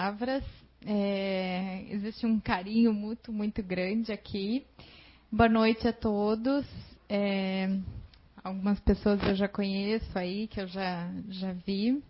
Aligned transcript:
palavras. 0.00 0.42
É, 0.86 1.84
existe 1.90 2.24
um 2.24 2.40
carinho 2.40 2.90
muito, 2.90 3.30
muito 3.30 3.62
grande 3.62 4.10
aqui. 4.10 4.64
Boa 5.30 5.46
noite 5.46 5.86
a 5.86 5.92
todos. 5.92 6.64
É, 7.06 7.68
algumas 8.42 8.80
pessoas 8.80 9.22
eu 9.22 9.34
já 9.34 9.46
conheço 9.46 10.18
aí, 10.18 10.46
que 10.46 10.58
eu 10.58 10.66
já, 10.66 11.12
já 11.28 11.52
vi. 11.52 12.02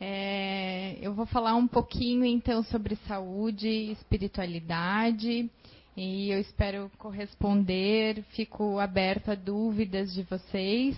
É, 0.00 0.98
eu 1.00 1.14
vou 1.14 1.24
falar 1.24 1.54
um 1.54 1.68
pouquinho 1.68 2.24
então 2.24 2.64
sobre 2.64 2.96
saúde 3.06 3.68
espiritualidade 3.68 5.48
e 5.96 6.28
eu 6.28 6.40
espero 6.40 6.90
corresponder. 6.98 8.24
Fico 8.32 8.80
aberta 8.80 9.32
a 9.32 9.36
dúvidas 9.36 10.12
de 10.12 10.24
vocês. 10.24 10.96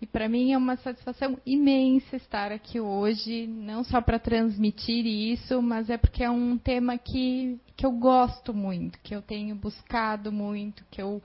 E 0.00 0.06
para 0.06 0.28
mim 0.28 0.52
é 0.52 0.58
uma 0.58 0.76
satisfação 0.76 1.38
imensa 1.44 2.16
estar 2.16 2.52
aqui 2.52 2.78
hoje, 2.78 3.48
não 3.48 3.82
só 3.82 4.00
para 4.00 4.18
transmitir 4.18 5.04
isso, 5.04 5.60
mas 5.60 5.90
é 5.90 5.96
porque 5.96 6.22
é 6.22 6.30
um 6.30 6.56
tema 6.56 6.96
que, 6.96 7.58
que 7.76 7.84
eu 7.84 7.90
gosto 7.92 8.54
muito, 8.54 8.98
que 9.00 9.14
eu 9.14 9.20
tenho 9.20 9.56
buscado 9.56 10.30
muito, 10.30 10.84
que 10.90 11.02
eu 11.02 11.20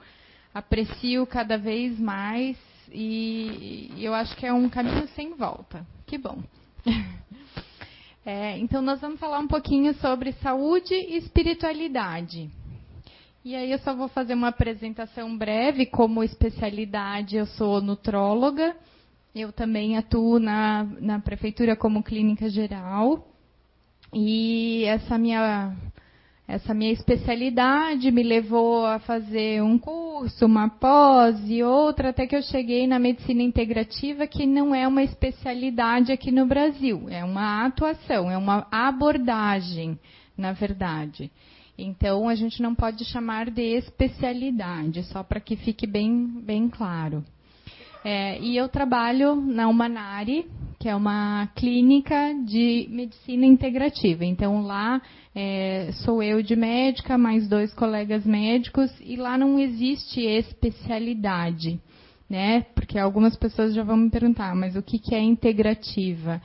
aprecio 0.54 1.26
cada 1.28 1.56
vez 1.56 2.00
mais 2.00 2.58
e, 2.92 3.92
eu 3.98 4.14
acho 4.14 4.36
que 4.36 4.46
é 4.46 4.54
um 4.54 4.70
caminho 4.70 5.08
sem 5.10 5.36
volta. 5.36 5.86
Que 6.06 6.18
bom. 6.18 6.42
É, 8.26 8.58
então, 8.58 8.82
nós 8.82 9.02
vamos 9.02 9.20
falar 9.20 9.38
um 9.38 9.50
pouquinho 9.50 9.94
sobre 9.96 10.32
saúde 10.32 10.94
e 10.94 11.18
espiritualidade. 11.18 12.50
E 13.46 13.58
aí 13.58 13.74
eu 13.74 13.80
só 13.80 13.94
vou 13.94 14.08
fazer 14.08 14.36
uma 14.36 14.48
apresentação 14.48 15.38
breve. 15.38 15.86
Como 15.86 16.24
especialidade, 16.24 17.36
eu 17.36 17.46
sou 17.46 17.82
nutróloga. 17.82 18.74
Eu 19.36 19.52
também 19.52 19.98
atuo 19.98 20.40
na, 20.40 20.86
na 21.02 21.20
prefeitura 21.20 21.76
como 21.76 22.02
clínica 22.02 22.48
geral. 22.48 23.28
E 24.14 24.86
essa 24.86 25.18
minha, 25.18 25.76
essa 26.48 26.74
minha 26.74 26.94
especialidade 26.94 28.12
me 28.12 28.24
levou 28.24 28.86
a 28.86 29.00
fazer 29.00 29.62
um 29.62 29.78
curso, 29.78 30.46
uma 30.46 30.70
pós 30.70 31.38
e 31.50 31.62
outra, 31.64 32.12
até 32.12 32.26
que 32.26 32.38
eu 32.38 32.42
cheguei 32.44 32.88
na 32.88 32.98
medicina 32.98 33.42
integrativa, 33.42 34.26
que 34.26 34.46
não 34.46 34.74
é 34.74 34.88
uma 34.88 35.04
especialidade 35.04 36.14
aqui 36.14 36.32
no 36.32 36.46
Brasil, 36.46 37.10
é 37.10 37.26
uma 37.26 37.66
atuação, 37.66 38.32
é 38.32 38.38
uma 38.38 38.68
abordagem, 38.72 40.00
na 40.38 40.54
verdade. 40.54 41.30
Então, 41.78 42.30
a 42.30 42.36
gente 42.36 42.62
não 42.62 42.76
pode 42.76 43.04
chamar 43.06 43.50
de 43.50 43.62
especialidade, 43.62 45.04
só 45.04 45.24
para 45.24 45.40
que 45.40 45.56
fique 45.56 45.88
bem, 45.88 46.28
bem 46.44 46.70
claro. 46.70 47.24
É, 48.06 48.40
e 48.40 48.58
eu 48.58 48.68
trabalho 48.68 49.36
na 49.36 49.68
Humanari, 49.68 50.46
que 50.78 50.90
é 50.90 50.96
uma 50.96 51.48
clínica 51.56 52.34
de 52.46 52.88
medicina 52.92 53.46
integrativa. 53.46 54.26
Então, 54.26 54.62
lá 54.62 55.02
é, 55.34 55.90
sou 56.04 56.22
eu 56.22 56.44
de 56.44 56.56
médica, 56.56 57.18
mais 57.18 57.48
dois 57.48 57.74
colegas 57.74 58.26
médicos, 58.26 58.92
e 59.00 59.16
lá 59.16 59.38
não 59.38 59.58
existe 59.58 60.22
especialidade. 60.22 61.80
Né? 62.30 62.66
Porque 62.76 63.00
algumas 63.00 63.36
pessoas 63.38 63.74
já 63.74 63.84
vão 63.84 63.96
me 63.96 64.10
perguntar, 64.10 64.54
mas 64.56 64.76
o 64.76 64.82
que, 64.82 65.00
que 65.00 65.16
é 65.16 65.22
integrativa? 65.22 66.42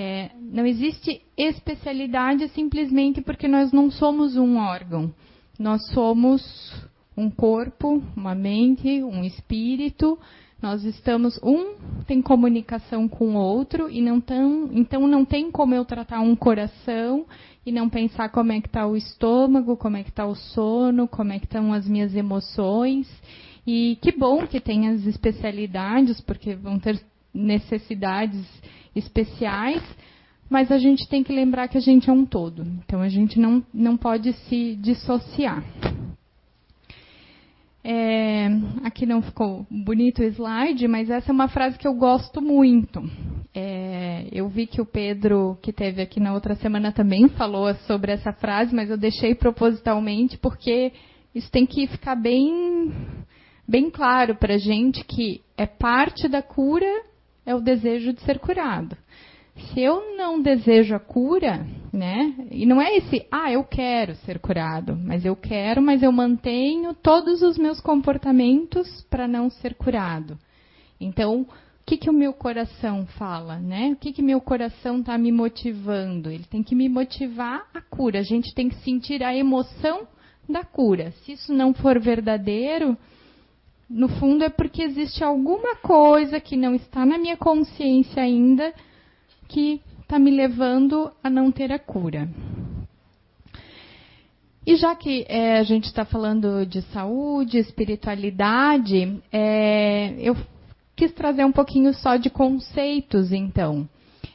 É, 0.00 0.30
não 0.40 0.64
existe 0.64 1.22
especialidade 1.36 2.46
simplesmente 2.50 3.20
porque 3.20 3.48
nós 3.48 3.72
não 3.72 3.90
somos 3.90 4.36
um 4.36 4.56
órgão. 4.56 5.12
Nós 5.58 5.84
somos 5.88 6.40
um 7.16 7.28
corpo, 7.28 8.00
uma 8.16 8.32
mente, 8.32 9.02
um 9.02 9.24
espírito. 9.24 10.16
Nós 10.62 10.84
estamos 10.84 11.36
um 11.42 11.74
tem 12.06 12.22
comunicação 12.22 13.08
com 13.08 13.34
o 13.34 13.40
outro 13.40 13.90
e 13.90 14.00
não 14.00 14.20
tão, 14.20 14.70
então 14.72 15.04
não 15.08 15.24
tem 15.24 15.50
como 15.50 15.74
eu 15.74 15.84
tratar 15.84 16.20
um 16.20 16.36
coração 16.36 17.26
e 17.66 17.72
não 17.72 17.88
pensar 17.88 18.28
como 18.28 18.52
é 18.52 18.60
que 18.60 18.68
está 18.68 18.86
o 18.86 18.96
estômago, 18.96 19.76
como 19.76 19.96
é 19.96 20.04
que 20.04 20.10
está 20.10 20.24
o 20.26 20.36
sono, 20.36 21.08
como 21.08 21.32
é 21.32 21.40
que 21.40 21.46
estão 21.46 21.72
as 21.72 21.88
minhas 21.88 22.14
emoções. 22.14 23.08
E 23.66 23.98
que 24.00 24.12
bom 24.12 24.46
que 24.46 24.60
tem 24.60 24.90
as 24.90 25.04
especialidades, 25.06 26.20
porque 26.20 26.54
vão 26.54 26.78
ter 26.78 27.00
necessidades 27.34 28.46
especiais, 28.98 29.82
mas 30.50 30.72
a 30.72 30.78
gente 30.78 31.08
tem 31.08 31.22
que 31.22 31.32
lembrar 31.32 31.68
que 31.68 31.78
a 31.78 31.80
gente 31.80 32.08
é 32.08 32.12
um 32.12 32.24
todo. 32.24 32.66
Então 32.84 33.00
a 33.00 33.08
gente 33.08 33.38
não, 33.38 33.62
não 33.72 33.96
pode 33.96 34.32
se 34.32 34.76
dissociar. 34.76 35.62
É, 37.84 38.48
aqui 38.84 39.06
não 39.06 39.22
ficou 39.22 39.66
bonito 39.70 40.20
o 40.20 40.24
slide, 40.24 40.86
mas 40.88 41.08
essa 41.08 41.30
é 41.30 41.32
uma 41.32 41.48
frase 41.48 41.78
que 41.78 41.86
eu 41.86 41.94
gosto 41.94 42.42
muito. 42.42 43.02
É, 43.54 44.26
eu 44.30 44.48
vi 44.48 44.66
que 44.66 44.80
o 44.80 44.86
Pedro, 44.86 45.58
que 45.62 45.72
teve 45.72 46.02
aqui 46.02 46.20
na 46.20 46.34
outra 46.34 46.54
semana, 46.56 46.92
também 46.92 47.28
falou 47.28 47.72
sobre 47.86 48.12
essa 48.12 48.32
frase, 48.32 48.74
mas 48.74 48.90
eu 48.90 48.96
deixei 48.96 49.34
propositalmente 49.34 50.36
porque 50.36 50.92
isso 51.34 51.50
tem 51.50 51.64
que 51.64 51.86
ficar 51.86 52.14
bem, 52.14 52.92
bem 53.66 53.90
claro 53.90 54.34
para 54.34 54.54
a 54.54 54.58
gente 54.58 55.04
que 55.04 55.40
é 55.56 55.66
parte 55.66 56.28
da 56.28 56.42
cura 56.42 57.07
é 57.48 57.54
o 57.54 57.60
desejo 57.62 58.12
de 58.12 58.20
ser 58.20 58.38
curado. 58.38 58.94
Se 59.56 59.80
eu 59.80 60.14
não 60.16 60.40
desejo 60.40 60.94
a 60.94 61.00
cura, 61.00 61.66
né? 61.90 62.34
E 62.50 62.66
não 62.66 62.80
é 62.80 62.94
esse, 62.98 63.26
ah, 63.32 63.50
eu 63.50 63.64
quero 63.64 64.14
ser 64.16 64.38
curado, 64.38 64.94
mas 64.94 65.24
eu 65.24 65.34
quero, 65.34 65.80
mas 65.80 66.02
eu 66.02 66.12
mantenho 66.12 66.94
todos 66.94 67.40
os 67.40 67.56
meus 67.56 67.80
comportamentos 67.80 69.02
para 69.10 69.26
não 69.26 69.48
ser 69.48 69.74
curado. 69.74 70.38
Então, 71.00 71.40
o 71.40 71.46
que, 71.86 71.96
que 71.96 72.10
o 72.10 72.12
meu 72.12 72.34
coração 72.34 73.06
fala, 73.18 73.58
né? 73.58 73.92
O 73.92 73.96
que, 73.96 74.12
que 74.12 74.20
meu 74.22 74.42
coração 74.42 75.00
está 75.00 75.16
me 75.16 75.32
motivando? 75.32 76.30
Ele 76.30 76.44
tem 76.44 76.62
que 76.62 76.74
me 76.74 76.86
motivar 76.86 77.66
a 77.72 77.80
cura. 77.80 78.20
A 78.20 78.24
gente 78.24 78.54
tem 78.54 78.68
que 78.68 78.76
sentir 78.84 79.24
a 79.24 79.34
emoção 79.34 80.06
da 80.46 80.64
cura. 80.64 81.12
Se 81.22 81.32
isso 81.32 81.52
não 81.54 81.72
for 81.72 81.98
verdadeiro, 81.98 82.94
no 83.88 84.08
fundo 84.08 84.44
é 84.44 84.48
porque 84.48 84.82
existe 84.82 85.24
alguma 85.24 85.76
coisa 85.76 86.38
que 86.38 86.56
não 86.56 86.74
está 86.74 87.06
na 87.06 87.16
minha 87.16 87.36
consciência 87.36 88.22
ainda 88.22 88.74
que 89.48 89.80
está 90.02 90.18
me 90.18 90.30
levando 90.30 91.10
a 91.22 91.30
não 91.30 91.50
ter 91.50 91.72
a 91.72 91.78
cura. 91.78 92.28
E 94.66 94.76
já 94.76 94.94
que 94.94 95.24
é, 95.28 95.58
a 95.58 95.62
gente 95.62 95.84
está 95.84 96.04
falando 96.04 96.66
de 96.66 96.82
saúde, 96.92 97.56
espiritualidade, 97.56 99.18
é, 99.32 100.14
eu 100.18 100.36
quis 100.94 101.10
trazer 101.12 101.44
um 101.44 101.52
pouquinho 101.52 101.94
só 101.94 102.16
de 102.16 102.28
conceitos, 102.28 103.32
então. 103.32 103.88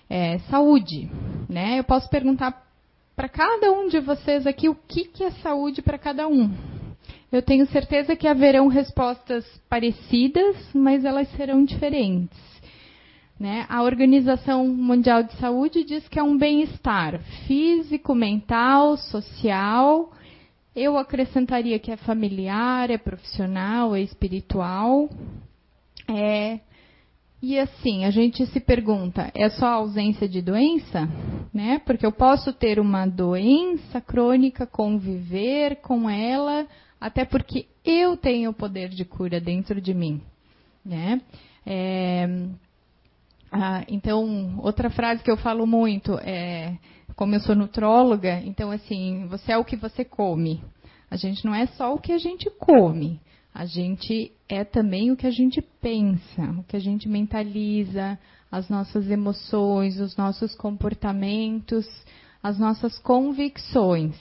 É, 0.10 0.40
saúde, 0.50 1.10
né? 1.48 1.78
Eu 1.78 1.84
posso 1.84 2.10
perguntar 2.10 2.66
para 3.16 3.30
cada 3.30 3.72
um 3.72 3.88
de 3.88 4.00
vocês 4.00 4.48
aqui 4.48 4.68
o 4.68 4.76
que, 4.76 5.06
que 5.06 5.24
é 5.24 5.30
saúde 5.32 5.84
para 5.84 6.00
cada 6.00 6.28
um. 6.28 6.52
Eu 7.34 7.42
tenho 7.42 7.66
certeza 7.66 8.16
que 8.16 8.28
haverão 8.28 8.68
respostas 8.68 9.44
parecidas, 9.68 10.56
mas 10.72 11.04
elas 11.04 11.28
serão 11.32 11.66
diferentes. 11.66 12.38
Né? 13.40 13.66
A 13.68 13.82
Organização 13.82 14.68
Mundial 14.68 15.24
de 15.24 15.34
Saúde 15.38 15.84
diz 15.84 16.08
que 16.08 16.20
é 16.20 16.24
um 16.24 16.38
bem-estar 16.38 17.20
físico, 17.48 18.14
mental, 18.14 18.98
social. 18.98 20.14
Eu 20.76 20.96
acrescentaria 20.96 21.80
que 21.80 21.92
é 21.92 21.98
familiar, 21.98 22.92
é 22.92 23.00
profissional, 23.00 23.96
é 23.96 24.02
espiritual. 24.02 25.10
É, 26.08 26.60
e 27.42 27.58
assim, 27.58 28.06
a 28.06 28.12
gente 28.12 28.46
se 28.46 28.60
pergunta, 28.60 29.32
é 29.34 29.50
só 29.50 29.66
ausência 29.70 30.30
de 30.30 30.40
doença? 30.40 31.10
Né? 31.52 31.82
Porque 31.84 32.06
eu 32.06 32.12
posso 32.12 32.54
ter 32.54 32.80
uma 32.80 33.08
doença 33.08 34.00
crônica, 34.00 34.68
conviver 34.68 35.78
com 35.78 36.08
ela 36.08 36.68
até 37.04 37.26
porque 37.26 37.68
eu 37.84 38.16
tenho 38.16 38.52
o 38.52 38.54
poder 38.54 38.88
de 38.88 39.04
cura 39.04 39.42
dentro 39.42 39.82
de 39.82 39.94
mim. 39.94 40.22
Né? 40.86 41.22
É, 41.66 42.26
ah, 43.52 43.84
então, 43.90 44.58
outra 44.60 44.90
frase 44.90 45.22
que 45.22 45.30
eu 45.30 45.36
falo 45.36 45.68
muito 45.68 46.14
é, 46.20 46.78
como 47.14 47.36
eu 47.36 47.42
sou 47.42 47.56
nutróloga, 47.56 48.42
então 48.46 48.72
assim, 48.72 49.28
você 49.28 49.52
é 49.52 49.58
o 49.58 49.66
que 49.66 49.76
você 49.76 50.06
come. 50.06 50.64
A 51.12 51.18
gente 51.18 51.44
não 51.44 51.54
é 51.54 51.66
só 51.66 51.94
o 51.94 52.00
que 52.00 52.14
a 52.14 52.18
gente 52.18 52.50
come, 52.52 53.20
a 53.54 53.66
gente 53.66 54.32
é 54.48 54.64
também 54.64 55.12
o 55.12 55.18
que 55.18 55.28
a 55.28 55.32
gente 55.32 55.62
pensa, 55.82 56.42
o 56.58 56.64
que 56.64 56.78
a 56.78 56.80
gente 56.80 57.10
mentaliza, 57.10 58.18
as 58.50 58.70
nossas 58.70 59.12
emoções, 59.12 60.00
os 60.00 60.16
nossos 60.16 60.56
comportamentos, 60.56 61.86
as 62.42 62.58
nossas 62.58 62.98
convicções. 63.00 64.16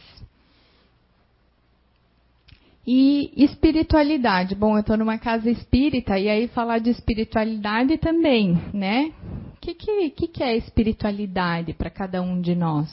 E 2.87 3.33
espiritualidade. 3.37 4.55
Bom, 4.55 4.77
eu 4.77 4.81
estou 4.81 4.97
numa 4.97 5.19
casa 5.19 5.49
espírita 5.49 6.19
e 6.19 6.29
aí 6.29 6.49
falar 6.49 6.79
de 6.79 6.91
espiritualidade 6.91 7.97
também, 7.99 8.61
né? 8.75 9.13
O 9.55 9.61
que, 9.61 9.75
que, 9.75 10.11
que, 10.11 10.27
que 10.27 10.43
é 10.43 10.57
espiritualidade 10.57 11.73
para 11.75 11.89
cada 11.89 12.21
um 12.21 12.41
de 12.41 12.57
nós? 12.57 12.89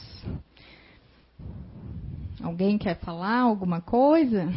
Alguém 2.40 2.78
quer 2.78 2.98
falar 3.00 3.40
alguma 3.40 3.80
coisa? 3.80 4.48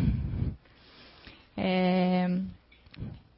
É, 1.57 2.27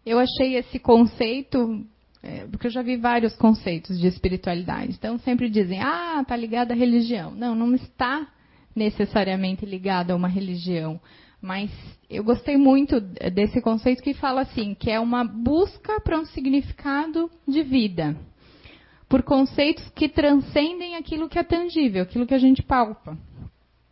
eu 0.06 0.20
achei 0.20 0.56
esse 0.56 0.78
conceito 0.78 1.86
é, 2.26 2.48
porque 2.48 2.66
eu 2.66 2.72
já 2.72 2.82
vi 2.82 2.98
vários 2.98 3.36
conceitos 3.36 4.00
de 4.00 4.08
espiritualidade. 4.08 4.94
Então 4.98 5.20
sempre 5.20 5.48
dizem, 5.48 5.80
ah, 5.80 6.20
está 6.22 6.36
ligado 6.36 6.72
à 6.72 6.76
religião. 6.76 7.30
Não, 7.32 7.54
não 7.54 7.76
está 7.76 8.28
necessariamente 8.76 9.64
ligado 9.64 10.10
a 10.10 10.16
uma 10.16 10.28
religião. 10.28 11.00
Mas 11.46 11.70
eu 12.10 12.24
gostei 12.24 12.58
muito 12.58 13.00
desse 13.00 13.62
conceito 13.62 14.02
que 14.02 14.16
fala 14.16 14.42
assim, 14.42 14.74
que 14.74 14.90
é 14.90 15.00
uma 15.00 15.24
busca 15.24 16.02
para 16.02 16.20
um 16.20 16.26
significado 16.26 17.30
de 17.48 17.62
vida. 17.62 18.18
Por 19.08 19.22
conceitos 19.22 19.88
que 19.92 20.10
transcendem 20.10 20.96
aquilo 20.96 21.30
que 21.30 21.38
é 21.38 21.44
tangível, 21.44 22.02
aquilo 22.02 22.26
que 22.26 22.34
a 22.34 22.40
gente 22.40 22.64
palpa. 22.64 23.16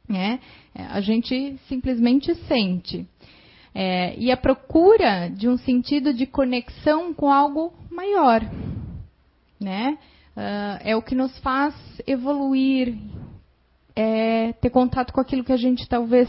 Né? 0.09 0.39
A 0.73 0.99
gente 0.99 1.55
simplesmente 1.67 2.33
sente. 2.47 3.07
É, 3.75 4.17
e 4.17 4.31
a 4.31 4.37
procura 4.37 5.29
de 5.29 5.47
um 5.47 5.55
sentido 5.55 6.11
de 6.11 6.25
conexão 6.25 7.13
com 7.13 7.31
algo 7.31 7.71
maior. 7.91 8.41
Né? 9.59 9.99
Uh, 10.35 10.81
é 10.83 10.95
o 10.95 11.03
que 11.03 11.13
nos 11.13 11.37
faz 11.37 11.75
evoluir, 12.07 12.97
é, 13.95 14.53
ter 14.53 14.71
contato 14.71 15.13
com 15.13 15.21
aquilo 15.21 15.43
que 15.43 15.53
a 15.53 15.57
gente 15.57 15.87
talvez. 15.87 16.27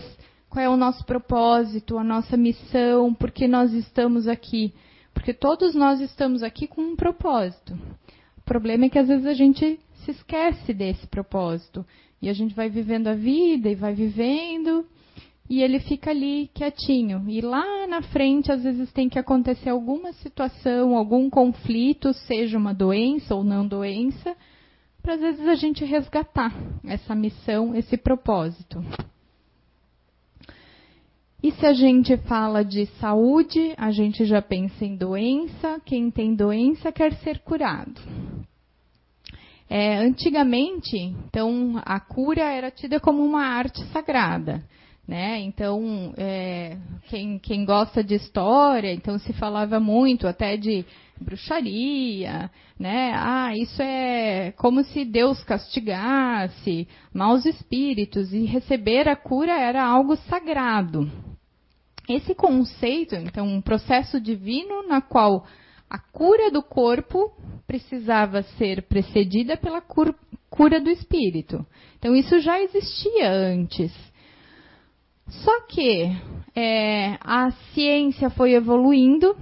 Qual 0.54 0.64
é 0.64 0.68
o 0.68 0.76
nosso 0.76 1.04
propósito, 1.04 1.98
a 1.98 2.04
nossa 2.04 2.36
missão, 2.36 3.12
por 3.12 3.32
que 3.32 3.48
nós 3.48 3.72
estamos 3.72 4.28
aqui? 4.28 4.72
Porque 5.12 5.34
todos 5.34 5.74
nós 5.74 6.00
estamos 6.00 6.44
aqui 6.44 6.68
com 6.68 6.80
um 6.80 6.94
propósito. 6.94 7.76
O 8.38 8.40
problema 8.42 8.84
é 8.84 8.88
que 8.88 9.00
às 9.00 9.08
vezes 9.08 9.26
a 9.26 9.34
gente 9.34 9.80
se 10.04 10.12
esquece 10.12 10.72
desse 10.72 11.08
propósito. 11.08 11.84
E 12.22 12.28
a 12.28 12.32
gente 12.32 12.54
vai 12.54 12.70
vivendo 12.70 13.08
a 13.08 13.14
vida 13.14 13.68
e 13.68 13.74
vai 13.74 13.94
vivendo 13.94 14.86
e 15.50 15.60
ele 15.60 15.80
fica 15.80 16.10
ali 16.10 16.48
quietinho. 16.54 17.24
E 17.26 17.40
lá 17.40 17.88
na 17.88 18.02
frente, 18.02 18.52
às 18.52 18.62
vezes, 18.62 18.92
tem 18.92 19.08
que 19.08 19.18
acontecer 19.18 19.70
alguma 19.70 20.12
situação, 20.12 20.96
algum 20.96 21.28
conflito, 21.28 22.12
seja 22.12 22.56
uma 22.56 22.72
doença 22.72 23.34
ou 23.34 23.42
não 23.42 23.66
doença, 23.66 24.36
para 25.02 25.14
às 25.14 25.20
vezes 25.20 25.48
a 25.48 25.56
gente 25.56 25.84
resgatar 25.84 26.54
essa 26.84 27.12
missão, 27.12 27.74
esse 27.74 27.96
propósito. 27.96 28.84
E 31.44 31.52
se 31.52 31.66
a 31.66 31.74
gente 31.74 32.16
fala 32.16 32.64
de 32.64 32.86
saúde, 32.98 33.74
a 33.76 33.90
gente 33.90 34.24
já 34.24 34.40
pensa 34.40 34.82
em 34.82 34.96
doença. 34.96 35.78
Quem 35.84 36.10
tem 36.10 36.34
doença 36.34 36.90
quer 36.90 37.12
ser 37.16 37.40
curado. 37.40 38.00
É, 39.68 39.98
antigamente, 39.98 40.96
então, 40.96 41.82
a 41.84 42.00
cura 42.00 42.44
era 42.44 42.70
tida 42.70 42.98
como 42.98 43.22
uma 43.22 43.44
arte 43.44 43.84
sagrada. 43.92 44.64
Né? 45.06 45.40
Então, 45.40 46.14
é, 46.16 46.78
quem, 47.10 47.38
quem 47.38 47.66
gosta 47.66 48.02
de 48.02 48.14
história, 48.14 48.90
então 48.94 49.18
se 49.18 49.34
falava 49.34 49.78
muito 49.78 50.26
até 50.26 50.56
de 50.56 50.82
bruxaria, 51.20 52.50
né? 52.80 53.12
Ah, 53.14 53.54
isso 53.54 53.82
é 53.82 54.52
como 54.52 54.82
se 54.82 55.04
Deus 55.04 55.44
castigasse 55.44 56.88
maus 57.12 57.44
espíritos 57.44 58.32
e 58.32 58.46
receber 58.46 59.06
a 59.10 59.14
cura 59.14 59.52
era 59.52 59.84
algo 59.84 60.16
sagrado. 60.16 61.33
Esse 62.08 62.34
conceito, 62.34 63.14
então, 63.14 63.46
um 63.46 63.60
processo 63.60 64.20
divino 64.20 64.86
na 64.86 65.00
qual 65.00 65.46
a 65.88 65.98
cura 65.98 66.50
do 66.50 66.62
corpo 66.62 67.32
precisava 67.66 68.42
ser 68.42 68.82
precedida 68.82 69.56
pela 69.56 69.80
cura 69.80 70.80
do 70.80 70.90
espírito. 70.90 71.64
Então, 71.98 72.14
isso 72.14 72.40
já 72.40 72.60
existia 72.60 73.30
antes. 73.30 73.92
Só 75.28 75.60
que 75.62 76.10
é, 76.54 77.16
a 77.20 77.50
ciência 77.72 78.28
foi 78.30 78.52
evoluindo, 78.52 79.34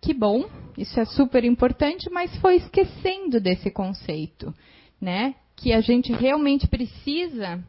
que 0.00 0.14
bom, 0.14 0.44
isso 0.78 0.98
é 1.00 1.04
super 1.04 1.44
importante, 1.44 2.08
mas 2.10 2.34
foi 2.36 2.56
esquecendo 2.56 3.40
desse 3.40 3.70
conceito, 3.70 4.54
né? 5.00 5.34
Que 5.56 5.72
a 5.72 5.80
gente 5.80 6.12
realmente 6.12 6.68
precisa 6.68 7.62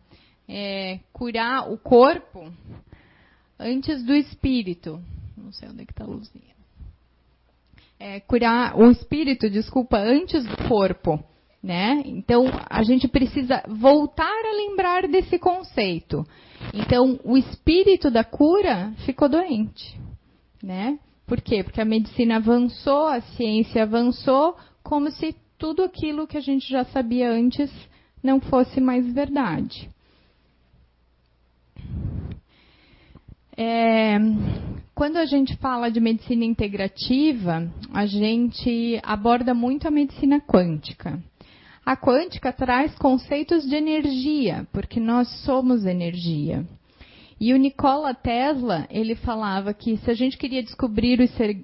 é, 0.48 1.00
curar 1.12 1.72
o 1.72 1.78
corpo 1.78 2.52
antes 3.60 4.04
do 4.04 4.14
espírito. 4.14 5.02
Não 5.38 5.52
sei 5.52 5.70
onde 5.70 5.84
é 5.84 5.86
que 5.86 5.92
está 5.92 6.04
a 6.04 6.08
luzinha. 6.08 6.54
É, 8.00 8.20
curar 8.20 8.78
o 8.78 8.90
espírito, 8.92 9.50
desculpa, 9.50 9.98
antes 9.98 10.44
do 10.46 10.68
corpo. 10.68 11.24
Né? 11.62 12.02
Então, 12.06 12.46
a 12.70 12.84
gente 12.84 13.08
precisa 13.08 13.64
voltar 13.68 14.26
a 14.26 14.56
lembrar 14.58 15.08
desse 15.08 15.40
conceito. 15.40 16.26
Então, 16.74 17.18
o 17.24 17.38
espírito 17.38 18.12
da 18.12 18.24
cura 18.24 18.92
ficou 19.06 19.30
doente, 19.30 19.98
né? 20.62 21.00
Por 21.26 21.40
quê? 21.40 21.64
Porque 21.64 21.80
a 21.80 21.86
medicina 21.86 22.36
avançou, 22.36 23.08
a 23.08 23.22
ciência 23.22 23.84
avançou, 23.84 24.58
como 24.84 25.10
se 25.10 25.34
tudo 25.58 25.84
aquilo 25.84 26.28
que 26.28 26.38
a 26.38 26.42
gente 26.42 26.70
já 26.70 26.84
sabia 26.84 27.32
antes 27.32 27.72
não 28.22 28.42
fosse 28.42 28.82
mais 28.82 29.12
verdade. 29.14 29.90
É, 33.56 34.18
quando 34.96 35.18
a 35.18 35.26
gente 35.26 35.56
fala 35.58 35.90
de 35.90 36.00
medicina 36.00 36.46
integrativa, 36.46 37.70
a 37.94 38.06
gente 38.06 39.00
aborda 39.04 39.54
muito 39.54 39.88
a 39.88 39.92
medicina 39.92 40.40
quântica. 40.40 41.22
A 41.86 41.98
quântica 41.98 42.54
traz 42.54 42.96
conceitos 42.96 43.68
de 43.68 43.76
energia, 43.76 44.68
porque 44.72 45.00
nós 45.00 45.28
somos 45.44 45.86
energia. 45.86 46.66
E 47.40 47.54
o 47.54 47.58
Nikola 47.58 48.14
Tesla, 48.14 48.88
ele 48.90 49.16
falava 49.16 49.74
que 49.74 49.98
se 49.98 50.10
a 50.10 50.14
gente 50.14 50.38
queria 50.38 50.64
descobrir 50.64 51.20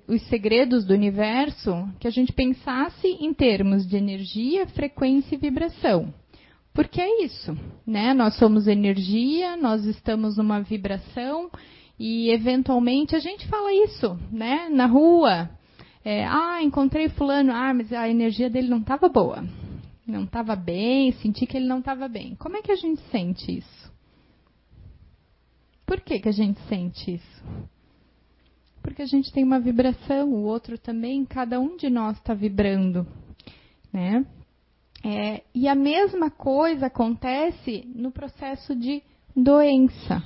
os 0.08 0.22
segredos 0.24 0.84
do 0.84 0.94
universo, 0.94 1.88
que 2.00 2.08
a 2.08 2.12
gente 2.12 2.34
pensasse 2.34 3.08
em 3.08 3.34
termos 3.34 3.88
de 3.88 3.96
energia, 3.96 4.68
frequência 4.68 5.36
e 5.36 5.38
vibração. 5.38 6.14
Porque 6.74 7.00
é 7.00 7.24
isso, 7.24 7.58
né? 7.88 8.14
Nós 8.14 8.36
somos 8.36 8.68
energia, 8.68 9.56
nós 9.56 9.86
estamos 9.86 10.36
numa 10.36 10.60
vibração 10.62 11.50
e 12.00 12.32
eventualmente 12.32 13.16
a 13.16 13.20
gente 13.20 13.48
fala 13.48 13.74
isso, 13.74 14.18
né? 14.32 14.70
Na 14.70 14.86
rua, 14.86 15.50
é, 16.04 16.26
ah, 16.26 16.64
encontrei 16.64 17.10
fulano, 17.10 17.52
ah, 17.52 17.74
mas 17.74 17.92
a 17.92 18.08
energia 18.08 18.50
dele 18.50 18.70
não 18.70 18.80
estava 18.80 19.10
boa 19.10 19.44
não 20.10 20.24
estava 20.24 20.56
bem, 20.56 21.12
senti 21.14 21.46
que 21.46 21.56
ele 21.56 21.68
não 21.68 21.80
estava 21.80 22.08
bem. 22.08 22.36
Como 22.36 22.58
é 22.58 22.62
que 22.62 22.72
a 22.72 22.76
gente 22.76 23.02
sente 23.12 23.58
isso? 23.58 23.94
Por 25.86 26.02
que, 26.02 26.20
que 26.20 26.30
a 26.30 26.34
gente 26.34 26.60
sente 26.68 27.16
isso? 27.16 27.44
Porque 28.82 29.02
a 29.02 29.06
gente 29.06 29.32
tem 29.32 29.44
uma 29.44 29.60
vibração, 29.60 30.30
o 30.30 30.44
outro 30.44 30.78
também, 30.78 31.26
cada 31.26 31.60
um 31.60 31.78
de 31.78 31.90
nós 31.90 32.18
está 32.18 32.34
vibrando, 32.34 33.06
né? 33.92 34.26
É, 35.04 35.44
e 35.56 35.68
a 35.68 35.76
mesma 35.76 36.30
coisa 36.30 36.88
acontece 36.88 37.88
no 37.96 38.12
processo 38.12 38.76
de 38.76 39.02
doença. 39.36 40.22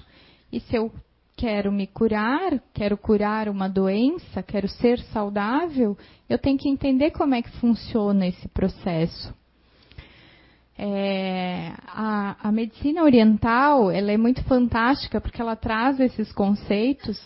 E 0.52 0.60
se 0.60 0.76
eu 0.76 0.92
quero 1.44 1.74
me 1.74 1.86
curar, 1.86 2.58
quero 2.74 2.98
curar 2.98 3.50
uma 3.50 3.68
doença, 3.68 4.42
quero 4.42 4.66
ser 4.66 4.98
saudável, 5.12 5.98
eu 6.30 6.38
tenho 6.38 6.58
que 6.58 6.70
entender 6.70 7.12
como 7.12 7.36
é 7.36 7.42
que 7.42 7.50
funciona 7.60 8.26
esse 8.26 8.48
processo. 8.48 9.34
É, 10.78 11.74
a, 11.86 12.48
a, 12.48 12.50
medicina 12.50 13.04
oriental 13.04 13.92
ela 13.92 14.14
é 14.14 14.16
muito 14.16 14.42
fantástica 14.46 15.20
porque 15.20 15.42
ela 15.42 15.58
traz 15.58 16.00
esses 16.00 16.32
conceitos 16.32 17.20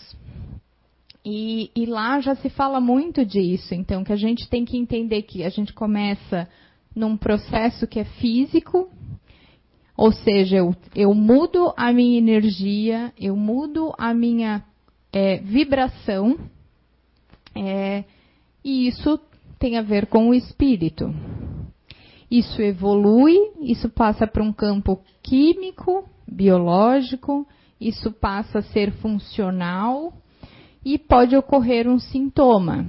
e, 1.24 1.70
e, 1.76 1.86
lá 1.86 2.18
já 2.18 2.34
se 2.34 2.50
fala 2.50 2.80
muito 2.80 3.24
disso. 3.24 3.72
Então, 3.72 4.02
que 4.02 4.12
a 4.12 4.16
gente 4.16 4.50
tem 4.50 4.64
que 4.64 4.76
entender 4.76 5.22
que 5.22 5.44
a 5.44 5.48
gente 5.48 5.72
começa 5.72 6.48
num 6.92 7.16
processo 7.16 7.86
que 7.86 8.00
é 8.00 8.04
físico, 8.04 8.90
ou 9.98 10.12
seja, 10.12 10.58
eu, 10.58 10.72
eu 10.94 11.12
mudo 11.12 11.74
a 11.76 11.92
minha 11.92 12.18
energia, 12.18 13.12
eu 13.18 13.34
mudo 13.34 13.92
a 13.98 14.14
minha 14.14 14.62
é, 15.12 15.38
vibração, 15.38 16.38
é, 17.52 18.04
e 18.64 18.86
isso 18.86 19.18
tem 19.58 19.76
a 19.76 19.82
ver 19.82 20.06
com 20.06 20.28
o 20.28 20.34
espírito. 20.34 21.12
Isso 22.30 22.62
evolui, 22.62 23.34
isso 23.60 23.88
passa 23.88 24.24
para 24.24 24.44
um 24.44 24.52
campo 24.52 25.02
químico, 25.20 26.08
biológico, 26.30 27.44
isso 27.80 28.12
passa 28.12 28.60
a 28.60 28.62
ser 28.62 28.92
funcional 28.98 30.12
e 30.84 30.96
pode 30.96 31.36
ocorrer 31.36 31.88
um 31.88 31.98
sintoma. 31.98 32.86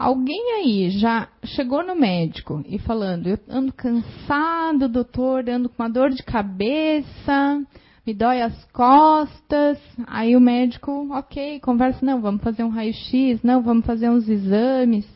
Alguém 0.00 0.54
aí 0.54 0.88
já 0.88 1.28
chegou 1.44 1.84
no 1.84 1.94
médico 1.94 2.64
e 2.66 2.78
falando, 2.78 3.26
eu 3.26 3.38
ando 3.46 3.70
cansado, 3.70 4.88
doutor, 4.88 5.46
ando 5.46 5.68
com 5.68 5.82
uma 5.82 5.90
dor 5.90 6.08
de 6.08 6.22
cabeça, 6.22 7.62
me 8.06 8.14
dói 8.14 8.40
as 8.40 8.64
costas. 8.72 9.78
Aí 10.06 10.34
o 10.34 10.40
médico, 10.40 11.06
ok, 11.12 11.60
conversa, 11.60 11.98
não, 12.02 12.18
vamos 12.22 12.42
fazer 12.42 12.64
um 12.64 12.70
raio-x, 12.70 13.42
não, 13.42 13.60
vamos 13.60 13.84
fazer 13.84 14.08
uns 14.08 14.26
exames. 14.26 15.06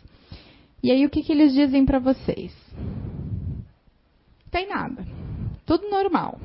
E 0.83 0.91
aí 0.91 1.07
o 1.07 1.09
que, 1.09 1.23
que 1.23 1.33
eles 1.33 1.55
dizem 1.55 1.87
para 1.87 1.99
vocês? 1.99 2.53
tem 4.51 4.69
nada. 4.69 5.03
Tudo 5.65 5.89
normal. 5.89 6.39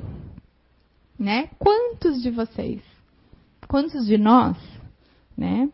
Né? 1.18 1.50
Quantos 1.58 2.22
de 2.22 2.30
vocês? 2.30 2.80
Quantos 3.68 4.06
de 4.06 4.16
nós, 4.16 4.56
né? 5.36 5.68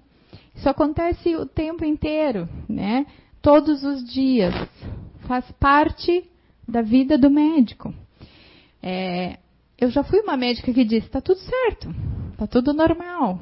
Isso 0.56 0.68
acontece 0.68 1.36
o 1.36 1.46
tempo 1.46 1.84
inteiro, 1.84 2.48
né? 2.68 3.06
todos 3.46 3.84
os 3.84 4.04
dias. 4.12 4.52
Faz 5.28 5.48
parte 5.52 6.28
da 6.66 6.82
vida 6.82 7.16
do 7.16 7.30
médico. 7.30 7.94
É, 8.82 9.38
eu 9.78 9.88
já 9.88 10.02
fui 10.02 10.18
uma 10.20 10.36
médica 10.36 10.72
que 10.72 10.84
disse: 10.84 11.06
está 11.06 11.20
tudo 11.20 11.38
certo, 11.38 11.94
está 12.32 12.48
tudo 12.48 12.72
normal. 12.72 13.38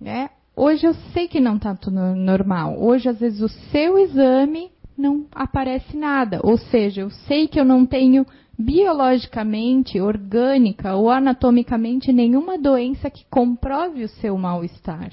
Né? 0.00 0.30
Hoje 0.54 0.86
eu 0.86 0.94
sei 1.12 1.26
que 1.26 1.40
não 1.40 1.56
está 1.56 1.74
tudo 1.74 2.14
normal. 2.14 2.80
Hoje, 2.80 3.08
às 3.08 3.18
vezes, 3.18 3.40
o 3.40 3.48
seu 3.48 3.98
exame 3.98 4.70
não 4.96 5.26
aparece 5.34 5.96
nada. 5.96 6.38
Ou 6.44 6.56
seja, 6.56 7.00
eu 7.00 7.10
sei 7.10 7.48
que 7.48 7.58
eu 7.58 7.64
não 7.64 7.84
tenho 7.84 8.24
biologicamente, 8.56 10.00
orgânica 10.00 10.94
ou 10.94 11.10
anatomicamente 11.10 12.12
nenhuma 12.12 12.56
doença 12.56 13.10
que 13.10 13.24
comprove 13.28 14.04
o 14.04 14.08
seu 14.08 14.38
mal-estar. 14.38 15.10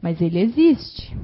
Mas 0.00 0.20
ele 0.20 0.38
existe. 0.38 1.14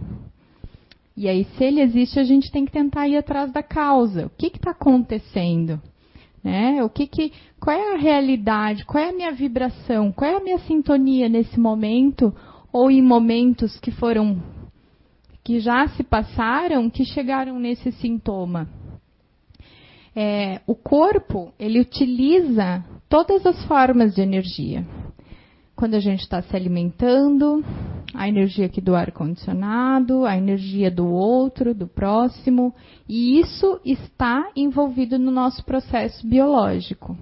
E 1.17 1.29
aí, 1.29 1.45
se 1.57 1.65
ele 1.65 1.81
existe, 1.81 2.21
a 2.21 2.25
gente 2.25 2.53
tem 2.53 2.67
que 2.67 2.73
tentar 2.73 3.09
ir 3.09 3.17
atrás 3.17 3.51
da 3.51 3.63
causa. 3.63 4.27
O 4.27 4.31
que 4.31 4.49
está 4.49 4.73
acontecendo? 4.73 5.81
Né? 6.45 6.85
O 6.85 6.91
que, 6.91 7.07
que, 7.07 7.33
qual 7.59 7.77
é 7.77 7.95
a 7.95 7.99
realidade? 7.99 8.85
Qual 8.85 9.03
é 9.03 9.09
a 9.09 9.13
minha 9.13 9.33
vibração? 9.33 10.13
Qual 10.13 10.31
é 10.31 10.37
a 10.37 10.43
minha 10.43 10.59
sintonia 10.59 11.29
nesse 11.29 11.59
momento 11.59 12.35
ou 12.73 12.91
em 12.91 13.03
momentos 13.03 13.81
que 13.81 13.91
foram 13.91 14.41
que 15.43 15.59
já 15.61 15.89
se 15.89 16.03
passaram, 16.03 16.91
que 16.91 17.05
chegaram 17.05 17.59
nesse 17.59 17.91
sintoma? 17.93 18.69
É, 20.15 20.61
o 20.67 20.75
corpo 20.75 21.53
ele 21.59 21.81
utiliza 21.81 22.85
todas 23.09 23.45
as 23.47 23.65
formas 23.65 24.15
de 24.15 24.21
energia. 24.21 24.85
Quando 25.75 25.95
a 25.95 26.01
gente 26.01 26.21
está 26.21 26.43
se 26.43 26.55
alimentando, 26.55 27.65
a 28.17 28.29
energia 28.29 28.67
aqui 28.67 28.81
do 28.81 28.97
ar 28.97 29.13
condicionado, 29.13 30.25
a 30.25 30.37
energia 30.37 30.91
do 30.91 31.07
outro, 31.07 31.75
do 31.75 31.87
próximo, 31.87 32.75
e 33.09 33.39
isso 33.39 33.79
está 33.85 34.51
envolvido 34.57 35.19
no 35.19 35.31
nosso 35.31 35.65
processo 35.65 36.27
biológico. 36.27 37.17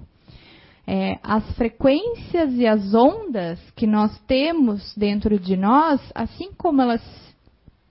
É, 0.87 1.19
as 1.21 1.43
frequências 1.55 2.53
e 2.53 2.65
as 2.65 2.93
ondas 2.93 3.59
que 3.75 3.85
nós 3.85 4.17
temos 4.27 4.95
dentro 4.95 5.39
de 5.39 5.57
nós, 5.57 5.99
assim 6.13 6.51
como 6.57 6.81
elas 6.81 7.01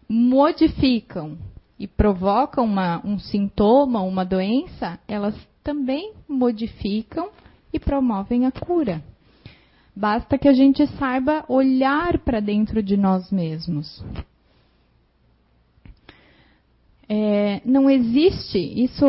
modificam 0.08 1.36
e 1.78 1.86
provocam 1.86 2.64
uma, 2.64 3.04
um 3.04 3.18
sintoma, 3.18 4.00
uma 4.00 4.24
doença, 4.24 4.98
elas 5.06 5.34
também 5.62 6.14
modificam 6.28 7.30
e 7.72 7.78
promovem 7.78 8.46
a 8.46 8.52
cura. 8.52 9.02
Basta 9.96 10.36
que 10.36 10.48
a 10.48 10.52
gente 10.52 10.86
saiba 10.98 11.44
olhar 11.48 12.18
para 12.18 12.40
dentro 12.40 12.82
de 12.82 12.96
nós 12.96 13.30
mesmos. 13.30 14.04
É, 17.08 17.60
não 17.64 17.88
existe, 17.88 18.58
isso 18.58 19.04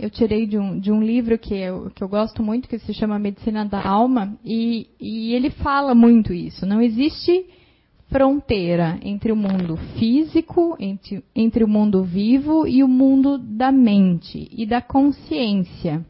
eu 0.00 0.08
tirei 0.08 0.46
de 0.46 0.56
um, 0.56 0.78
de 0.78 0.92
um 0.92 1.02
livro 1.02 1.36
que 1.36 1.54
eu, 1.54 1.90
que 1.90 2.02
eu 2.02 2.08
gosto 2.08 2.42
muito, 2.42 2.68
que 2.68 2.78
se 2.78 2.94
chama 2.94 3.18
Medicina 3.18 3.64
da 3.64 3.84
Alma, 3.84 4.38
e, 4.44 4.86
e 5.00 5.34
ele 5.34 5.50
fala 5.50 5.94
muito 5.94 6.32
isso. 6.32 6.64
Não 6.64 6.80
existe 6.80 7.44
fronteira 8.08 8.98
entre 9.02 9.32
o 9.32 9.36
mundo 9.36 9.76
físico, 9.98 10.76
entre, 10.78 11.24
entre 11.34 11.64
o 11.64 11.68
mundo 11.68 12.04
vivo 12.04 12.66
e 12.66 12.84
o 12.84 12.88
mundo 12.88 13.38
da 13.38 13.72
mente 13.72 14.48
e 14.52 14.64
da 14.64 14.80
consciência. 14.80 16.04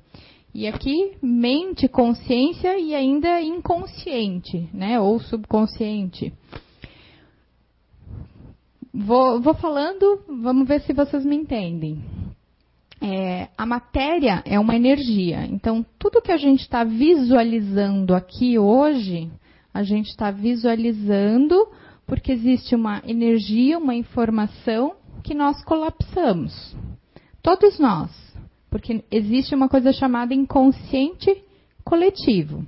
E 0.55 0.67
aqui, 0.67 1.17
mente, 1.23 1.89
consciência 1.89 2.79
e 2.79 2.95
ainda 2.95 3.41
inconsciente, 3.41 4.69
né? 4.73 5.01
Ou 5.01 5.19
subconsciente. 5.19 6.33
Vou, 8.93 9.41
vou 9.41 9.55
falando, 9.55 10.21
vamos 10.29 10.69
ver 10.69 10.83
se 10.83 10.93
vocês 10.93 11.25
me 11.25 11.35
entendem. 11.35 12.05
É, 13.01 13.49
a 13.57 13.65
matéria 13.65 14.43
é 14.45 14.61
uma 14.61 14.77
energia. 14.77 15.47
Então, 15.47 15.85
tudo 15.99 16.21
que 16.21 16.31
a 16.31 16.37
gente 16.37 16.61
está 16.61 16.85
visualizando 16.85 18.15
aqui 18.15 18.59
hoje, 18.59 19.31
a 19.73 19.83
gente 19.83 20.09
está 20.09 20.31
visualizando 20.31 21.67
porque 22.07 22.31
existe 22.31 22.75
uma 22.75 23.03
energia, 23.07 23.79
uma 23.79 23.95
informação 23.95 24.95
que 25.25 25.35
nós 25.35 25.65
colapsamos. 25.65 26.77
Todos 27.43 27.79
nós. 27.79 28.32
Porque 28.73 29.05
existe 29.11 29.55
uma 29.55 29.69
coisa 29.69 29.93
chamada 29.93 30.33
inconsciente 30.33 31.45
coletivo. 31.85 32.67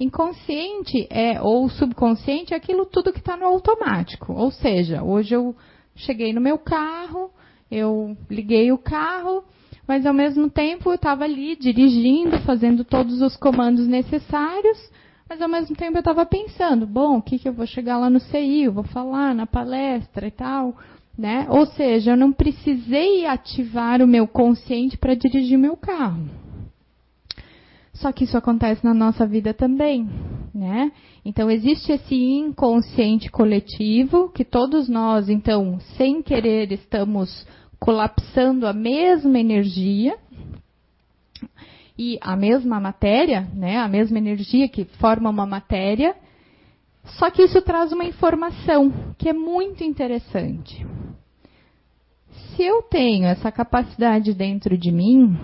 Inconsciente 0.00 1.06
é 1.10 1.38
ou 1.42 1.68
subconsciente 1.68 2.54
é 2.54 2.56
aquilo 2.56 2.86
tudo 2.86 3.12
que 3.12 3.18
está 3.18 3.36
no 3.36 3.44
automático. 3.44 4.32
Ou 4.32 4.50
seja, 4.50 5.02
hoje 5.02 5.34
eu 5.34 5.54
cheguei 5.94 6.32
no 6.32 6.40
meu 6.40 6.56
carro, 6.58 7.30
eu 7.70 8.16
liguei 8.30 8.72
o 8.72 8.78
carro, 8.78 9.44
mas 9.86 10.06
ao 10.06 10.14
mesmo 10.14 10.48
tempo 10.48 10.88
eu 10.88 10.94
estava 10.94 11.24
ali 11.24 11.54
dirigindo, 11.54 12.40
fazendo 12.40 12.82
todos 12.82 13.20
os 13.20 13.36
comandos 13.36 13.86
necessários, 13.86 14.90
mas 15.28 15.42
ao 15.42 15.50
mesmo 15.50 15.76
tempo 15.76 15.98
eu 15.98 16.00
estava 16.00 16.24
pensando, 16.24 16.86
bom, 16.86 17.18
o 17.18 17.22
que, 17.22 17.38
que 17.38 17.46
eu 17.46 17.52
vou 17.52 17.66
chegar 17.66 17.98
lá 17.98 18.08
no 18.08 18.20
CI, 18.20 18.62
eu 18.62 18.72
vou 18.72 18.84
falar 18.84 19.34
na 19.34 19.46
palestra 19.46 20.26
e 20.26 20.30
tal. 20.30 20.74
Né? 21.16 21.46
Ou 21.48 21.64
seja, 21.66 22.10
eu 22.12 22.16
não 22.16 22.30
precisei 22.30 23.24
ativar 23.24 24.02
o 24.02 24.06
meu 24.06 24.28
consciente 24.28 24.98
para 24.98 25.14
dirigir 25.14 25.56
o 25.56 25.60
meu 25.60 25.76
carro. 25.76 26.28
Só 27.94 28.12
que 28.12 28.24
isso 28.24 28.36
acontece 28.36 28.84
na 28.84 28.92
nossa 28.92 29.26
vida 29.26 29.54
também, 29.54 30.06
né? 30.54 30.92
Então 31.24 31.50
existe 31.50 31.92
esse 31.92 32.14
inconsciente 32.14 33.30
coletivo 33.30 34.28
que 34.28 34.44
todos 34.44 34.86
nós, 34.86 35.30
então, 35.30 35.80
sem 35.96 36.22
querer, 36.22 36.70
estamos 36.72 37.46
colapsando 37.78 38.66
a 38.66 38.72
mesma 38.74 39.38
energia 39.38 40.18
e 41.98 42.18
a 42.20 42.36
mesma 42.36 42.78
matéria, 42.78 43.48
né? 43.54 43.78
A 43.78 43.88
mesma 43.88 44.18
energia 44.18 44.68
que 44.68 44.84
forma 44.84 45.30
uma 45.30 45.46
matéria. 45.46 46.14
Só 47.18 47.30
que 47.30 47.42
isso 47.42 47.62
traz 47.62 47.92
uma 47.92 48.04
informação 48.04 48.92
que 49.16 49.28
é 49.30 49.32
muito 49.32 49.82
interessante 49.82 50.84
se 52.56 52.62
eu 52.62 52.82
tenho 52.82 53.26
essa 53.26 53.52
capacidade 53.52 54.32
dentro 54.32 54.78
de 54.78 54.90
mim, 54.90 55.38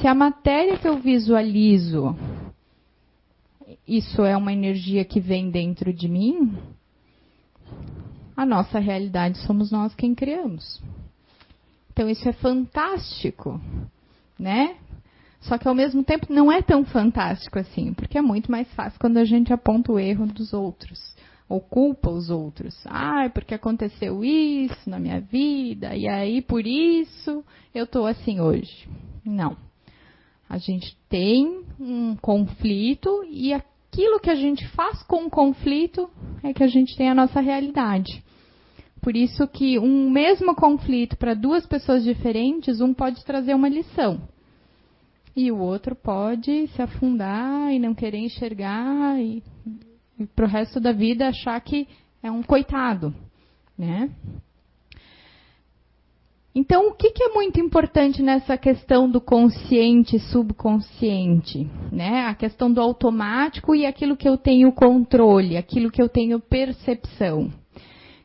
se 0.00 0.06
a 0.06 0.14
matéria 0.14 0.76
que 0.76 0.88
eu 0.88 0.98
visualizo, 0.98 2.16
isso 3.86 4.22
é 4.24 4.36
uma 4.36 4.52
energia 4.52 5.04
que 5.04 5.20
vem 5.20 5.48
dentro 5.48 5.92
de 5.92 6.08
mim, 6.08 6.58
a 8.36 8.44
nossa 8.44 8.80
realidade 8.80 9.38
somos 9.38 9.70
nós 9.70 9.94
quem 9.94 10.12
criamos. 10.12 10.82
Então 11.92 12.08
isso 12.08 12.28
é 12.28 12.32
fantástico, 12.32 13.60
né? 14.36 14.76
Só 15.40 15.56
que 15.56 15.68
ao 15.68 15.74
mesmo 15.74 16.02
tempo 16.02 16.32
não 16.32 16.50
é 16.50 16.60
tão 16.60 16.84
fantástico 16.84 17.60
assim, 17.60 17.94
porque 17.94 18.18
é 18.18 18.22
muito 18.22 18.50
mais 18.50 18.68
fácil 18.74 18.98
quando 18.98 19.18
a 19.18 19.24
gente 19.24 19.52
aponta 19.52 19.92
o 19.92 20.00
erro 20.00 20.26
dos 20.26 20.52
outros 20.52 21.07
ou 21.48 21.60
culpa 21.60 22.10
os 22.10 22.28
outros. 22.28 22.76
Ah, 22.86 23.28
porque 23.32 23.54
aconteceu 23.54 24.24
isso 24.24 24.88
na 24.88 24.98
minha 24.98 25.20
vida 25.20 25.96
e 25.96 26.06
aí 26.06 26.42
por 26.42 26.66
isso 26.66 27.44
eu 27.74 27.84
estou 27.84 28.06
assim 28.06 28.40
hoje. 28.40 28.88
Não. 29.24 29.56
A 30.48 30.58
gente 30.58 30.96
tem 31.08 31.62
um 31.78 32.16
conflito 32.16 33.24
e 33.28 33.52
aquilo 33.52 34.20
que 34.20 34.30
a 34.30 34.34
gente 34.34 34.66
faz 34.68 35.02
com 35.02 35.26
o 35.26 35.30
conflito 35.30 36.08
é 36.42 36.52
que 36.52 36.62
a 36.62 36.68
gente 36.68 36.96
tem 36.96 37.08
a 37.08 37.14
nossa 37.14 37.40
realidade. 37.40 38.22
Por 39.00 39.16
isso 39.16 39.46
que 39.46 39.78
um 39.78 40.10
mesmo 40.10 40.54
conflito 40.54 41.16
para 41.16 41.34
duas 41.34 41.66
pessoas 41.66 42.02
diferentes, 42.02 42.80
um 42.80 42.92
pode 42.92 43.24
trazer 43.24 43.54
uma 43.54 43.68
lição. 43.68 44.20
E 45.36 45.52
o 45.52 45.58
outro 45.58 45.94
pode 45.94 46.66
se 46.68 46.82
afundar 46.82 47.72
e 47.72 47.78
não 47.78 47.94
querer 47.94 48.18
enxergar 48.18 49.20
e 49.20 49.42
e 50.18 50.26
para 50.26 50.44
o 50.44 50.48
resto 50.48 50.80
da 50.80 50.92
vida 50.92 51.28
achar 51.28 51.60
que 51.60 51.86
é 52.22 52.30
um 52.30 52.42
coitado, 52.42 53.14
né? 53.76 54.10
Então, 56.54 56.88
o 56.88 56.94
que, 56.94 57.10
que, 57.10 57.22
é 57.22 57.28
muito 57.28 57.60
importante 57.60 58.20
nessa 58.20 58.56
questão 58.56 59.08
do 59.08 59.20
consciente 59.20 60.16
e 60.16 60.18
subconsciente? 60.18 61.70
Né? 61.92 62.26
A 62.26 62.34
questão 62.34 62.72
do 62.72 62.80
automático 62.80 63.76
e 63.76 63.86
aquilo 63.86 64.16
que 64.16 64.28
eu 64.28 64.36
tenho 64.36 64.72
controle, 64.72 65.56
aquilo 65.56 65.88
que 65.88 66.02
eu 66.02 66.08
tenho 66.08 66.40
percepção. 66.40 67.52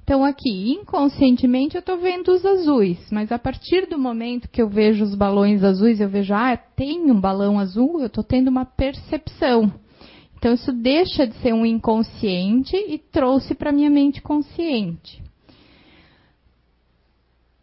Então, 0.04 0.26
aqui, 0.26 0.72
inconscientemente, 0.72 1.76
eu 1.76 1.80
estou 1.80 1.98
vendo 1.98 2.30
os 2.30 2.44
azuis, 2.44 3.00
mas 3.12 3.32
a 3.32 3.38
partir 3.38 3.88
do 3.88 4.00
momento 4.00 4.50
que 4.50 4.62
eu 4.62 4.68
vejo 4.68 5.04
os 5.04 5.14
balões 5.14 5.64
azuis, 5.64 6.02
eu 6.02 6.10
vejo, 6.10 6.34
ah, 6.34 6.58
tem 6.58 7.12
um 7.12 7.20
balão 7.20 7.60
azul, 7.60 8.00
eu 8.00 8.08
estou 8.08 8.24
tendo 8.24 8.48
uma 8.48 8.66
percepção. 8.66 9.72
Então, 10.44 10.56
isso 10.56 10.74
deixa 10.74 11.26
de 11.26 11.38
ser 11.38 11.54
um 11.54 11.66
inconsciente 11.66 12.76
e 12.76 12.98
trouxe 12.98 13.56
para 13.56 13.72
minha 13.72 13.90
mente 13.90 14.22
consciente. 14.22 15.24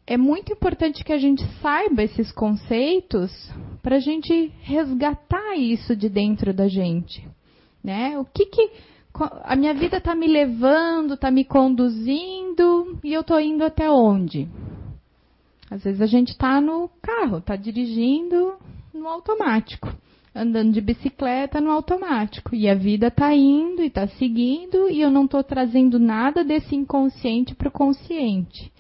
É 0.07 0.17
muito 0.17 0.51
importante 0.51 1.05
que 1.05 1.13
a 1.13 1.19
gente 1.19 1.45
saiba 1.61 2.03
esses 2.03 2.33
conceitos 2.33 3.31
para 3.83 3.97
a 3.97 4.01
gente 4.01 4.51
resgatar 4.63 5.59
isso 5.59 5.95
de 5.95 6.09
dentro 6.09 6.55
da 6.55 6.69
gente. 6.69 7.23
Né? 7.85 8.19
O 8.19 8.25
que, 8.25 8.47
que 8.47 8.71
a 9.45 9.55
minha 9.55 9.75
vida 9.75 9.99
está 9.99 10.15
me 10.15 10.27
levando, 10.27 11.13
está 11.13 11.31
me 11.31 11.45
conduzindo 11.45 12.99
e 13.05 13.13
eu 13.13 13.21
estou 13.21 13.39
indo 13.39 13.63
até 13.63 13.91
onde? 13.91 14.49
Às 15.71 15.85
vezes 15.85 16.01
a 16.01 16.07
gente 16.07 16.29
está 16.31 16.63
no 16.63 16.89
carro, 17.03 17.37
está 17.41 17.57
dirigindo 17.57 18.55
no 18.95 19.07
automático, 19.07 19.87
andando 20.35 20.73
de 20.73 20.81
bicicleta 20.81 21.61
no 21.61 21.71
automático. 21.71 22.55
E 22.55 22.69
a 22.69 22.75
vida 22.75 23.09
está 23.09 23.35
indo 23.35 23.83
e 23.83 23.87
está 23.87 24.07
seguindo 24.07 24.89
e 24.89 25.01
eu 25.01 25.11
não 25.11 25.25
estou 25.25 25.43
trazendo 25.43 25.99
nada 25.99 26.45
desse 26.45 26.75
inconsciente 26.75 27.55
para 27.55 27.69
o 27.69 27.73
consciente. 27.73 28.73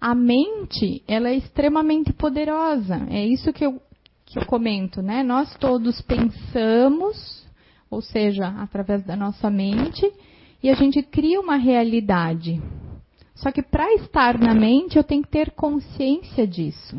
A 0.00 0.14
mente, 0.14 1.02
ela 1.06 1.28
é 1.28 1.36
extremamente 1.36 2.12
poderosa. 2.12 3.06
É 3.10 3.24
isso 3.26 3.52
que 3.52 3.64
eu, 3.64 3.80
que 4.24 4.38
eu 4.38 4.46
comento, 4.46 5.02
né? 5.02 5.22
Nós 5.22 5.54
todos 5.56 6.00
pensamos, 6.00 7.46
ou 7.90 8.00
seja, 8.00 8.48
através 8.48 9.04
da 9.04 9.14
nossa 9.14 9.50
mente, 9.50 10.10
e 10.62 10.70
a 10.70 10.74
gente 10.74 11.02
cria 11.02 11.38
uma 11.38 11.56
realidade. 11.56 12.62
Só 13.34 13.52
que 13.52 13.62
para 13.62 13.92
estar 13.94 14.38
na 14.38 14.54
mente, 14.54 14.96
eu 14.96 15.04
tenho 15.04 15.22
que 15.22 15.28
ter 15.28 15.50
consciência 15.50 16.46
disso. 16.46 16.96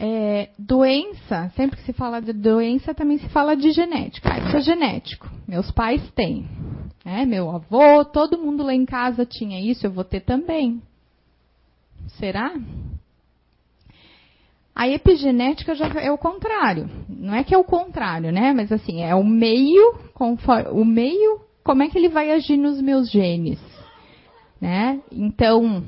É, 0.00 0.50
doença, 0.56 1.50
sempre 1.56 1.76
que 1.76 1.82
se 1.82 1.92
fala 1.92 2.20
de 2.20 2.32
doença, 2.32 2.94
também 2.94 3.18
se 3.18 3.28
fala 3.30 3.56
de 3.56 3.72
genética. 3.72 4.32
Ah, 4.32 4.38
isso 4.38 4.56
é 4.56 4.60
genético. 4.60 5.28
Meus 5.46 5.72
pais 5.72 6.00
têm. 6.12 6.48
É, 7.04 7.26
meu 7.26 7.50
avô, 7.50 8.04
todo 8.04 8.38
mundo 8.38 8.62
lá 8.62 8.72
em 8.72 8.86
casa 8.86 9.26
tinha 9.26 9.60
isso, 9.60 9.84
eu 9.84 9.90
vou 9.90 10.04
ter 10.04 10.20
também. 10.20 10.80
Será? 12.18 12.54
A 14.72 14.88
epigenética 14.88 15.74
já 15.74 15.88
é 15.88 16.12
o 16.12 16.16
contrário. 16.16 16.88
Não 17.08 17.34
é 17.34 17.42
que 17.42 17.52
é 17.52 17.58
o 17.58 17.64
contrário, 17.64 18.30
né? 18.30 18.52
Mas 18.52 18.70
assim, 18.70 19.02
é 19.02 19.16
o 19.16 19.24
meio, 19.24 19.98
conforme, 20.14 20.68
o 20.70 20.84
meio, 20.84 21.40
como 21.64 21.82
é 21.82 21.88
que 21.88 21.98
ele 21.98 22.08
vai 22.08 22.30
agir 22.30 22.56
nos 22.56 22.80
meus 22.80 23.10
genes. 23.10 23.58
Né? 24.60 25.00
Então, 25.10 25.82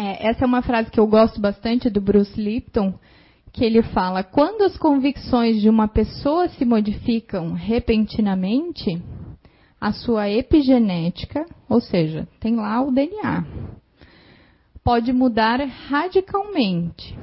é, 0.00 0.28
essa 0.28 0.44
é 0.44 0.46
uma 0.46 0.62
frase 0.62 0.90
que 0.90 0.98
eu 0.98 1.06
gosto 1.06 1.38
bastante 1.38 1.90
do 1.90 2.00
Bruce 2.00 2.40
Lipton, 2.40 2.94
que 3.52 3.62
ele 3.62 3.82
fala: 3.82 4.24
quando 4.24 4.62
as 4.62 4.78
convicções 4.78 5.60
de 5.60 5.68
uma 5.68 5.86
pessoa 5.86 6.48
se 6.48 6.64
modificam 6.64 7.52
repentinamente, 7.52 8.98
a 9.78 9.92
sua 9.92 10.30
epigenética, 10.30 11.44
ou 11.68 11.82
seja, 11.82 12.26
tem 12.40 12.56
lá 12.56 12.80
o 12.80 12.90
DNA, 12.90 13.44
pode 14.82 15.12
mudar 15.12 15.60
radicalmente. 15.60 17.14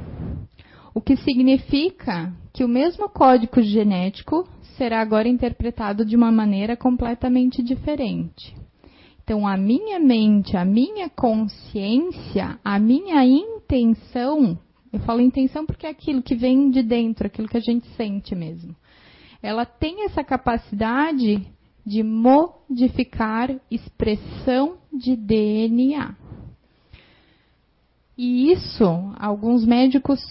O 0.93 1.01
que 1.01 1.15
significa 1.17 2.31
que 2.53 2.63
o 2.63 2.67
mesmo 2.67 3.10
código 3.10 3.60
genético 3.60 4.48
será 4.77 5.01
agora 5.01 5.27
interpretado 5.27 6.05
de 6.05 6.15
uma 6.15 6.31
maneira 6.31 6.77
completamente 6.77 7.63
diferente. 7.63 8.55
Então, 9.27 9.46
a 9.46 9.57
minha 9.57 10.00
mente, 10.00 10.55
a 10.55 10.63
minha 10.63 11.10
consciência, 11.10 12.57
a 12.63 12.79
minha 12.79 13.25
intenção, 13.25 14.57
eu 14.93 15.01
falo 15.01 15.19
intenção 15.19 15.65
porque 15.65 15.86
é 15.86 15.89
aquilo 15.89 16.22
que 16.22 16.34
vem 16.34 16.72
de 16.72 16.81
dentro, 16.81 17.27
aquilo 17.27 17.50
que 17.50 17.57
a 17.57 17.62
gente 17.62 17.86
sente 17.98 18.34
mesmo. 18.34 18.74
Ela 19.43 19.65
tem 19.65 20.05
essa 20.05 20.24
capacidade 20.24 21.46
de 21.86 22.03
modificar 22.03 23.53
expressão 23.69 24.77
de 24.93 25.17
DNA. 25.17 26.15
E 28.17 28.53
isso, 28.53 28.86
alguns 29.19 29.65
médicos 29.65 30.22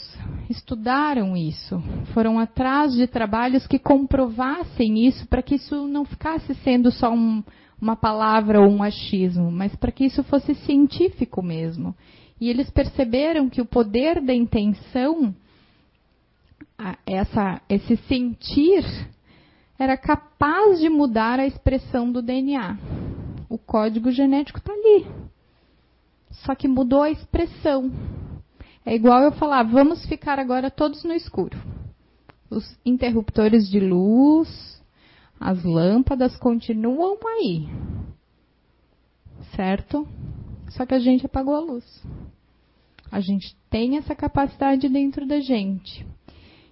estudaram 0.49 1.37
isso, 1.37 1.83
foram 2.15 2.39
atrás 2.39 2.95
de 2.95 3.07
trabalhos 3.07 3.67
que 3.67 3.79
comprovassem 3.79 5.07
isso 5.07 5.27
para 5.29 5.43
que 5.43 5.57
isso 5.57 5.87
não 5.87 6.07
ficasse 6.07 6.55
sendo 6.65 6.91
só 6.91 7.13
um, 7.13 7.45
uma 7.81 7.97
palavra 7.97 8.61
ou 8.61 8.69
um 8.69 8.83
achismo, 8.83 9.51
mas 9.51 9.75
para 9.77 9.93
que 9.93 10.05
isso 10.05 10.23
fosse 10.25 10.55
científico 10.55 11.43
mesmo. 11.43 11.95
E 12.41 12.49
eles 12.49 12.71
perceberam 12.71 13.49
que 13.49 13.61
o 13.61 13.67
poder 13.67 14.21
da 14.21 14.35
intenção, 14.35 15.35
essa, 17.07 17.61
esse 17.69 17.97
sentir, 18.09 18.85
era 19.79 19.97
capaz 19.97 20.79
de 20.79 20.89
mudar 20.89 21.39
a 21.39 21.47
expressão 21.47 22.11
do 22.11 22.23
DNA. 22.23 22.79
O 23.49 23.59
código 23.59 24.11
genético 24.11 24.59
está 24.59 24.73
ali. 24.73 25.07
Só 26.45 26.55
que 26.55 26.69
mudou 26.69 27.03
a 27.03 27.11
expressão. 27.11 27.91
É 28.85 28.95
igual 28.95 29.23
eu 29.23 29.33
falar, 29.33 29.63
vamos 29.65 30.05
ficar 30.07 30.39
agora 30.39 30.71
todos 30.71 31.05
no 31.05 31.13
escuro. 31.13 31.59
Os 32.51 32.79
interruptores 32.85 33.69
de 33.69 33.81
luz, 33.81 34.76
as 35.39 35.63
lâmpadas 35.65 36.37
continuam 36.37 37.19
aí. 37.25 37.69
Certo? 39.55 40.07
Só 40.71 40.85
que 40.85 40.95
a 40.95 40.99
gente 40.99 41.27
apagou 41.27 41.55
a 41.55 41.61
luz. 41.61 42.05
A 43.11 43.21
gente 43.21 43.57
tem 43.71 43.97
essa 43.97 44.15
capacidade 44.15 44.89
dentro 44.89 45.27
da 45.27 45.41
gente. 45.41 46.07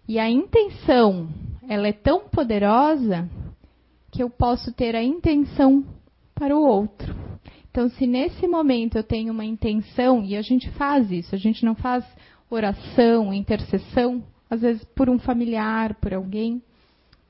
E 0.06 0.18
a 0.18 0.28
intenção, 0.28 1.28
ela 1.68 1.88
é 1.88 1.92
tão 1.92 2.28
poderosa 2.28 3.28
que 4.10 4.22
eu 4.22 4.28
posso 4.28 4.72
ter 4.72 4.94
a 4.94 5.02
intenção 5.02 5.84
para 6.34 6.56
o 6.56 6.62
outro. 6.62 7.14
Então, 7.70 7.88
se 7.88 8.06
nesse 8.06 8.46
momento 8.46 8.96
eu 8.96 9.02
tenho 9.02 9.32
uma 9.32 9.44
intenção, 9.44 10.24
e 10.24 10.36
a 10.36 10.42
gente 10.42 10.70
faz 10.72 11.10
isso, 11.10 11.34
a 11.34 11.38
gente 11.38 11.64
não 11.64 11.74
faz 11.74 12.04
oração, 12.48 13.32
intercessão, 13.32 14.22
às 14.48 14.60
vezes 14.60 14.84
por 14.94 15.08
um 15.10 15.18
familiar, 15.18 15.94
por 15.96 16.14
alguém, 16.14 16.62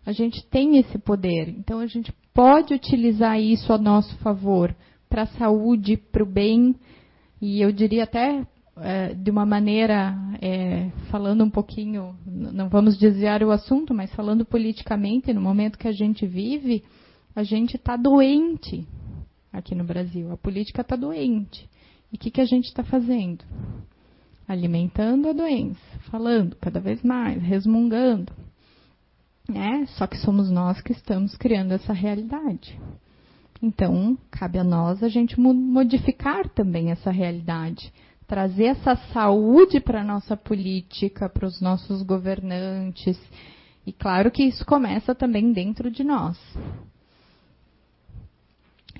a 0.05 0.12
gente 0.12 0.45
tem 0.47 0.79
esse 0.79 0.99
poder. 0.99 1.49
Então 1.49 1.81
a 1.81 1.87
gente 1.87 2.12
pode 2.33 2.75
utilizar 2.75 3.40
isso 3.40 3.73
a 3.73 3.79
nosso 3.79 4.17
favor 4.19 4.75
para 5.09 5.23
a 5.23 5.27
saúde, 5.27 5.97
para 5.97 6.23
o 6.23 6.27
bem, 6.27 6.75
e 7.40 7.61
eu 7.61 7.71
diria 7.71 8.05
até 8.05 8.47
é, 8.79 9.14
de 9.14 9.31
uma 9.31 9.47
maneira, 9.47 10.17
é, 10.43 10.90
falando 11.11 11.45
um 11.45 11.51
pouquinho, 11.51 12.17
não 12.27 12.69
vamos 12.69 12.99
desviar 12.99 13.43
o 13.43 13.51
assunto, 13.51 13.95
mas 13.95 14.12
falando 14.14 14.45
politicamente, 14.45 15.33
no 15.33 15.40
momento 15.40 15.79
que 15.79 15.88
a 15.88 15.93
gente 15.93 16.27
vive, 16.27 16.83
a 17.35 17.43
gente 17.43 17.77
está 17.77 17.97
doente 17.97 18.87
aqui 19.53 19.75
no 19.75 19.85
Brasil. 19.85 20.33
A 20.33 20.37
política 20.37 20.81
está 20.81 20.97
doente. 20.97 21.69
E 22.12 22.17
o 22.17 22.19
que, 22.19 22.31
que 22.31 22.40
a 22.40 22.45
gente 22.45 22.64
está 22.64 22.83
fazendo? 22.83 23.45
Alimentando 24.47 25.29
a 25.29 25.33
doença, 25.33 25.81
falando 26.11 26.57
cada 26.57 26.81
vez 26.81 27.03
mais, 27.03 27.43
resmungando 27.43 28.33
né? 29.48 29.87
Só 29.96 30.07
que 30.07 30.16
somos 30.16 30.50
nós 30.50 30.80
que 30.80 30.92
estamos 30.92 31.37
criando 31.37 31.72
essa 31.72 31.92
realidade. 31.92 32.78
Então, 33.62 34.18
cabe 34.30 34.59
a 34.59 34.64
nós 34.64 35.02
a 35.02 35.09
gente 35.09 35.38
modificar 35.40 36.48
também 36.50 36.90
essa 36.90 37.11
realidade, 37.11 37.92
trazer 38.26 38.64
essa 38.64 38.96
saúde 39.12 39.80
para 39.80 40.00
a 40.00 40.04
nossa 40.04 40.37
política, 40.37 41.28
para 41.28 41.46
os 41.46 41.61
nossos 41.61 42.02
governantes. 42.02 43.18
E 43.87 43.92
claro 43.92 44.30
que 44.30 44.42
isso 44.42 44.64
começa 44.64 45.14
também 45.14 45.52
dentro 45.52 45.90
de 45.90 46.04
nós. 46.04 46.38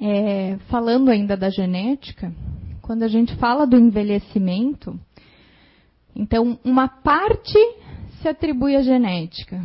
É, 0.00 0.57
falando 0.68 1.11
ainda 1.11 1.37
da 1.37 1.50
genética, 1.50 2.33
quando 2.83 3.02
a 3.02 3.09
gente 3.09 3.35
fala 3.37 3.66
do 3.66 3.78
envelhecimento, 3.78 4.98
então 6.14 6.59
uma 6.64 6.88
parte 6.88 7.59
se 8.20 8.28
atribui 8.28 8.76
à 8.76 8.83
genética, 8.83 9.61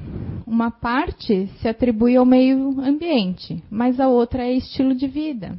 uma 0.50 0.72
parte 0.72 1.48
se 1.60 1.68
atribui 1.68 2.16
ao 2.18 2.26
meio 2.26 2.82
ambiente, 2.82 3.64
mas 3.70 4.00
a 4.00 4.08
outra 4.08 4.44
é 4.44 4.54
estilo 4.54 4.96
de 4.96 5.08
vida. 5.08 5.58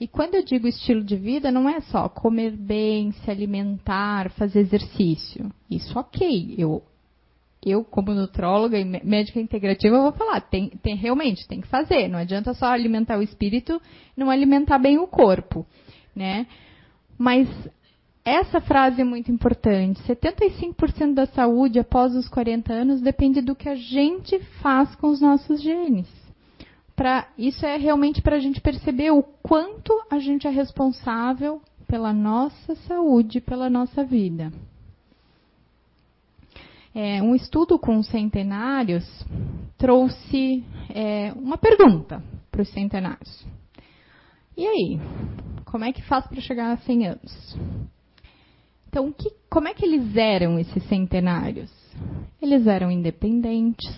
E 0.00 0.08
quando 0.08 0.34
eu 0.34 0.44
digo 0.44 0.66
estilo 0.66 1.02
de 1.02 1.16
vida, 1.16 1.50
não 1.50 1.68
é 1.68 1.80
só 1.80 2.08
comer 2.08 2.50
bem, 2.50 3.12
se 3.12 3.30
alimentar, 3.30 4.30
fazer 4.32 4.60
exercício. 4.60 5.50
Isso 5.70 5.96
ok. 5.98 6.54
Eu, 6.58 6.82
eu 7.64 7.82
como 7.84 8.12
nutróloga 8.12 8.78
e 8.78 8.84
médica 8.84 9.40
integrativa, 9.40 10.02
vou 10.02 10.12
falar, 10.12 10.40
tem, 10.40 10.70
tem, 10.82 10.96
realmente, 10.96 11.46
tem 11.48 11.60
que 11.60 11.68
fazer. 11.68 12.08
Não 12.08 12.18
adianta 12.18 12.52
só 12.52 12.66
alimentar 12.66 13.16
o 13.16 13.22
espírito, 13.22 13.80
não 14.16 14.28
alimentar 14.28 14.78
bem 14.78 14.98
o 14.98 15.06
corpo. 15.06 15.64
Né? 16.14 16.46
Mas 17.16 17.48
essa 18.26 18.60
frase 18.60 19.00
é 19.00 19.04
muito 19.04 19.30
importante. 19.30 20.02
75% 20.02 21.14
da 21.14 21.26
saúde 21.26 21.78
após 21.78 22.12
os 22.16 22.28
40 22.28 22.72
anos 22.72 23.00
depende 23.00 23.40
do 23.40 23.54
que 23.54 23.68
a 23.68 23.76
gente 23.76 24.40
faz 24.60 24.96
com 24.96 25.06
os 25.06 25.20
nossos 25.20 25.62
genes. 25.62 26.08
Pra, 26.96 27.28
isso 27.38 27.64
é 27.64 27.76
realmente 27.76 28.20
para 28.20 28.34
a 28.34 28.40
gente 28.40 28.60
perceber 28.60 29.12
o 29.12 29.22
quanto 29.22 29.92
a 30.10 30.18
gente 30.18 30.44
é 30.44 30.50
responsável 30.50 31.62
pela 31.86 32.12
nossa 32.12 32.74
saúde, 32.88 33.40
pela 33.40 33.70
nossa 33.70 34.02
vida. 34.02 34.52
É, 36.92 37.22
um 37.22 37.36
estudo 37.36 37.78
com 37.78 38.02
centenários 38.02 39.04
trouxe 39.78 40.64
é, 40.92 41.32
uma 41.36 41.56
pergunta 41.56 42.20
para 42.50 42.62
os 42.62 42.68
centenários. 42.70 43.46
E 44.56 44.66
aí, 44.66 45.00
como 45.66 45.84
é 45.84 45.92
que 45.92 46.02
faz 46.02 46.26
para 46.26 46.40
chegar 46.40 46.72
a 46.72 46.78
100 46.78 47.06
anos? 47.06 47.56
Então, 48.96 49.12
que, 49.12 49.30
como 49.50 49.68
é 49.68 49.74
que 49.74 49.84
eles 49.84 50.16
eram 50.16 50.58
esses 50.58 50.82
centenários? 50.84 51.70
Eles 52.40 52.66
eram 52.66 52.90
independentes, 52.90 53.94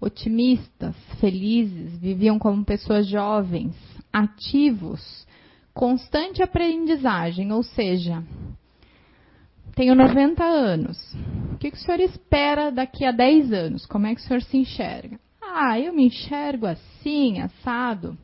otimistas, 0.00 0.94
felizes, 1.18 1.98
viviam 1.98 2.38
como 2.38 2.64
pessoas 2.64 3.08
jovens, 3.08 3.74
ativos, 4.12 5.26
constante 5.74 6.40
aprendizagem, 6.40 7.50
ou 7.50 7.64
seja, 7.64 8.22
tenho 9.74 9.96
90 9.96 10.44
anos. 10.44 10.98
O 11.54 11.58
que, 11.58 11.72
que 11.72 11.76
o 11.76 11.80
senhor 11.80 11.98
espera 11.98 12.70
daqui 12.70 13.04
a 13.04 13.10
10 13.10 13.52
anos? 13.52 13.86
Como 13.86 14.06
é 14.06 14.14
que 14.14 14.20
o 14.20 14.24
senhor 14.24 14.42
se 14.42 14.56
enxerga? 14.56 15.18
Ah, 15.42 15.80
eu 15.80 15.92
me 15.92 16.06
enxergo 16.06 16.66
assim, 16.66 17.40
assado. 17.40 18.16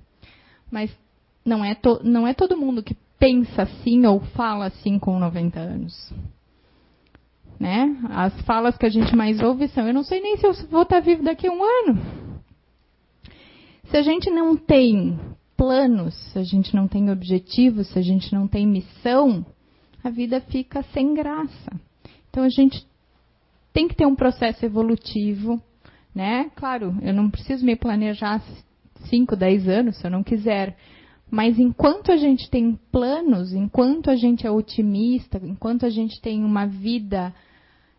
Mas 0.70 0.96
não 1.44 1.64
é, 1.64 1.74
to, 1.74 2.00
não 2.04 2.24
é 2.24 2.34
todo 2.34 2.56
mundo 2.56 2.84
que 2.84 2.96
pensa 3.18 3.62
assim 3.62 4.06
ou 4.06 4.20
fala 4.20 4.66
assim 4.66 4.98
com 4.98 5.18
90 5.18 5.58
anos. 5.58 6.12
Né? 7.58 7.96
As 8.10 8.40
falas 8.42 8.76
que 8.78 8.86
a 8.86 8.90
gente 8.90 9.16
mais 9.16 9.40
ouve 9.40 9.68
são: 9.68 9.86
eu 9.86 9.94
não 9.94 10.04
sei 10.04 10.20
nem 10.20 10.36
se 10.36 10.46
eu 10.46 10.52
vou 10.68 10.82
estar 10.82 11.00
vivo 11.00 11.24
daqui 11.24 11.46
a 11.46 11.52
um 11.52 11.62
ano. 11.62 12.00
Se 13.90 13.96
a 13.96 14.02
gente 14.02 14.30
não 14.30 14.56
tem 14.56 15.18
planos, 15.56 16.14
se 16.32 16.38
a 16.38 16.44
gente 16.44 16.74
não 16.74 16.86
tem 16.86 17.10
objetivos, 17.10 17.88
se 17.88 17.98
a 17.98 18.02
gente 18.02 18.32
não 18.32 18.46
tem 18.46 18.66
missão, 18.66 19.44
a 20.04 20.10
vida 20.10 20.40
fica 20.40 20.82
sem 20.94 21.14
graça. 21.14 21.72
Então 22.30 22.44
a 22.44 22.48
gente 22.48 22.86
tem 23.72 23.88
que 23.88 23.96
ter 23.96 24.06
um 24.06 24.14
processo 24.14 24.64
evolutivo, 24.64 25.60
né? 26.14 26.50
Claro, 26.54 26.96
eu 27.02 27.12
não 27.12 27.28
preciso 27.28 27.64
me 27.64 27.74
planejar 27.74 28.40
5, 29.06 29.34
10 29.34 29.68
anos 29.68 29.96
se 29.96 30.06
eu 30.06 30.10
não 30.10 30.22
quiser. 30.22 30.76
Mas 31.30 31.58
enquanto 31.58 32.10
a 32.10 32.16
gente 32.16 32.48
tem 32.50 32.78
planos, 32.90 33.52
enquanto 33.52 34.10
a 34.10 34.16
gente 34.16 34.46
é 34.46 34.50
otimista, 34.50 35.40
enquanto 35.42 35.84
a 35.84 35.90
gente 35.90 36.20
tem 36.20 36.42
uma 36.42 36.66
vida 36.66 37.34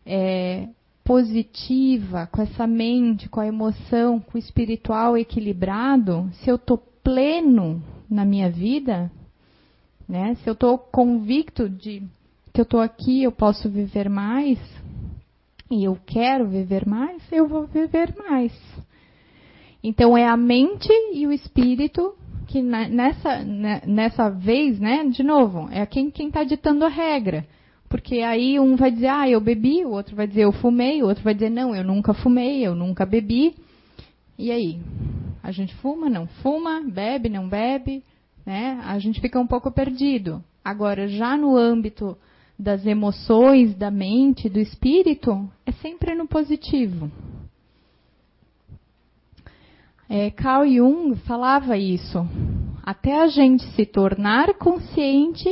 é, 0.06 0.68
positiva, 1.04 2.28
com 2.32 2.42
essa 2.42 2.66
mente, 2.66 3.30
com 3.30 3.40
a 3.40 3.48
emoção, 3.48 4.20
com 4.20 4.36
o 4.36 4.40
espiritual 4.40 5.18
equilibrado, 5.18 6.30
se 6.34 6.50
eu 6.50 6.56
estou 6.56 6.78
pleno 7.04 7.84
na 8.10 8.26
minha 8.26 8.50
vida, 8.50 9.12
né? 10.08 10.36
Se 10.36 10.50
eu 10.50 10.54
estou 10.54 10.78
convicto 10.78 11.70
de 11.70 12.02
que 12.52 12.62
eu 12.62 12.64
estou 12.64 12.80
aqui, 12.80 13.24
eu 13.24 13.32
posso 13.32 13.70
viver 13.70 14.10
mais 14.10 14.58
e 15.70 15.84
eu 15.84 15.98
quero 16.06 16.48
viver 16.48 16.88
mais, 16.88 17.22
eu 17.32 17.48
vou 17.48 17.68
viver 17.68 18.16
mais. 18.18 18.52
Então 19.84 20.18
é 20.18 20.28
a 20.28 20.36
mente 20.36 20.92
e 21.14 21.28
o 21.28 21.32
espírito 21.32 22.16
que 22.50 22.64
nessa, 22.64 23.44
nessa 23.86 24.28
vez, 24.30 24.80
né? 24.80 25.06
De 25.06 25.22
novo, 25.22 25.70
é 25.72 25.86
quem 25.86 26.10
está 26.10 26.44
ditando 26.44 26.84
a 26.84 26.90
regra. 26.90 27.46
Porque 27.88 28.22
aí 28.22 28.60
um 28.60 28.76
vai 28.76 28.92
dizer, 28.92 29.08
ah, 29.08 29.30
eu 29.30 29.40
bebi, 29.40 29.86
o 29.86 29.92
outro 29.92 30.16
vai 30.16 30.28
dizer, 30.28 30.42
eu 30.42 30.52
fumei, 30.52 31.02
o 31.02 31.08
outro 31.08 31.24
vai 31.24 31.34
dizer, 31.36 31.52
não, 31.52 31.76
eu 31.76 31.84
nunca 31.84 32.12
fumei, 32.12 32.66
eu 32.66 32.74
nunca 32.74 33.06
bebi. 33.06 33.56
E 34.38 34.52
aí? 34.52 34.80
A 35.44 35.52
gente 35.52 35.76
fuma, 35.76 36.10
não 36.10 36.26
fuma, 36.42 36.82
bebe, 36.82 37.30
não 37.30 37.48
bebe, 37.48 38.04
né? 38.44 38.82
A 38.84 38.98
gente 38.98 39.22
fica 39.22 39.40
um 39.40 39.48
pouco 39.48 39.72
perdido. 39.72 40.44
Agora, 40.64 41.08
já 41.08 41.38
no 41.38 41.56
âmbito 41.56 42.18
das 42.58 42.86
emoções, 42.86 43.76
da 43.76 43.92
mente, 43.92 44.50
do 44.50 44.60
espírito, 44.60 45.48
é 45.66 45.72
sempre 45.72 46.16
no 46.16 46.28
positivo. 46.28 47.12
É, 50.10 50.32
Carl 50.32 50.68
Jung 50.68 51.16
falava 51.18 51.78
isso. 51.78 52.28
Até 52.84 53.22
a 53.22 53.28
gente 53.28 53.64
se 53.76 53.86
tornar 53.86 54.56
consciente 54.56 55.48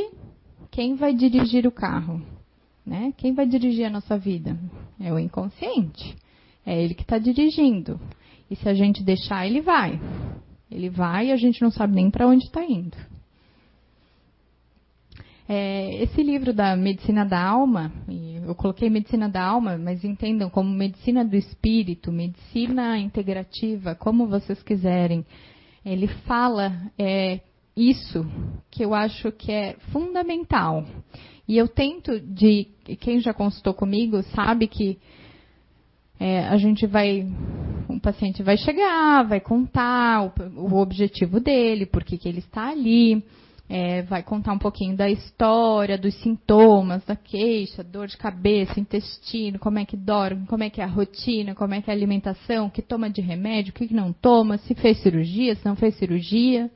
quem 0.72 0.96
vai 0.96 1.14
dirigir 1.14 1.68
o 1.68 1.72
carro? 1.72 2.22
Né? 2.86 3.14
Quem 3.18 3.34
vai 3.34 3.46
dirigir 3.46 3.86
a 3.86 3.90
nossa 3.90 4.18
vida? 4.18 4.58
É 5.00 5.14
o 5.14 5.20
inconsciente. 5.20 6.16
É 6.66 6.82
ele 6.82 6.96
que 6.96 7.04
está 7.04 7.20
dirigindo. 7.20 8.00
E 8.50 8.56
se 8.56 8.68
a 8.68 8.74
gente 8.74 9.04
deixar, 9.04 9.46
ele 9.46 9.62
vai. 9.62 10.00
Ele 10.72 10.90
vai 10.90 11.28
e 11.28 11.32
a 11.32 11.38
gente 11.38 11.62
não 11.62 11.70
sabe 11.70 11.94
nem 11.94 12.10
para 12.10 12.28
onde 12.28 12.46
está 12.46 12.64
indo. 12.64 12.98
É, 15.50 16.04
esse 16.04 16.22
livro 16.22 16.54
da 16.54 16.76
Medicina 16.76 17.26
da 17.26 17.42
Alma, 17.42 17.90
eu 18.46 18.54
coloquei 18.54 18.90
Medicina 18.90 19.30
da 19.30 19.42
Alma, 19.42 19.78
mas 19.78 20.04
entendam 20.04 20.50
como 20.50 20.70
Medicina 20.70 21.24
do 21.24 21.38
Espírito, 21.38 22.12
Medicina 22.12 22.98
Integrativa, 22.98 23.96
como 23.96 24.28
vocês 24.28 24.62
quiserem. 24.62 25.26
Ele 25.86 26.08
fala 26.08 26.92
é, 27.00 27.40
isso 27.78 28.26
que 28.70 28.84
eu 28.84 28.94
acho 28.94 29.32
que 29.32 29.52
é 29.52 29.78
fundamental. 29.94 30.86
E 31.48 31.58
eu 31.58 31.70
tento 31.70 32.20
de. 32.20 32.68
Quem 33.00 33.22
já 33.22 33.34
consultou 33.34 33.74
comigo 33.74 34.22
sabe 34.36 34.68
que 34.68 34.98
é, 36.20 36.46
a 36.48 36.58
gente 36.58 36.86
vai. 36.86 37.26
Um 37.90 38.00
paciente 38.00 38.44
vai 38.44 38.58
chegar, 38.58 39.24
vai 39.24 39.40
contar 39.40 40.26
o, 40.26 40.74
o 40.74 40.78
objetivo 40.82 41.40
dele, 41.40 41.86
por 41.86 42.04
que 42.04 42.20
ele 42.28 42.40
está 42.40 42.68
ali. 42.68 43.24
É, 43.70 44.02
vai 44.04 44.24
contar 44.24 44.54
um 44.54 44.58
pouquinho 44.58 44.96
da 44.96 45.10
história, 45.10 45.98
dos 45.98 46.16
sintomas, 46.22 47.04
da 47.04 47.18
queixa, 47.18 47.84
dor 47.84 48.08
de 48.08 48.16
cabeça, 48.16 48.80
intestino, 48.80 49.60
como 49.60 49.78
é 49.78 49.84
que 49.84 49.98
dorme, 49.98 50.46
como 50.46 50.64
é 50.64 50.70
que 50.70 50.80
é 50.80 50.86
a 50.86 50.88
rotina, 50.88 51.54
como 51.54 51.74
é 51.74 51.82
que 51.82 51.90
é 51.90 51.94
a 51.94 51.96
alimentação, 51.98 52.68
o 52.68 52.72
que 52.72 52.82
toma 52.82 53.10
de 53.10 53.20
remédio, 53.20 53.72
o 53.72 53.74
que 53.74 53.94
não 53.94 54.14
toma, 54.14 54.58
se 54.58 54.74
fez 54.74 55.00
cirurgia, 55.00 55.54
se 55.54 55.66
não 55.66 55.76
fez 55.76 55.96
cirurgia. 55.96 56.72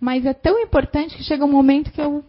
Mas 0.00 0.24
é 0.24 0.32
tão 0.32 0.58
importante 0.60 1.14
que 1.14 1.22
chega 1.22 1.44
um 1.44 1.52
momento 1.52 1.92
que 1.92 2.00
eu, 2.00 2.24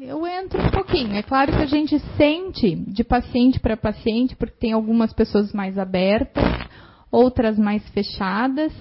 eu 0.00 0.26
entro 0.26 0.60
um 0.60 0.70
pouquinho. 0.70 1.14
É 1.14 1.22
claro 1.22 1.52
que 1.52 1.62
a 1.62 1.66
gente 1.66 1.98
sente 2.16 2.74
de 2.74 3.04
paciente 3.04 3.60
para 3.60 3.76
paciente, 3.76 4.34
porque 4.34 4.56
tem 4.58 4.72
algumas 4.72 5.12
pessoas 5.12 5.52
mais 5.52 5.78
abertas, 5.78 6.42
outras 7.12 7.58
mais 7.58 7.86
fechadas. 7.90 8.72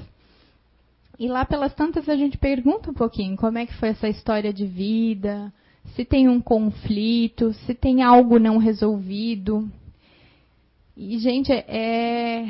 E 1.19 1.27
lá 1.27 1.45
pelas 1.45 1.73
tantas 1.73 2.09
a 2.09 2.15
gente 2.15 2.37
pergunta 2.37 2.89
um 2.89 2.93
pouquinho 2.93 3.37
como 3.37 3.57
é 3.57 3.65
que 3.65 3.75
foi 3.75 3.89
essa 3.89 4.09
história 4.09 4.51
de 4.51 4.65
vida, 4.65 5.53
se 5.95 6.03
tem 6.03 6.27
um 6.27 6.41
conflito, 6.41 7.53
se 7.53 7.73
tem 7.75 8.01
algo 8.01 8.39
não 8.39 8.57
resolvido. 8.57 9.69
E, 10.95 11.17
gente, 11.19 11.51
é. 11.51 12.45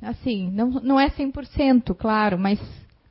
Assim, 0.00 0.50
não, 0.50 0.68
não 0.70 0.98
é 0.98 1.08
100%, 1.10 1.94
claro, 1.94 2.36
mas 2.36 2.60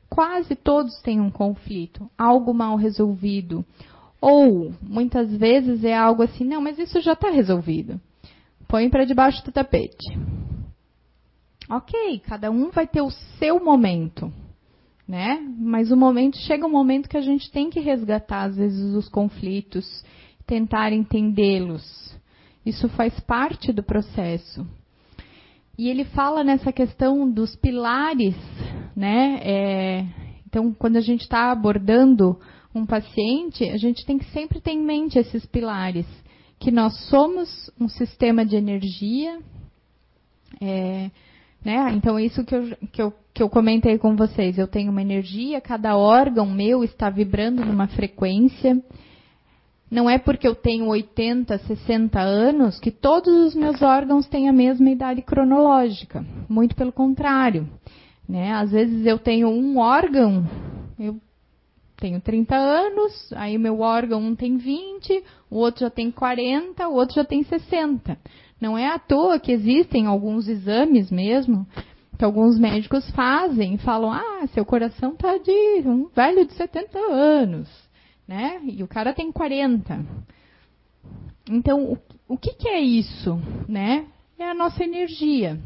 quase 0.10 0.56
todos 0.56 1.01
têm 1.01 1.21
um 1.21 1.32
conflito, 1.32 2.10
algo 2.17 2.54
mal 2.54 2.75
resolvido. 2.75 3.65
Ou, 4.19 4.73
muitas 4.82 5.34
vezes, 5.34 5.86
é 5.86 5.95
algo 5.95 6.21
assim, 6.21 6.43
não, 6.43 6.62
mas 6.62 6.77
isso 6.77 6.99
já 6.99 7.13
está 7.13 7.30
resolvido. 7.30 7.99
Põe 8.67 8.89
para 8.89 9.06
debaixo 9.06 9.43
do 9.45 9.54
tapete. 9.54 10.17
Ok, 11.69 12.19
cada 12.27 12.51
um 12.51 12.69
vai 12.71 12.86
ter 12.86 13.01
o 13.01 13.10
seu 13.10 13.63
momento, 13.63 14.32
né? 15.12 15.45
Mas 15.58 15.91
o 15.91 15.97
momento 15.97 16.38
chega 16.38 16.65
um 16.65 16.71
momento 16.71 17.10
que 17.10 17.17
a 17.17 17.21
gente 17.21 17.52
tem 17.52 17.69
que 17.69 17.82
resgatar 17.82 18.43
às 18.43 18.56
vezes 18.56 18.95
os 18.95 19.10
conflitos, 19.10 19.86
tentar 20.47 20.93
entendê-los. 20.93 22.17
Isso 22.65 22.88
faz 22.88 23.19
parte 23.19 23.74
do 23.74 23.84
processo. 23.84 24.65
E 25.78 25.89
ele 25.89 26.06
fala 26.06 26.45
nessa 26.45 26.71
questão 26.71 27.30
dos 27.30 27.58
pilares, 27.58 28.38
né? 28.95 29.41
É, 29.43 30.06
então, 30.47 30.74
quando 30.74 30.95
a 30.95 31.02
gente 31.02 31.24
está 31.24 31.52
abordando 31.52 32.39
um 32.74 32.86
paciente, 32.86 33.65
a 33.65 33.76
gente 33.76 34.06
tem 34.06 34.17
que 34.17 34.32
sempre 34.32 34.62
ter 34.62 34.71
em 34.71 34.82
mente 34.82 35.19
esses 35.19 35.45
pilares, 35.45 36.06
que 36.58 36.71
nós 36.71 36.97
somos 37.10 37.69
um 37.78 37.89
sistema 37.89 38.45
de 38.45 38.56
energia, 38.56 39.39
é, 40.62 41.12
né? 41.65 41.91
Então, 41.95 42.17
isso 42.17 42.45
que 42.45 42.56
eu, 42.56 42.78
que, 42.93 43.02
eu, 43.02 43.13
que 43.34 43.41
eu 43.41 43.50
comentei 43.50 43.98
com 43.98 44.15
vocês, 44.15 44.58
eu 44.58 44.67
tenho 44.67 44.91
uma 44.91 45.02
energia, 45.02 45.62
cada 45.62 45.96
órgão 45.96 46.46
meu 46.46 46.84
está 46.84 47.10
vibrando 47.10 47.63
numa 47.63 47.88
frequência, 47.88 48.82
não 49.91 50.10
é 50.10 50.17
porque 50.17 50.48
eu 50.48 50.56
tenho 50.56 50.88
80, 50.88 51.58
60 51.58 52.17
anos 52.17 52.80
que 52.80 52.91
todos 52.91 53.34
os 53.48 53.54
meus 53.54 53.82
órgãos 53.82 54.26
têm 54.26 54.48
a 54.48 54.54
mesma 54.54 54.89
idade 54.89 55.22
cronológica. 55.22 56.26
Muito 56.48 56.76
pelo 56.78 56.94
contrário. 56.94 57.67
Né? 58.28 58.54
Às 58.54 58.72
vezes 58.72 59.06
eu 59.06 59.20
tenho 59.20 59.50
um 59.50 59.78
órgão, 59.78 60.50
eu 60.98 61.17
tenho 61.98 62.22
30 62.22 62.56
anos, 62.56 63.34
aí 63.34 63.58
meu 63.58 63.82
órgão 63.82 64.22
um 64.22 64.34
tem 64.34 64.56
20, 64.56 65.24
o 65.50 65.58
outro 65.58 65.82
já 65.82 65.89
tem 65.89 66.10
40, 66.10 66.88
o 66.88 66.94
outro 66.94 67.15
já 67.15 67.26
tem 67.26 67.44
60. 67.44 68.17
Não 68.62 68.78
é 68.78 68.88
à 68.88 68.98
toa 68.98 69.39
que 69.39 69.52
existem 69.52 70.06
alguns 70.06 70.48
exames 70.48 71.12
mesmo 71.12 71.67
que 72.22 72.26
alguns 72.26 72.60
médicos 72.60 73.10
fazem 73.12 73.78
falam: 73.80 74.12
ah, 74.12 74.48
seu 74.54 74.64
coração 74.64 75.14
está 75.14 75.38
de 75.38 75.84
um 75.86 76.08
velho 76.08 76.46
de 76.46 76.54
70 76.54 76.98
anos 76.98 77.92
né? 78.32 78.62
E 78.64 78.82
o 78.82 78.88
cara 78.88 79.14
tem 79.14 79.30
40. 79.30 80.06
Então, 81.50 81.92
o, 81.92 81.98
o 82.30 82.38
que, 82.38 82.54
que 82.54 82.70
é 82.70 82.80
isso, 82.80 83.38
né? 83.68 84.08
É 84.40 84.50
a 84.50 84.54
nossa 84.54 84.82
energia. 84.86 85.60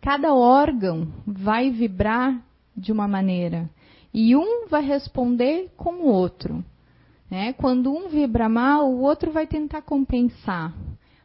Cada 0.00 0.34
órgão 0.34 1.06
vai 1.24 1.70
vibrar 1.70 2.42
de 2.76 2.90
uma 2.90 3.06
maneira 3.06 3.70
e 4.12 4.34
um 4.34 4.66
vai 4.68 4.82
responder 4.82 5.70
com 5.76 5.94
o 5.94 6.06
outro. 6.06 6.64
Né? 7.30 7.52
Quando 7.52 7.92
um 7.92 8.08
vibra 8.08 8.48
mal, 8.48 8.90
o 8.90 9.02
outro 9.02 9.30
vai 9.30 9.46
tentar 9.46 9.82
compensar. 9.82 10.74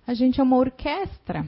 A 0.06 0.14
gente 0.14 0.40
é 0.40 0.44
uma 0.44 0.58
orquestra. 0.58 1.44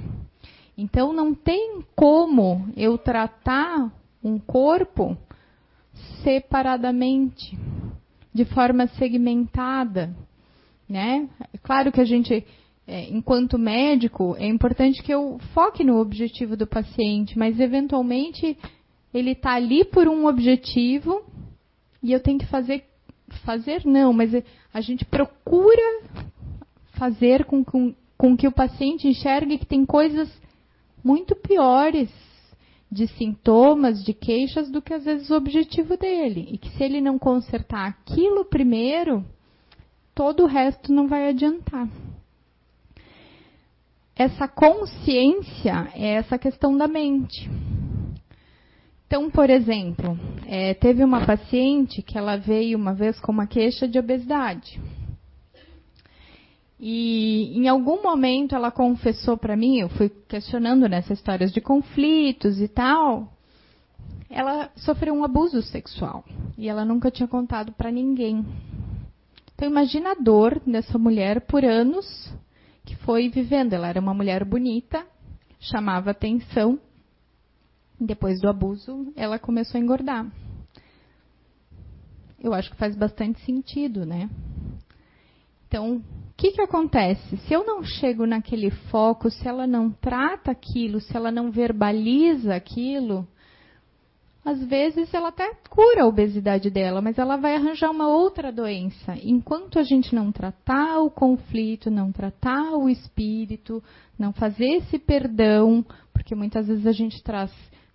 Então 0.78 1.14
não 1.14 1.36
tem 1.36 1.84
como 1.96 2.68
eu 2.76 2.98
tratar 2.98 3.92
um 4.24 4.40
corpo 4.40 5.18
separadamente 6.24 7.58
de 8.34 8.46
forma 8.46 8.88
segmentada, 8.88 10.16
né? 10.90 11.30
Claro 11.62 11.92
que 11.92 12.02
a 12.02 12.06
gente, 12.06 12.46
é, 12.88 13.10
enquanto 13.10 13.60
médico, 13.60 14.36
é 14.40 14.48
importante 14.48 15.04
que 15.04 15.14
eu 15.14 15.40
foque 15.54 15.84
no 15.84 16.00
objetivo 16.00 16.58
do 16.58 16.66
paciente, 16.66 17.38
mas 17.38 17.60
eventualmente 17.60 18.58
ele 19.14 19.32
está 19.32 19.54
ali 19.54 19.86
por 19.86 20.08
um 20.08 20.26
objetivo 20.26 21.24
e 22.02 22.12
eu 22.12 22.20
tenho 22.20 22.40
que 22.40 22.48
fazer, 22.48 22.84
fazer 23.46 23.86
não, 23.86 24.12
mas 24.12 24.32
a 24.74 24.82
gente 24.82 25.06
procura 25.06 26.02
fazer 26.94 27.46
com, 27.46 27.64
com 28.18 28.36
que 28.36 28.48
o 28.48 28.52
paciente 28.52 29.08
enxergue 29.08 29.60
que 29.60 29.66
tem 29.66 29.86
coisas 29.86 30.30
muito 31.04 31.36
piores 31.36 32.10
de 32.92 33.08
sintomas, 33.08 34.04
de 34.04 34.14
queixas, 34.14 34.70
do 34.70 34.82
que 34.82 34.94
às 34.94 35.04
vezes 35.04 35.30
o 35.30 35.36
objetivo 35.36 35.98
dele. 35.98 36.48
E 36.52 36.58
que 36.58 36.70
se 36.70 36.84
ele 36.84 37.02
não 37.02 37.18
consertar 37.18 37.88
aquilo 37.88 38.46
primeiro, 38.46 39.26
todo 40.14 40.44
o 40.44 40.48
resto 40.48 40.94
não 40.94 41.08
vai 41.08 41.30
adiantar. 41.30 41.90
Essa 44.16 44.48
consciência 44.48 45.90
é 45.96 46.14
essa 46.14 46.38
questão 46.38 46.78
da 46.78 46.88
mente. 46.88 47.50
Então, 49.08 49.30
por 49.30 49.50
exemplo, 49.50 50.18
é, 50.48 50.76
teve 50.76 51.04
uma 51.04 51.26
paciente 51.26 52.02
que 52.02 52.18
ela 52.18 52.38
veio 52.38 52.78
uma 52.78 52.94
vez 52.94 53.20
com 53.20 53.32
uma 53.32 53.48
queixa 53.48 53.88
de 53.88 53.98
obesidade. 53.98 54.80
E 56.86 57.58
em 57.58 57.70
algum 57.70 58.04
momento 58.04 58.54
ela 58.54 58.70
confessou 58.70 59.38
para 59.38 59.56
mim, 59.56 59.80
eu 59.80 59.88
fui 59.88 60.10
questionando 60.10 60.90
nessas 60.90 61.18
histórias 61.18 61.54
de 61.54 61.62
conflitos 61.62 62.60
e 62.60 62.68
tal, 62.68 63.32
ela 64.30 64.70
sofreu 64.76 65.14
um 65.14 65.24
abuso 65.24 65.62
sexual 65.62 66.26
e 66.58 66.68
ela 66.68 66.84
nunca 66.84 67.10
tinha 67.10 67.26
contado 67.26 67.72
para 67.72 67.90
ninguém. 67.90 68.46
Então 69.56 69.66
imagina 69.66 70.12
a 70.12 70.16
dor 70.16 70.60
dessa 70.68 70.98
mulher 70.98 71.48
por 71.48 71.64
anos 71.64 72.06
que 72.84 72.98
foi 72.98 73.30
vivendo. 73.30 73.72
Ela 73.72 73.88
era 73.88 74.02
uma 74.02 74.14
mulher 74.14 74.44
bonita, 74.44 75.08
chamava 75.62 76.12
atenção. 76.12 76.78
Depois 77.98 78.42
do 78.42 78.50
abuso, 78.50 79.14
ela 79.16 79.40
começou 79.40 79.80
a 79.80 79.82
engordar. 79.82 80.30
Eu 82.42 82.54
acho 82.54 82.70
que 82.72 82.76
faz 82.76 82.94
bastante 82.94 83.40
sentido, 83.46 84.06
né? 84.06 84.30
Então, 85.66 86.04
o 86.34 86.36
que, 86.36 86.52
que 86.52 86.62
acontece? 86.62 87.38
Se 87.38 87.54
eu 87.54 87.66
não 87.66 87.84
chego 87.84 88.26
naquele 88.26 88.72
foco, 88.72 89.30
se 89.30 89.48
ela 89.48 89.68
não 89.68 89.92
trata 89.92 90.52
aquilo, 90.52 91.00
se 91.00 91.16
ela 91.16 91.32
não 91.32 91.52
verbaliza 91.52 92.56
aquilo, 92.56 93.28
às 94.44 94.62
vezes 94.66 95.14
ela 95.14 95.30
até 95.30 95.54
cura 95.70 96.04
a 96.04 96.08
obesidade 96.08 96.70
dela, 96.70 97.02
mas 97.02 97.18
ela 97.18 97.38
vai 97.38 97.56
arranjar 97.56 97.92
uma 97.92 98.08
outra 98.08 98.52
doença. 98.52 99.16
Enquanto 99.24 99.80
a 99.80 99.84
gente 99.84 100.14
não 100.14 100.32
tratar 100.32 101.00
o 101.00 101.10
conflito, 101.10 101.90
não 101.90 102.12
tratar 102.12 102.74
o 102.74 102.90
espírito, 102.90 103.82
não 104.18 104.34
fazer 104.34 104.78
esse 104.78 105.00
perdão, 105.00 105.86
porque 106.12 106.36
muitas 106.36 106.68
vezes 106.68 106.86
a 106.86 106.92
gente 106.92 107.24
traz 107.24 107.52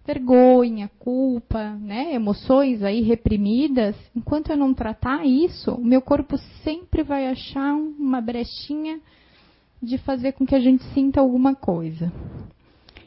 vergonha, 0.09 0.91
culpa, 0.99 1.73
né, 1.75 2.15
emoções 2.15 2.83
aí 2.83 3.03
reprimidas, 3.03 3.95
enquanto 4.17 4.49
eu 4.49 4.57
não 4.57 4.73
tratar 4.73 5.27
isso, 5.27 5.73
o 5.73 5.85
meu 5.85 6.01
corpo 6.01 6.39
sempre 6.65 7.03
vai 7.03 7.27
achar 7.27 7.75
uma 7.75 8.19
brechinha 8.19 9.01
de 9.83 9.99
fazer 9.99 10.33
com 10.33 10.47
que 10.47 10.55
a 10.55 10.61
gente 10.61 10.83
sinta 10.95 11.21
alguma 11.21 11.55
coisa. 11.55 12.11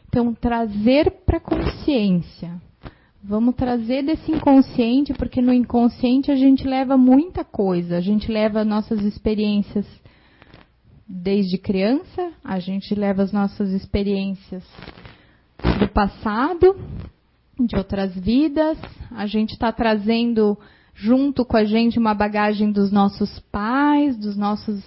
Então, 0.08 0.32
trazer 0.32 1.10
para 1.26 1.40
consciência. 1.40 2.62
Vamos 3.24 3.56
trazer 3.56 4.04
desse 4.04 4.32
inconsciente, 4.32 5.14
porque 5.14 5.42
no 5.42 5.54
inconsciente 5.54 6.30
a 6.30 6.36
gente 6.36 6.68
leva 6.68 6.98
muita 6.98 7.44
coisa. 7.44 7.98
A 7.98 8.02
gente 8.02 8.32
leva 8.32 8.64
nossas 8.64 9.02
experiências 9.02 9.88
desde 11.08 11.58
criança, 11.58 12.32
a 12.44 12.60
gente 12.60 12.94
leva 12.94 13.24
as 13.24 13.32
nossas 13.32 13.72
experiências 13.72 14.64
do 15.80 15.88
passado, 15.88 16.76
de 17.60 17.76
outras 17.76 18.15
vidas. 18.15 18.78
A 19.12 19.26
gente 19.26 19.52
está 19.52 19.71
trazendo 19.71 20.58
junto 20.93 21.45
com 21.45 21.58
a 21.58 21.63
gente 21.63 21.97
uma 21.97 22.13
bagagem 22.13 22.71
dos 22.71 22.91
nossos 22.91 23.39
pais, 23.52 24.17
dos 24.17 24.38
nossos 24.38 24.84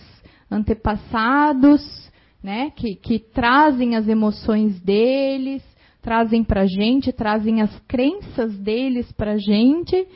antepassados, 0.50 2.10
né? 2.42 2.70
Que, 2.70 2.94
que 2.94 3.18
trazem 3.18 3.96
as 3.96 4.06
emoções 4.06 4.80
deles, 4.80 5.62
trazem 6.02 6.44
para 6.44 6.62
a 6.62 6.66
gente, 6.66 7.12
trazem 7.12 7.62
as 7.62 7.76
crenças 7.88 8.56
deles 8.58 9.10
para 9.12 9.32
a 9.32 9.38
gente. 9.38 10.06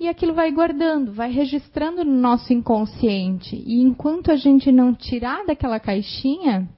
E 0.00 0.08
aquilo 0.08 0.32
vai 0.32 0.52
guardando, 0.52 1.12
vai 1.12 1.30
registrando 1.30 2.04
no 2.04 2.20
nosso 2.20 2.52
inconsciente. 2.52 3.56
E 3.56 3.80
enquanto 3.80 4.30
a 4.30 4.36
gente 4.36 4.70
não 4.70 4.94
tirar 4.94 5.44
daquela 5.44 5.80
caixinha, 5.80 6.68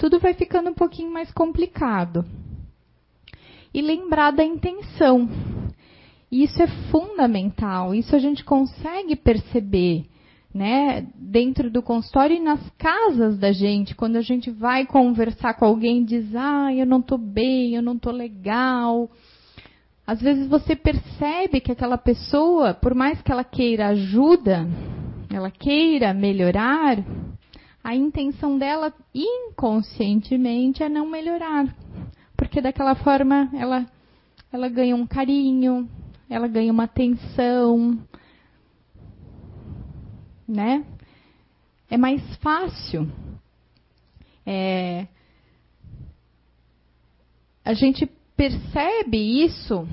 tudo 0.00 0.18
vai 0.18 0.32
ficando 0.32 0.70
um 0.70 0.74
pouquinho 0.74 1.12
mais 1.12 1.30
complicado 1.30 2.24
e 3.72 3.82
lembrar 3.82 4.30
da 4.30 4.42
intenção. 4.42 5.28
Isso 6.32 6.62
é 6.62 6.66
fundamental, 6.90 7.94
isso 7.94 8.16
a 8.16 8.18
gente 8.18 8.42
consegue 8.42 9.14
perceber, 9.14 10.06
né, 10.54 11.06
dentro 11.14 11.70
do 11.70 11.82
consultório 11.82 12.34
e 12.34 12.40
nas 12.40 12.60
casas 12.78 13.38
da 13.38 13.52
gente, 13.52 13.94
quando 13.94 14.16
a 14.16 14.22
gente 14.22 14.50
vai 14.50 14.86
conversar 14.86 15.52
com 15.52 15.66
alguém 15.66 16.00
e 16.00 16.04
diz: 16.06 16.34
"Ah, 16.34 16.72
eu 16.74 16.86
não 16.86 17.00
estou 17.00 17.18
bem, 17.18 17.74
eu 17.74 17.82
não 17.82 17.96
estou 17.96 18.12
legal". 18.12 19.10
Às 20.06 20.22
vezes 20.22 20.48
você 20.48 20.74
percebe 20.74 21.60
que 21.60 21.72
aquela 21.72 21.98
pessoa, 21.98 22.72
por 22.72 22.94
mais 22.94 23.20
que 23.20 23.30
ela 23.30 23.44
queira 23.44 23.88
ajuda, 23.88 24.66
ela 25.30 25.50
queira 25.50 26.14
melhorar, 26.14 26.96
a 27.82 27.94
intenção 27.94 28.58
dela 28.58 28.92
inconscientemente 29.14 30.82
é 30.82 30.88
não 30.88 31.08
melhorar 31.08 31.74
porque 32.40 32.62
daquela 32.62 32.94
forma 32.94 33.50
ela, 33.52 33.86
ela 34.50 34.66
ganha 34.70 34.96
um 34.96 35.06
carinho, 35.06 35.86
ela 36.26 36.48
ganha 36.48 36.72
uma 36.72 36.84
atenção, 36.84 37.98
né? 40.48 40.82
É 41.90 41.98
mais 41.98 42.22
fácil. 42.36 43.06
É, 44.46 45.06
a 47.62 47.74
gente 47.74 48.10
percebe 48.34 49.44
isso 49.44 49.86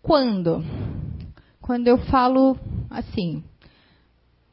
quando? 0.00 0.64
Quando 1.60 1.86
eu 1.86 1.98
falo 2.06 2.58
assim, 2.88 3.44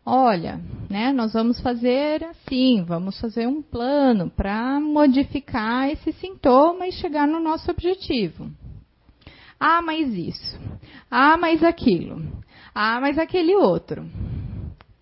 olha, 0.09 0.61
né, 0.89 1.11
nós 1.11 1.33
vamos 1.33 1.59
fazer 1.59 2.23
assim, 2.23 2.81
vamos 2.85 3.19
fazer 3.19 3.45
um 3.45 3.61
plano 3.61 4.29
para 4.29 4.79
modificar 4.79 5.89
esse 5.89 6.13
sintoma 6.13 6.87
e 6.87 6.93
chegar 6.93 7.27
no 7.27 7.41
nosso 7.41 7.69
objetivo. 7.69 8.49
Ah, 9.59 9.81
mas 9.81 10.13
isso. 10.13 10.57
Ah, 11.11 11.35
mas 11.35 11.61
aquilo. 11.61 12.25
Ah, 12.73 13.01
mas 13.01 13.17
aquele 13.17 13.53
outro. 13.53 14.09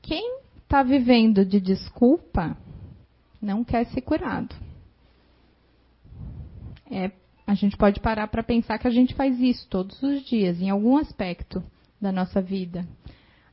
Quem 0.01 0.39
está 0.63 0.81
vivendo 0.81 1.45
de 1.45 1.61
desculpa 1.61 2.57
não 3.39 3.63
quer 3.63 3.85
ser 3.85 4.01
curado. 4.01 4.55
É, 6.89 7.11
a 7.45 7.53
gente 7.53 7.77
pode 7.77 7.99
parar 7.99 8.27
para 8.27 8.41
pensar 8.41 8.79
que 8.79 8.87
a 8.87 8.91
gente 8.91 9.13
faz 9.13 9.39
isso 9.39 9.67
todos 9.69 10.01
os 10.01 10.23
dias, 10.25 10.59
em 10.59 10.71
algum 10.71 10.97
aspecto 10.97 11.63
da 12.01 12.11
nossa 12.11 12.41
vida. 12.41 12.87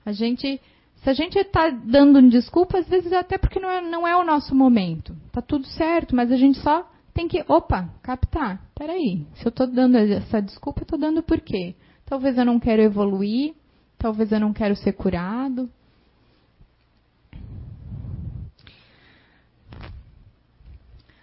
A 0.05 0.13
gente 0.13 0.59
se 1.03 1.11
a 1.11 1.13
gente 1.13 1.37
está 1.37 1.69
dando 1.69 2.23
desculpa, 2.29 2.79
às 2.79 2.89
vezes 2.89 3.13
até 3.13 3.37
porque 3.37 3.59
não 3.59 3.69
é, 3.69 3.81
não 3.81 4.07
é 4.07 4.17
o 4.17 4.25
nosso 4.25 4.55
momento. 4.55 5.17
Tá 5.33 5.43
tudo 5.43 5.67
certo, 5.67 6.15
mas 6.15 6.31
a 6.31 6.37
gente 6.37 6.59
só 6.61 6.89
tem 7.13 7.27
que, 7.27 7.45
opa, 7.49 7.91
captar. 8.03 8.65
Peraí, 8.73 9.27
se 9.35 9.45
eu 9.45 9.51
estou 9.51 9.67
dando 9.67 9.97
essa 9.97 10.41
desculpa, 10.41 10.81
eu 10.81 10.85
estou 10.85 10.99
dando 10.99 11.21
por 11.21 11.41
quê? 11.41 11.75
Talvez 12.07 12.39
eu 12.39 12.45
não 12.45 12.61
quero 12.61 12.83
evoluir, 12.83 13.55
talvez 13.99 14.31
eu 14.31 14.39
não 14.39 14.53
quero 14.53 14.77
ser 14.77 14.93
curado. 14.93 15.69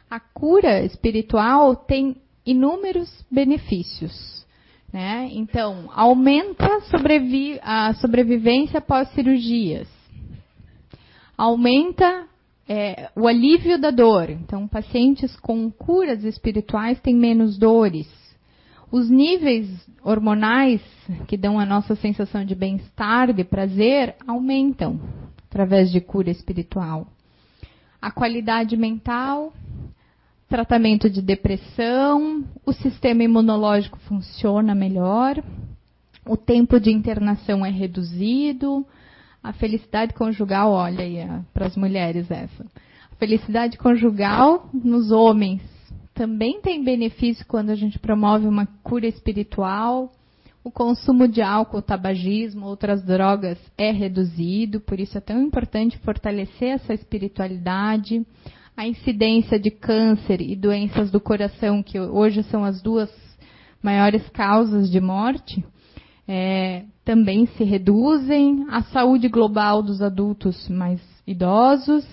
A 0.09 0.19
cura 0.19 0.83
espiritual 0.83 1.73
tem 1.75 2.17
inúmeros 2.45 3.09
benefícios. 3.31 4.38
Né? 4.91 5.29
Então, 5.33 5.89
aumenta 5.93 6.81
sobrevi 6.81 7.59
a 7.61 7.93
sobrevivência 7.95 8.81
pós-cirurgias. 8.81 9.87
Aumenta 11.37 12.25
é, 12.67 13.09
o 13.15 13.27
alívio 13.27 13.79
da 13.79 13.91
dor. 13.91 14.29
Então, 14.29 14.67
pacientes 14.67 15.35
com 15.37 15.69
curas 15.71 16.23
espirituais 16.23 16.99
têm 17.01 17.15
menos 17.15 17.57
dores. 17.57 18.07
Os 18.91 19.09
níveis 19.09 19.67
hormonais 20.03 20.81
que 21.27 21.37
dão 21.37 21.59
a 21.59 21.65
nossa 21.65 21.95
sensação 21.95 22.43
de 22.43 22.55
bem-estar, 22.55 23.31
de 23.31 23.43
prazer, 23.43 24.15
aumentam 24.27 24.99
através 25.49 25.91
de 25.91 26.01
cura 26.01 26.31
espiritual. 26.31 27.07
A 28.01 28.09
qualidade 28.11 28.77
mental 28.77 29.53
tratamento 30.49 31.07
de 31.09 31.21
depressão, 31.21 32.43
o 32.65 32.73
sistema 32.73 33.23
imunológico 33.23 33.99
funciona 33.99 34.73
melhor, 34.73 35.41
o 36.25 36.35
tempo 36.35 36.79
de 36.79 36.91
internação 36.91 37.63
é 37.63 37.69
reduzido, 37.69 38.85
a 39.43 39.53
felicidade 39.53 40.13
conjugal, 40.13 40.71
olha 40.71 41.03
aí, 41.03 41.17
para 41.53 41.67
as 41.67 41.77
mulheres 41.77 42.29
essa. 42.31 42.65
A 43.11 43.15
felicidade 43.15 43.77
conjugal 43.77 44.69
nos 44.73 45.11
homens 45.11 45.61
também 46.13 46.59
tem 46.61 46.83
benefício 46.83 47.45
quando 47.47 47.69
a 47.69 47.75
gente 47.75 47.99
promove 47.99 48.47
uma 48.47 48.65
cura 48.83 49.07
espiritual. 49.07 50.11
O 50.63 50.71
consumo 50.71 51.27
de 51.27 51.41
álcool, 51.41 51.81
tabagismo, 51.81 52.65
outras 52.65 53.03
drogas 53.05 53.57
é 53.77 53.91
reduzido, 53.91 54.81
por 54.81 54.99
isso 54.99 55.17
é 55.17 55.21
tão 55.21 55.41
importante 55.41 55.97
fortalecer 55.99 56.69
essa 56.69 56.93
espiritualidade. 56.93 58.25
A 58.79 58.87
incidência 58.87 59.59
de 59.59 59.69
câncer 59.69 60.39
e 60.39 60.55
doenças 60.55 61.11
do 61.11 61.19
coração, 61.19 61.83
que 61.83 61.99
hoje 61.99 62.43
são 62.43 62.63
as 62.63 62.81
duas 62.81 63.09
maiores 63.83 64.25
causas 64.29 64.89
de 64.89 65.01
morte, 65.01 65.61
é, 66.25 66.85
também 67.03 67.45
se 67.45 67.65
reduzem. 67.65 68.65
A 68.69 68.81
saúde 68.83 69.27
global 69.27 69.83
dos 69.83 70.01
adultos 70.01 70.69
mais 70.69 71.01
idosos 71.27 72.07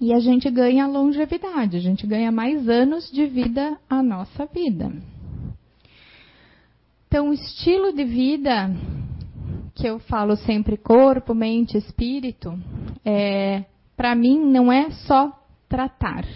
e 0.00 0.12
a 0.12 0.20
gente 0.20 0.48
ganha 0.48 0.86
longevidade, 0.86 1.76
a 1.76 1.80
gente 1.80 2.06
ganha 2.06 2.30
mais 2.30 2.68
anos 2.68 3.10
de 3.10 3.26
vida 3.26 3.76
à 3.90 4.04
nossa 4.04 4.46
vida. 4.46 4.92
Então, 7.08 7.30
o 7.30 7.32
estilo 7.32 7.92
de 7.92 8.04
vida 8.04 8.70
que 9.74 9.88
eu 9.88 9.98
falo 9.98 10.36
sempre 10.36 10.76
corpo, 10.76 11.34
mente, 11.34 11.76
espírito, 11.76 12.56
é, 13.04 13.64
para 13.96 14.14
mim 14.14 14.38
não 14.38 14.70
é 14.70 14.92
só 14.92 15.39
tratar. 15.70 16.26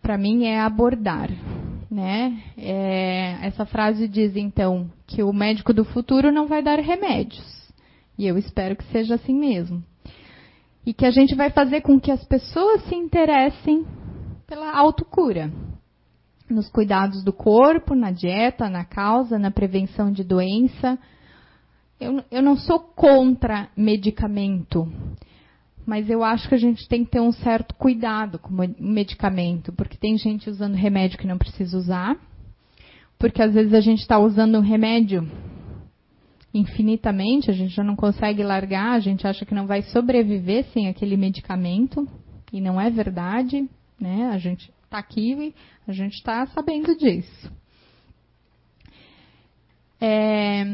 Para 0.00 0.16
mim 0.16 0.44
é 0.44 0.60
abordar, 0.60 1.30
né? 1.90 2.40
É, 2.56 3.38
essa 3.42 3.66
frase 3.66 4.06
diz 4.06 4.36
então 4.36 4.88
que 5.06 5.24
o 5.24 5.32
médico 5.32 5.72
do 5.72 5.84
futuro 5.84 6.30
não 6.30 6.46
vai 6.46 6.62
dar 6.62 6.78
remédios. 6.78 7.66
E 8.16 8.26
eu 8.26 8.38
espero 8.38 8.76
que 8.76 8.84
seja 8.92 9.16
assim 9.16 9.34
mesmo 9.34 9.82
e 10.88 10.94
que 10.94 11.04
a 11.04 11.10
gente 11.10 11.34
vai 11.34 11.50
fazer 11.50 11.82
com 11.82 12.00
que 12.00 12.10
as 12.10 12.24
pessoas 12.24 12.82
se 12.84 12.94
interessem 12.94 13.84
pela 14.46 14.72
autocura. 14.72 15.52
Nos 16.48 16.70
cuidados 16.70 17.22
do 17.22 17.30
corpo, 17.30 17.94
na 17.94 18.10
dieta, 18.10 18.70
na 18.70 18.86
causa, 18.86 19.38
na 19.38 19.50
prevenção 19.50 20.10
de 20.10 20.24
doença. 20.24 20.98
Eu, 22.00 22.24
eu 22.30 22.40
não 22.40 22.56
sou 22.56 22.80
contra 22.80 23.68
medicamento, 23.76 24.90
mas 25.88 26.10
eu 26.10 26.22
acho 26.22 26.46
que 26.50 26.54
a 26.54 26.58
gente 26.58 26.86
tem 26.86 27.02
que 27.02 27.12
ter 27.12 27.20
um 27.20 27.32
certo 27.32 27.74
cuidado 27.74 28.38
com 28.38 28.52
o 28.52 28.74
medicamento, 28.78 29.72
porque 29.72 29.96
tem 29.96 30.18
gente 30.18 30.50
usando 30.50 30.74
remédio 30.74 31.16
que 31.16 31.26
não 31.26 31.38
precisa 31.38 31.78
usar, 31.78 32.14
porque 33.18 33.40
às 33.40 33.54
vezes 33.54 33.72
a 33.72 33.80
gente 33.80 34.00
está 34.00 34.18
usando 34.18 34.58
um 34.58 34.60
remédio 34.60 35.26
infinitamente, 36.52 37.50
a 37.50 37.54
gente 37.54 37.74
já 37.74 37.82
não 37.82 37.96
consegue 37.96 38.42
largar, 38.42 38.96
a 38.96 39.00
gente 39.00 39.26
acha 39.26 39.46
que 39.46 39.54
não 39.54 39.66
vai 39.66 39.80
sobreviver 39.80 40.66
sem 40.74 40.88
aquele 40.88 41.16
medicamento, 41.16 42.06
e 42.52 42.60
não 42.60 42.78
é 42.78 42.90
verdade, 42.90 43.66
né? 43.98 44.28
A 44.30 44.36
gente 44.36 44.70
está 44.84 44.98
aqui 44.98 45.32
e 45.32 45.54
a 45.86 45.92
gente 45.92 46.16
está 46.16 46.44
sabendo 46.48 46.94
disso. 46.98 47.50
É, 49.98 50.66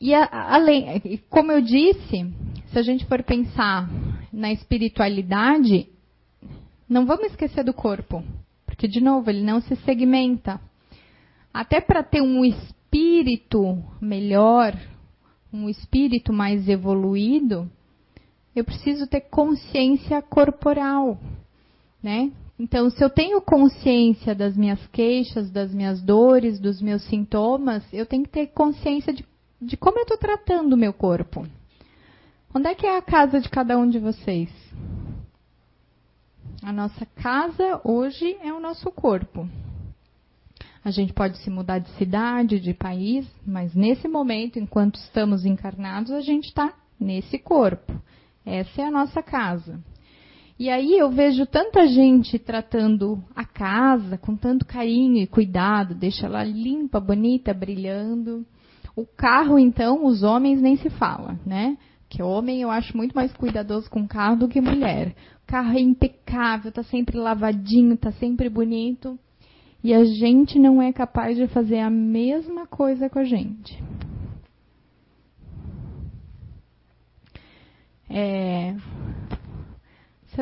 e 0.00 0.12
a, 0.12 0.28
além, 0.52 1.20
como 1.30 1.52
eu 1.52 1.60
disse, 1.60 2.26
se 2.72 2.78
a 2.78 2.82
gente 2.82 3.04
for 3.04 3.22
pensar 3.22 3.88
na 4.32 4.50
espiritualidade, 4.50 5.88
não 6.88 7.04
vamos 7.04 7.26
esquecer 7.26 7.62
do 7.62 7.74
corpo, 7.74 8.24
porque 8.64 8.88
de 8.88 9.00
novo 9.00 9.28
ele 9.28 9.42
não 9.42 9.60
se 9.60 9.76
segmenta. 9.76 10.58
Até 11.52 11.82
para 11.82 12.02
ter 12.02 12.22
um 12.22 12.42
espírito 12.42 13.78
melhor, 14.00 14.74
um 15.52 15.68
espírito 15.68 16.32
mais 16.32 16.66
evoluído, 16.66 17.70
eu 18.56 18.64
preciso 18.64 19.06
ter 19.06 19.20
consciência 19.20 20.22
corporal, 20.22 21.20
né? 22.02 22.32
Então, 22.58 22.88
se 22.88 23.04
eu 23.04 23.10
tenho 23.10 23.40
consciência 23.42 24.34
das 24.34 24.56
minhas 24.56 24.86
queixas, 24.86 25.50
das 25.50 25.74
minhas 25.74 26.00
dores, 26.00 26.58
dos 26.58 26.80
meus 26.80 27.02
sintomas, 27.04 27.82
eu 27.92 28.06
tenho 28.06 28.22
que 28.22 28.30
ter 28.30 28.46
consciência 28.48 29.12
de, 29.12 29.26
de 29.60 29.76
como 29.76 29.98
eu 29.98 30.02
estou 30.02 30.16
tratando 30.16 30.72
o 30.72 30.76
meu 30.76 30.92
corpo. 30.92 31.46
Onde 32.54 32.68
é 32.68 32.74
que 32.74 32.86
é 32.86 32.98
a 32.98 33.02
casa 33.02 33.40
de 33.40 33.48
cada 33.48 33.78
um 33.78 33.88
de 33.88 33.98
vocês? 33.98 34.50
A 36.62 36.70
nossa 36.70 37.06
casa 37.06 37.80
hoje 37.82 38.36
é 38.42 38.52
o 38.52 38.60
nosso 38.60 38.90
corpo. 38.90 39.48
A 40.84 40.90
gente 40.90 41.14
pode 41.14 41.38
se 41.38 41.48
mudar 41.48 41.78
de 41.78 41.88
cidade, 41.92 42.60
de 42.60 42.74
país, 42.74 43.26
mas 43.46 43.74
nesse 43.74 44.06
momento, 44.06 44.58
enquanto 44.58 44.96
estamos 44.96 45.46
encarnados, 45.46 46.10
a 46.10 46.20
gente 46.20 46.48
está 46.48 46.74
nesse 47.00 47.38
corpo. 47.38 47.94
Essa 48.44 48.82
é 48.82 48.84
a 48.84 48.90
nossa 48.90 49.22
casa. 49.22 49.80
E 50.58 50.68
aí 50.68 50.98
eu 50.98 51.10
vejo 51.10 51.46
tanta 51.46 51.86
gente 51.86 52.38
tratando 52.38 53.24
a 53.34 53.46
casa 53.46 54.18
com 54.18 54.36
tanto 54.36 54.66
carinho 54.66 55.22
e 55.22 55.26
cuidado, 55.26 55.94
deixa 55.94 56.26
ela 56.26 56.44
limpa, 56.44 57.00
bonita, 57.00 57.54
brilhando. 57.54 58.44
O 58.94 59.06
carro, 59.06 59.58
então, 59.58 60.04
os 60.04 60.22
homens 60.22 60.60
nem 60.60 60.76
se 60.76 60.90
fala, 60.90 61.40
né? 61.46 61.78
Que 62.12 62.22
homem 62.22 62.60
eu 62.60 62.70
acho 62.70 62.94
muito 62.94 63.14
mais 63.14 63.32
cuidadoso 63.32 63.88
com 63.88 64.02
o 64.02 64.06
carro 64.06 64.36
do 64.36 64.46
que 64.46 64.60
mulher. 64.60 65.14
O 65.44 65.46
carro 65.46 65.74
é 65.74 65.80
impecável, 65.80 66.70
tá 66.70 66.82
sempre 66.82 67.16
lavadinho, 67.16 67.96
tá 67.96 68.12
sempre 68.12 68.50
bonito. 68.50 69.18
E 69.82 69.94
a 69.94 70.04
gente 70.04 70.58
não 70.58 70.82
é 70.82 70.92
capaz 70.92 71.38
de 71.38 71.46
fazer 71.46 71.78
a 71.78 71.88
mesma 71.88 72.66
coisa 72.66 73.08
com 73.08 73.18
a 73.18 73.24
gente. 73.24 73.82
É... 78.10 78.74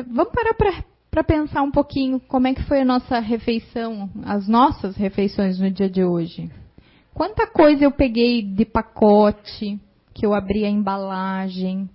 Vamos 0.07 0.33
parar 0.33 0.83
para 1.09 1.23
pensar 1.23 1.61
um 1.61 1.71
pouquinho 1.71 2.19
como 2.19 2.47
é 2.47 2.53
que 2.53 2.63
foi 2.63 2.81
a 2.81 2.85
nossa 2.85 3.17
refeição, 3.19 4.09
as 4.25 4.45
nossas 4.45 4.97
refeições 4.97 5.57
no 5.57 5.71
dia 5.71 5.89
de 5.89 6.03
hoje. 6.03 6.51
Quanta 7.13 7.47
coisa 7.47 7.85
eu 7.85 7.91
peguei 7.91 8.41
de 8.41 8.65
pacote, 8.65 9.79
que 10.13 10.25
eu 10.25 10.33
abri 10.33 10.65
a 10.65 10.69
embalagem, 10.69 11.89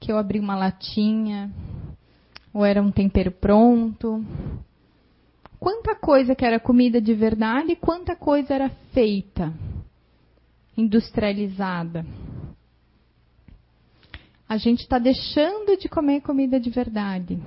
que 0.00 0.10
eu 0.10 0.18
abri 0.18 0.40
uma 0.40 0.56
latinha, 0.56 1.50
ou 2.52 2.64
era 2.64 2.82
um 2.82 2.90
tempero 2.90 3.30
pronto, 3.30 4.24
quanta 5.58 5.94
coisa 5.94 6.34
que 6.34 6.44
era 6.44 6.58
comida 6.58 7.00
de 7.00 7.14
verdade 7.14 7.72
e 7.72 7.76
quanta 7.76 8.16
coisa 8.16 8.52
era 8.54 8.68
feita, 8.92 9.52
industrializada. 10.76 12.04
A 14.48 14.56
gente 14.56 14.80
está 14.80 14.98
deixando 14.98 15.78
de 15.78 15.88
comer 15.88 16.20
comida 16.20 16.60
de 16.60 16.68
verdade. 16.68 17.38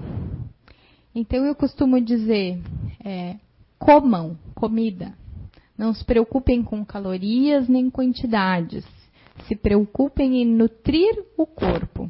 Então 1.14 1.46
eu 1.46 1.54
costumo 1.54 2.02
dizer, 2.02 2.60
é, 3.04 3.36
comam 3.78 4.38
comida. 4.56 5.14
Não 5.78 5.94
se 5.94 6.04
preocupem 6.04 6.64
com 6.64 6.84
calorias 6.86 7.68
nem 7.68 7.90
quantidades. 7.90 8.86
Se 9.44 9.56
preocupem 9.56 10.42
em 10.42 10.46
nutrir 10.46 11.24
o 11.38 11.46
corpo. 11.46 12.10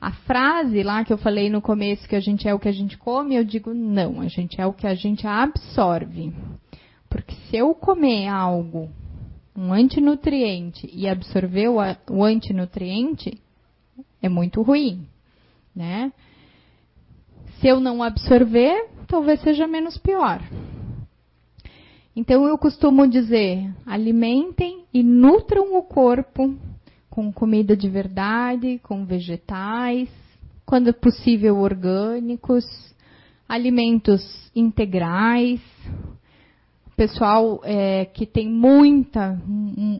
A 0.00 0.12
frase 0.12 0.82
lá 0.82 1.04
que 1.04 1.12
eu 1.12 1.18
falei 1.18 1.48
no 1.48 1.62
começo 1.62 2.08
que 2.08 2.16
a 2.16 2.20
gente 2.20 2.48
é 2.48 2.52
o 2.52 2.58
que 2.58 2.68
a 2.68 2.72
gente 2.72 2.98
come, 2.98 3.36
eu 3.36 3.44
digo 3.44 3.72
não, 3.72 4.20
a 4.20 4.26
gente 4.26 4.60
é 4.60 4.66
o 4.66 4.72
que 4.72 4.86
a 4.86 4.94
gente 4.94 5.26
absorve. 5.26 6.32
Porque 7.08 7.34
se 7.34 7.56
eu 7.56 7.74
comer 7.74 8.26
algo, 8.26 8.90
um 9.54 9.72
antinutriente, 9.72 10.90
e 10.92 11.06
absorver 11.06 11.68
o, 11.68 12.24
antinutriente, 12.24 13.40
é 14.20 14.28
muito 14.28 14.62
ruim, 14.62 15.06
né? 15.74 16.12
Se 17.60 17.68
eu 17.68 17.78
não 17.78 18.02
absorver, 18.02 18.88
talvez 19.06 19.40
seja 19.42 19.66
menos 19.66 19.98
pior. 19.98 20.42
Então 22.16 22.46
eu 22.46 22.58
costumo 22.58 23.06
dizer: 23.06 23.70
alimentem 23.86 24.71
e 24.92 25.02
nutram 25.02 25.76
o 25.76 25.82
corpo 25.82 26.54
com 27.08 27.32
comida 27.32 27.76
de 27.76 27.88
verdade, 27.88 28.80
com 28.82 29.04
vegetais, 29.04 30.08
quando 30.64 30.94
possível 30.94 31.58
orgânicos, 31.58 32.64
alimentos 33.48 34.22
integrais. 34.54 35.60
Pessoal 36.96 37.60
é, 37.64 38.06
que 38.06 38.24
tem 38.26 38.48
muita, 38.48 39.38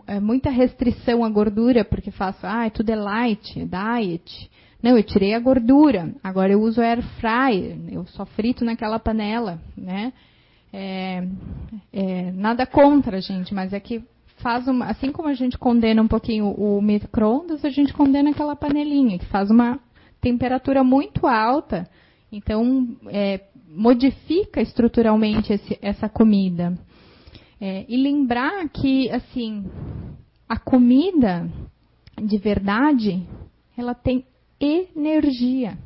é, 0.06 0.20
muita 0.20 0.50
restrição 0.50 1.24
à 1.24 1.28
gordura, 1.28 1.84
porque 1.84 2.10
faço, 2.10 2.46
ah, 2.46 2.70
tudo 2.70 2.90
é 2.90 2.96
light, 2.96 3.60
é 3.60 3.64
diet. 3.66 4.50
Não, 4.82 4.96
eu 4.96 5.02
tirei 5.02 5.34
a 5.34 5.38
gordura, 5.38 6.14
agora 6.24 6.52
eu 6.52 6.60
uso 6.60 6.80
air 6.80 7.02
fryer, 7.20 7.78
eu 7.90 8.06
só 8.06 8.24
frito 8.24 8.64
naquela 8.64 8.98
panela, 8.98 9.60
né? 9.76 10.12
É, 10.72 11.22
é, 11.92 12.32
nada 12.32 12.66
contra, 12.66 13.20
gente, 13.20 13.52
mas 13.52 13.72
é 13.72 13.80
que 13.80 14.02
faz 14.42 14.66
uma, 14.68 14.86
assim 14.86 15.10
como 15.12 15.28
a 15.28 15.34
gente 15.34 15.56
condena 15.56 16.02
um 16.02 16.08
pouquinho 16.08 16.50
o 16.50 16.82
micro-ondas, 16.82 17.64
a 17.64 17.70
gente 17.70 17.92
condena 17.92 18.30
aquela 18.30 18.56
panelinha 18.56 19.18
que 19.18 19.26
faz 19.26 19.50
uma 19.50 19.80
temperatura 20.20 20.84
muito 20.84 21.26
alta, 21.26 21.88
então 22.30 22.96
é, 23.06 23.40
modifica 23.68 24.60
estruturalmente 24.60 25.52
esse, 25.52 25.78
essa 25.80 26.08
comida. 26.08 26.76
É, 27.60 27.86
e 27.88 27.96
lembrar 27.96 28.68
que, 28.68 29.08
assim, 29.10 29.64
a 30.48 30.58
comida 30.58 31.48
de 32.20 32.36
verdade, 32.38 33.22
ela 33.76 33.94
tem 33.94 34.24
energia. 34.60 35.78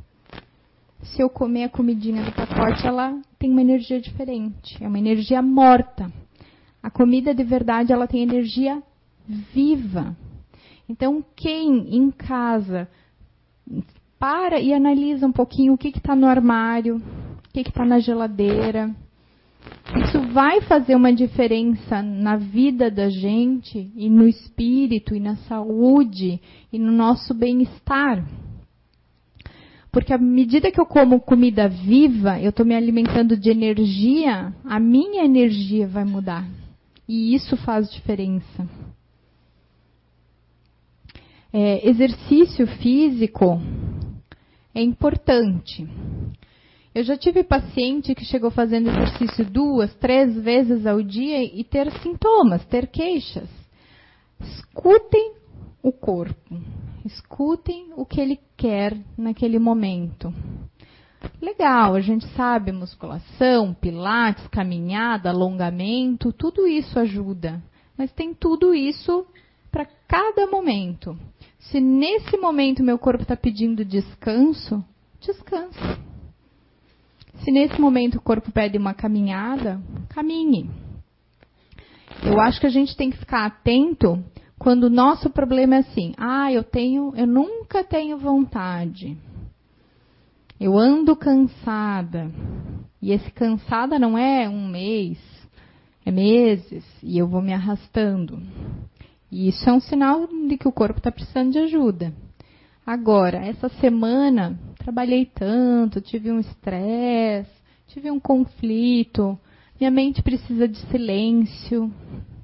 Se 1.01 1.21
eu 1.21 1.29
comer 1.29 1.65
a 1.65 1.69
comidinha 1.69 2.23
do 2.23 2.31
pacote, 2.31 2.85
ela 2.85 3.21
tem 3.37 3.51
uma 3.51 3.61
energia 3.61 4.01
diferente. 4.01 4.83
É 4.83 4.87
uma 4.87 4.97
energia 4.97 5.41
morta. 5.41 6.11
A 6.81 6.89
comida 6.89 7.33
de 7.33 7.43
verdade, 7.43 7.91
ela 7.91 8.07
tem 8.07 8.21
energia 8.21 8.81
viva. 9.27 10.15
Então, 10.87 11.23
quem 11.35 11.95
em 11.95 12.11
casa 12.11 12.87
para 14.19 14.59
e 14.59 14.73
analisa 14.73 15.27
um 15.27 15.31
pouquinho 15.31 15.73
o 15.73 15.77
que 15.77 15.89
está 15.89 16.15
no 16.15 16.27
armário, 16.27 16.97
o 16.97 17.53
que 17.53 17.61
está 17.61 17.85
na 17.85 17.99
geladeira. 17.99 18.95
Isso 19.95 20.21
vai 20.33 20.61
fazer 20.61 20.95
uma 20.95 21.13
diferença 21.13 22.01
na 22.01 22.35
vida 22.35 22.89
da 22.89 23.09
gente 23.09 23.91
e 23.95 24.09
no 24.09 24.27
espírito 24.27 25.15
e 25.15 25.19
na 25.19 25.35
saúde 25.35 26.39
e 26.71 26.79
no 26.79 26.91
nosso 26.91 27.33
bem-estar. 27.33 28.25
Porque 29.91 30.13
à 30.13 30.17
medida 30.17 30.71
que 30.71 30.79
eu 30.79 30.85
como 30.85 31.19
comida 31.19 31.67
viva, 31.67 32.39
eu 32.39 32.49
estou 32.49 32.65
me 32.65 32.75
alimentando 32.75 33.35
de 33.35 33.49
energia, 33.49 34.53
a 34.63 34.79
minha 34.79 35.23
energia 35.23 35.87
vai 35.87 36.05
mudar. 36.05 36.45
E 37.07 37.33
isso 37.33 37.55
faz 37.57 37.89
diferença. 37.91 38.67
É, 41.53 41.87
exercício 41.87 42.67
físico 42.67 43.61
é 44.75 44.81
importante. 44.81 45.87
Eu 46.93 47.03
já 47.03 47.15
tive 47.15 47.43
paciente 47.43 48.15
que 48.15 48.25
chegou 48.25 48.51
fazendo 48.51 48.89
exercício 48.89 49.45
duas, 49.45 49.93
três 49.95 50.35
vezes 50.35 50.85
ao 50.85 51.01
dia 51.01 51.43
e 51.43 51.63
ter 51.63 51.91
sintomas, 52.01 52.65
ter 52.65 52.87
queixas. 52.87 53.49
Escutem 54.39 55.33
o 55.81 55.91
corpo, 55.91 56.59
escutem 57.05 57.93
o 57.95 58.05
que 58.05 58.19
ele 58.19 58.39
quer 58.57 58.97
naquele 59.17 59.59
momento. 59.59 60.33
Legal, 61.41 61.95
a 61.95 62.01
gente 62.01 62.27
sabe 62.35 62.71
musculação, 62.71 63.73
pilates, 63.73 64.45
caminhada, 64.47 65.29
alongamento, 65.29 66.31
tudo 66.31 66.67
isso 66.67 66.99
ajuda. 66.99 67.61
Mas 67.97 68.11
tem 68.11 68.33
tudo 68.33 68.73
isso 68.73 69.25
para 69.71 69.85
cada 70.07 70.47
momento. 70.47 71.17
Se 71.59 71.79
nesse 71.79 72.37
momento 72.37 72.83
meu 72.83 72.97
corpo 72.97 73.23
está 73.23 73.35
pedindo 73.35 73.83
descanso, 73.83 74.83
descanse. 75.19 75.79
Se 77.43 77.51
nesse 77.51 77.79
momento 77.79 78.15
o 78.15 78.21
corpo 78.21 78.51
pede 78.51 78.77
uma 78.77 78.93
caminhada, 78.93 79.81
caminhe. 80.09 80.69
Eu 82.23 82.39
acho 82.39 82.59
que 82.59 82.67
a 82.67 82.71
gente 82.71 82.95
tem 82.95 83.11
que 83.11 83.17
ficar 83.17 83.45
atento 83.45 84.23
quando 84.57 84.85
o 84.85 84.89
nosso 84.89 85.29
problema 85.29 85.75
é 85.75 85.79
assim: 85.79 86.13
ah, 86.17 86.51
eu 86.51 86.63
tenho, 86.63 87.13
eu 87.15 87.27
nunca 87.27 87.83
tenho 87.83 88.17
vontade. 88.17 89.17
Eu 90.59 90.77
ando 90.77 91.15
cansada. 91.15 92.31
E 93.01 93.11
esse 93.11 93.29
cansada 93.31 93.99
não 93.99 94.17
é 94.17 94.49
um 94.49 94.67
mês, 94.67 95.19
é 96.03 96.11
meses, 96.11 96.83
e 97.03 97.17
eu 97.17 97.27
vou 97.27 97.41
me 97.41 97.53
arrastando. 97.53 98.41
E 99.31 99.49
isso 99.49 99.69
é 99.69 99.73
um 99.73 99.79
sinal 99.79 100.27
de 100.27 100.57
que 100.57 100.67
o 100.67 100.71
corpo 100.71 100.97
está 100.97 101.11
precisando 101.11 101.51
de 101.51 101.59
ajuda. 101.59 102.13
Agora, 102.85 103.37
essa 103.45 103.69
semana, 103.69 104.57
trabalhei 104.77 105.25
tanto, 105.25 106.01
tive 106.01 106.31
um 106.31 106.39
estresse, 106.39 107.51
tive 107.87 108.09
um 108.09 108.19
conflito, 108.19 109.37
minha 109.79 109.91
mente 109.91 110.23
precisa 110.23 110.67
de 110.67 110.77
silêncio, 110.87 111.93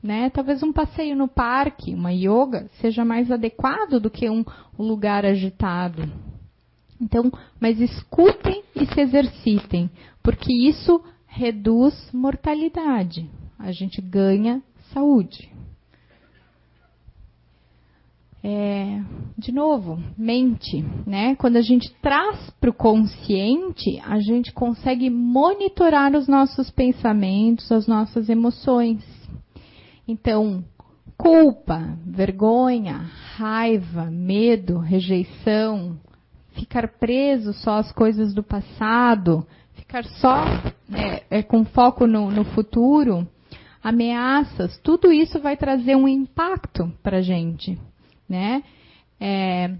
né? 0.03 0.29
Talvez 0.29 0.61
um 0.61 0.73
passeio 0.73 1.15
no 1.15 1.27
parque, 1.27 1.95
uma 1.95 2.11
yoga, 2.11 2.69
seja 2.79 3.03
mais 3.03 3.31
adequado 3.31 3.99
do 3.99 4.11
que 4.11 4.29
um, 4.29 4.45
um 4.77 4.83
lugar 4.83 5.25
agitado. 5.25 6.11
Então, 7.03 7.29
mas 7.59 7.81
escutem 7.81 8.63
e 8.73 8.85
se 8.85 9.01
exercitem, 9.01 9.89
porque 10.23 10.53
isso 10.53 11.03
reduz 11.27 11.93
mortalidade. 12.13 13.29
A 13.59 13.73
gente 13.73 14.01
ganha 14.01 14.63
saúde. 14.93 15.51
É, 18.41 19.01
de 19.37 19.51
novo, 19.51 20.01
mente, 20.17 20.81
né? 21.05 21.35
Quando 21.35 21.57
a 21.57 21.61
gente 21.61 21.93
traz 22.01 22.49
para 22.51 22.69
o 22.69 22.73
consciente, 22.73 24.01
a 24.05 24.19
gente 24.19 24.53
consegue 24.53 25.09
monitorar 25.09 26.15
os 26.15 26.27
nossos 26.27 26.69
pensamentos, 26.69 27.69
as 27.69 27.85
nossas 27.85 28.29
emoções. 28.29 29.03
Então, 30.07 30.63
culpa, 31.17 31.97
vergonha, 32.05 32.97
raiva, 33.35 34.05
medo, 34.11 34.77
rejeição, 34.77 35.97
ficar 36.53 36.87
preso 36.99 37.53
só 37.53 37.77
às 37.77 37.91
coisas 37.91 38.33
do 38.33 38.43
passado, 38.43 39.45
ficar 39.73 40.03
só 40.05 40.45
é, 40.93 41.23
é, 41.29 41.43
com 41.43 41.65
foco 41.65 42.07
no, 42.07 42.31
no 42.31 42.43
futuro, 42.43 43.27
ameaças, 43.83 44.77
tudo 44.79 45.11
isso 45.11 45.39
vai 45.39 45.57
trazer 45.57 45.95
um 45.95 46.07
impacto 46.07 46.91
para 47.01 47.17
a 47.17 47.21
gente 47.21 47.77
né? 48.27 48.63
É, 49.19 49.75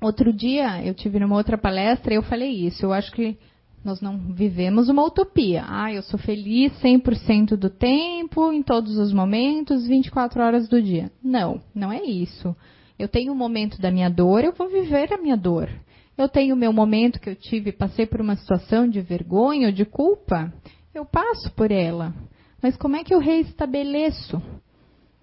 outro 0.00 0.32
dia 0.32 0.82
eu 0.84 0.94
tive 0.94 1.18
numa 1.18 1.36
outra 1.36 1.58
palestra 1.58 2.12
e 2.12 2.16
eu 2.16 2.22
falei 2.22 2.50
isso. 2.50 2.84
Eu 2.84 2.92
acho 2.92 3.12
que 3.12 3.36
nós 3.84 4.00
não 4.00 4.18
vivemos 4.18 4.88
uma 4.88 5.04
utopia. 5.04 5.64
Ah, 5.66 5.92
eu 5.92 6.02
sou 6.02 6.18
feliz 6.18 6.72
100% 6.82 7.56
do 7.56 7.70
tempo, 7.70 8.52
em 8.52 8.62
todos 8.62 8.96
os 8.98 9.12
momentos, 9.12 9.86
24 9.86 10.42
horas 10.42 10.68
do 10.68 10.82
dia. 10.82 11.10
Não, 11.22 11.60
não 11.74 11.92
é 11.92 12.02
isso. 12.02 12.54
Eu 13.00 13.08
tenho 13.08 13.32
um 13.32 13.34
momento 13.36 13.80
da 13.80 13.90
minha 13.90 14.10
dor, 14.10 14.44
eu 14.44 14.52
vou 14.52 14.68
viver 14.68 15.10
a 15.10 15.16
minha 15.16 15.34
dor. 15.34 15.70
Eu 16.18 16.28
tenho 16.28 16.54
o 16.54 16.58
meu 16.58 16.70
momento 16.70 17.18
que 17.18 17.30
eu 17.30 17.34
tive, 17.34 17.72
passei 17.72 18.04
por 18.04 18.20
uma 18.20 18.36
situação 18.36 18.86
de 18.86 19.00
vergonha 19.00 19.68
ou 19.68 19.72
de 19.72 19.86
culpa, 19.86 20.52
eu 20.94 21.06
passo 21.06 21.50
por 21.52 21.70
ela. 21.70 22.14
Mas 22.62 22.76
como 22.76 22.96
é 22.96 23.02
que 23.02 23.14
eu 23.14 23.18
reestabeleço? 23.18 24.42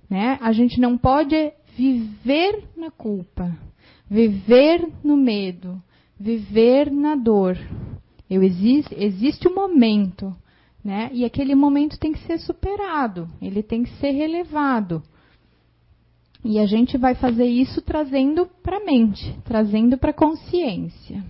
Né? 0.09 0.39
A 0.41 0.51
gente 0.53 0.81
não 0.81 0.97
pode 0.97 1.53
viver 1.77 2.63
na 2.75 2.89
culpa, 2.89 3.55
viver 4.09 4.89
no 5.03 5.15
medo, 5.15 5.79
viver 6.19 6.91
na 6.91 7.15
dor. 7.15 7.59
Eu 8.27 8.41
existe, 8.41 8.95
existe 8.97 9.47
um 9.47 9.53
momento, 9.53 10.35
né? 10.83 11.11
E 11.13 11.23
aquele 11.23 11.53
momento 11.53 11.99
tem 11.99 12.11
que 12.11 12.25
ser 12.25 12.39
superado, 12.39 13.29
ele 13.39 13.61
tem 13.61 13.83
que 13.83 13.91
ser 13.99 14.09
relevado. 14.13 15.03
E 16.49 16.59
a 16.59 16.65
gente 16.65 16.97
vai 16.97 17.13
fazer 17.13 17.43
isso 17.43 17.81
trazendo 17.81 18.47
para 18.63 18.77
a 18.77 18.85
mente, 18.85 19.37
trazendo 19.43 19.97
para 19.97 20.11
a 20.11 20.13
consciência. 20.13 21.21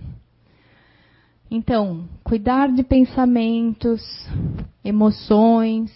Então, 1.50 2.08
cuidar 2.22 2.68
de 2.68 2.84
pensamentos, 2.84 4.00
emoções, 4.84 5.90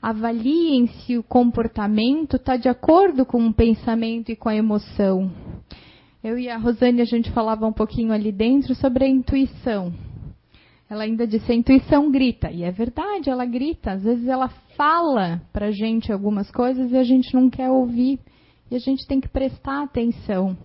avaliem 0.00 0.86
se 0.86 1.18
o 1.18 1.22
comportamento 1.24 2.36
está 2.36 2.56
de 2.56 2.68
acordo 2.68 3.26
com 3.26 3.44
o 3.44 3.52
pensamento 3.52 4.30
e 4.30 4.36
com 4.36 4.48
a 4.48 4.54
emoção. 4.54 5.32
Eu 6.22 6.38
e 6.38 6.48
a 6.48 6.56
Rosane, 6.56 7.00
a 7.00 7.04
gente 7.04 7.32
falava 7.32 7.66
um 7.66 7.72
pouquinho 7.72 8.12
ali 8.12 8.30
dentro 8.30 8.72
sobre 8.76 9.04
a 9.04 9.08
intuição. 9.08 9.92
Ela 10.88 11.02
ainda 11.02 11.26
disse, 11.26 11.50
a 11.50 11.56
intuição 11.56 12.08
grita. 12.08 12.52
E 12.52 12.62
é 12.62 12.70
verdade, 12.70 13.30
ela 13.30 13.44
grita. 13.44 13.90
Às 13.90 14.04
vezes 14.04 14.28
ela 14.28 14.48
fala 14.76 15.42
para 15.52 15.66
a 15.66 15.72
gente 15.72 16.12
algumas 16.12 16.52
coisas 16.52 16.92
e 16.92 16.96
a 16.96 17.02
gente 17.02 17.34
não 17.34 17.50
quer 17.50 17.68
ouvir. 17.68 18.20
E 18.70 18.76
a 18.76 18.78
gente 18.78 19.06
tem 19.06 19.20
que 19.20 19.28
prestar 19.28 19.82
atenção. 19.82 20.56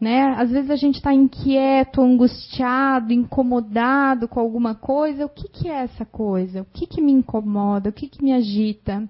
Né? 0.00 0.22
Às 0.36 0.50
vezes 0.50 0.70
a 0.70 0.76
gente 0.76 0.96
está 0.96 1.12
inquieto, 1.12 2.00
angustiado, 2.00 3.12
incomodado 3.12 4.26
com 4.26 4.40
alguma 4.40 4.74
coisa. 4.74 5.26
O 5.26 5.28
que, 5.28 5.48
que 5.48 5.68
é 5.68 5.82
essa 5.82 6.06
coisa? 6.06 6.62
O 6.62 6.66
que, 6.72 6.86
que 6.86 7.02
me 7.02 7.12
incomoda? 7.12 7.90
O 7.90 7.92
que, 7.92 8.08
que 8.08 8.22
me 8.22 8.32
agita? 8.32 9.06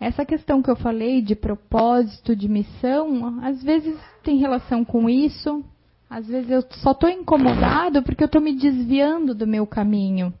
Essa 0.00 0.24
questão 0.24 0.62
que 0.62 0.70
eu 0.70 0.76
falei 0.76 1.20
de 1.20 1.34
propósito, 1.34 2.36
de 2.36 2.48
missão, 2.48 3.40
às 3.42 3.62
vezes 3.62 3.98
tem 4.22 4.38
relação 4.38 4.84
com 4.84 5.08
isso. 5.08 5.64
Às 6.08 6.26
vezes 6.26 6.50
eu 6.50 6.62
só 6.82 6.92
estou 6.92 7.10
incomodado 7.10 8.02
porque 8.02 8.22
eu 8.22 8.26
estou 8.26 8.40
me 8.40 8.54
desviando 8.54 9.34
do 9.34 9.46
meu 9.46 9.66
caminho. 9.66 10.32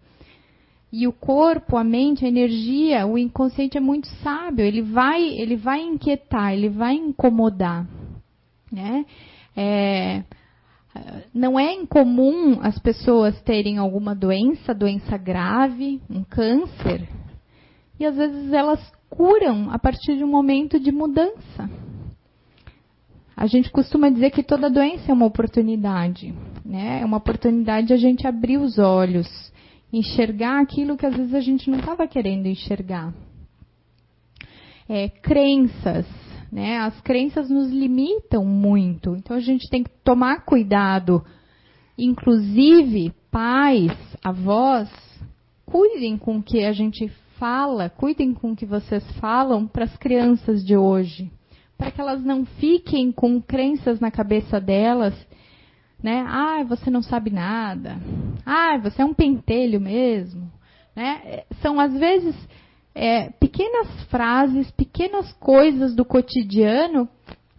E 0.92 1.06
o 1.06 1.12
corpo, 1.12 1.76
a 1.76 1.84
mente, 1.84 2.24
a 2.24 2.28
energia, 2.28 3.06
o 3.06 3.18
inconsciente 3.18 3.76
é 3.76 3.80
muito 3.80 4.06
sábio. 4.22 4.64
Ele 4.64 4.82
vai, 4.82 5.22
ele 5.22 5.56
vai 5.56 5.80
inquietar, 5.80 6.52
ele 6.52 6.68
vai 6.68 6.94
incomodar, 6.94 7.86
né? 8.70 9.04
É, 9.56 10.22
não 11.34 11.58
é 11.58 11.72
incomum 11.74 12.58
as 12.62 12.78
pessoas 12.78 13.40
terem 13.42 13.78
alguma 13.78 14.14
doença, 14.14 14.74
doença 14.74 15.16
grave, 15.16 16.00
um 16.08 16.22
câncer, 16.22 17.08
e 17.98 18.04
às 18.04 18.16
vezes 18.16 18.52
elas 18.52 18.80
curam 19.08 19.70
a 19.70 19.78
partir 19.78 20.16
de 20.16 20.24
um 20.24 20.28
momento 20.28 20.78
de 20.78 20.92
mudança. 20.92 21.70
A 23.36 23.46
gente 23.46 23.70
costuma 23.70 24.08
dizer 24.08 24.30
que 24.30 24.42
toda 24.42 24.70
doença 24.70 25.10
é 25.10 25.14
uma 25.14 25.26
oportunidade, 25.26 26.34
né? 26.64 27.00
É 27.02 27.04
uma 27.04 27.18
oportunidade 27.18 27.88
de 27.88 27.92
a 27.92 27.98
gente 27.98 28.26
abrir 28.26 28.56
os 28.58 28.78
olhos, 28.78 29.45
enxergar 29.98 30.60
aquilo 30.60 30.96
que 30.96 31.06
às 31.06 31.16
vezes 31.16 31.34
a 31.34 31.40
gente 31.40 31.70
não 31.70 31.78
estava 31.78 32.06
querendo 32.06 32.46
enxergar. 32.46 33.12
é, 34.88 35.08
crenças. 35.08 36.06
Né? 36.50 36.78
As 36.78 37.00
crenças 37.00 37.50
nos 37.50 37.70
limitam 37.70 38.44
muito, 38.44 39.16
então 39.16 39.36
a 39.36 39.40
gente 39.40 39.68
tem 39.68 39.82
que 39.82 39.90
tomar 40.04 40.44
cuidado. 40.44 41.24
Inclusive, 41.98 43.12
pais, 43.30 43.92
avós, 44.22 44.88
cuidem 45.64 46.16
com 46.16 46.38
o 46.38 46.42
que 46.42 46.64
a 46.64 46.72
gente 46.72 47.08
fala, 47.38 47.90
cuidem 47.90 48.32
com 48.32 48.52
o 48.52 48.56
que 48.56 48.64
vocês 48.64 49.04
falam 49.18 49.66
para 49.66 49.84
as 49.84 49.96
crianças 49.96 50.64
de 50.64 50.76
hoje, 50.76 51.30
para 51.76 51.90
que 51.90 52.00
elas 52.00 52.24
não 52.24 52.44
fiquem 52.44 53.10
com 53.12 53.42
crenças 53.42 54.00
na 54.00 54.10
cabeça 54.10 54.60
delas, 54.60 55.14
né? 56.02 56.24
Ah, 56.28 56.62
você 56.64 56.90
não 56.90 57.02
sabe 57.02 57.30
nada. 57.30 57.96
Ah, 58.44 58.78
você 58.78 59.02
é 59.02 59.04
um 59.04 59.14
pentelho 59.14 59.80
mesmo, 59.80 60.50
né? 60.94 61.44
São 61.60 61.80
às 61.80 61.92
vezes 61.92 62.34
é, 62.94 63.30
pequenas 63.30 63.88
frases, 64.04 64.70
pequenas 64.70 65.32
coisas 65.34 65.94
do 65.94 66.04
cotidiano 66.04 67.08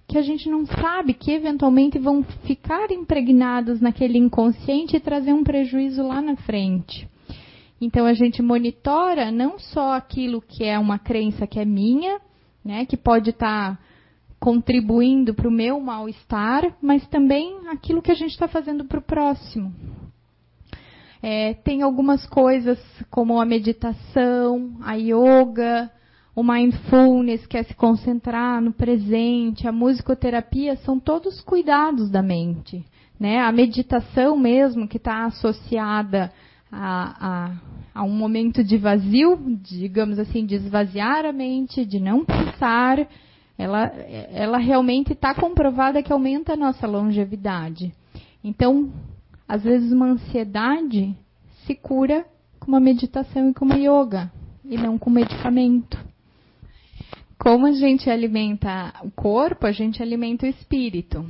que 0.08 0.18
a 0.18 0.22
gente 0.22 0.50
não 0.50 0.66
sabe 0.66 1.14
que 1.14 1.32
eventualmente 1.32 2.00
vão 2.00 2.24
ficar 2.46 2.90
impregnadas 2.92 3.82
naquele 3.82 4.18
inconsciente 4.18 4.96
e 4.96 5.02
trazer 5.02 5.34
um 5.34 5.44
prejuízo 5.44 6.02
lá 6.02 6.22
na 6.22 6.38
frente. 6.38 7.08
Então 7.80 8.06
a 8.06 8.14
gente 8.14 8.42
monitora 8.42 9.32
não 9.32 9.60
só 9.60 9.94
aquilo 9.94 10.42
que 10.42 10.64
é 10.64 10.80
uma 10.80 10.98
crença 10.98 11.46
que 11.46 11.60
é 11.60 11.66
minha, 11.66 12.20
né, 12.64 12.86
que 12.86 12.98
pode 12.98 13.32
estar 13.32 13.76
tá 13.76 13.80
contribuindo 14.40 15.34
para 15.34 15.48
o 15.48 15.52
meu 15.52 15.80
mal-estar, 15.80 16.76
mas 16.82 17.06
também 17.08 17.68
aquilo 17.70 18.02
que 18.02 18.12
a 18.12 18.16
gente 18.16 18.32
está 18.32 18.48
fazendo 18.48 18.86
para 18.86 19.00
o 19.00 19.02
próximo. 19.04 19.74
É, 21.22 21.56
tem 21.56 21.82
algumas 21.82 22.26
coisas 22.28 22.80
como 23.10 23.42
a 23.42 23.46
meditação, 23.46 24.78
a 24.82 24.94
yoga, 24.94 25.92
o 26.36 26.44
mindfulness, 26.44 27.48
que 27.48 27.58
é 27.58 27.64
se 27.64 27.74
concentrar 27.74 28.62
no 28.62 28.72
presente, 28.72 29.68
a 29.68 29.72
musicoterapia, 29.72 30.76
são 30.78 31.00
todos 31.00 31.42
cuidados 31.42 32.12
da 32.12 32.22
mente. 32.22 32.86
Né? 33.20 33.40
A 33.40 33.52
meditação 33.52 34.38
mesmo, 34.38 34.88
que 34.88 34.98
está 34.98 35.26
associada 35.26 36.32
a, 36.72 37.28
a, 37.28 37.52
a, 37.96 38.04
um 38.04 38.12
momento 38.12 38.64
de 38.64 38.78
vazio, 38.78 39.40
digamos 39.64 40.20
assim, 40.20 40.46
de 40.46 40.54
esvaziar 40.54 41.26
a 41.26 41.34
mente, 41.34 41.84
de 41.84 42.00
não 42.00 42.24
pensar, 42.24 43.08
ela, 43.58 43.86
ela 43.86 44.58
realmente 44.58 45.14
está 45.14 45.34
comprovada 45.34 46.04
que 46.04 46.14
aumenta 46.14 46.54
a 46.54 46.58
nossa 46.58 46.86
longevidade. 46.86 47.94
Então, 48.44 48.92
às 49.48 49.64
vezes 49.64 49.92
uma 49.92 50.08
ansiedade 50.08 51.16
se 51.66 51.74
cura 51.74 52.26
com 52.60 52.68
uma 52.68 52.80
meditação 52.80 53.50
e 53.50 53.54
com 53.54 53.66
uma 53.66 53.78
yoga, 53.78 54.32
e 54.64 54.78
não 54.78 54.98
com 54.98 55.10
medicamento. 55.10 55.98
Como 57.38 57.66
a 57.66 57.72
gente 57.72 58.10
alimenta 58.10 58.94
o 59.04 59.12
corpo, 59.12 59.66
a 59.66 59.72
gente 59.72 60.02
alimenta 60.02 60.46
o 60.46 60.50
espírito. 60.50 61.26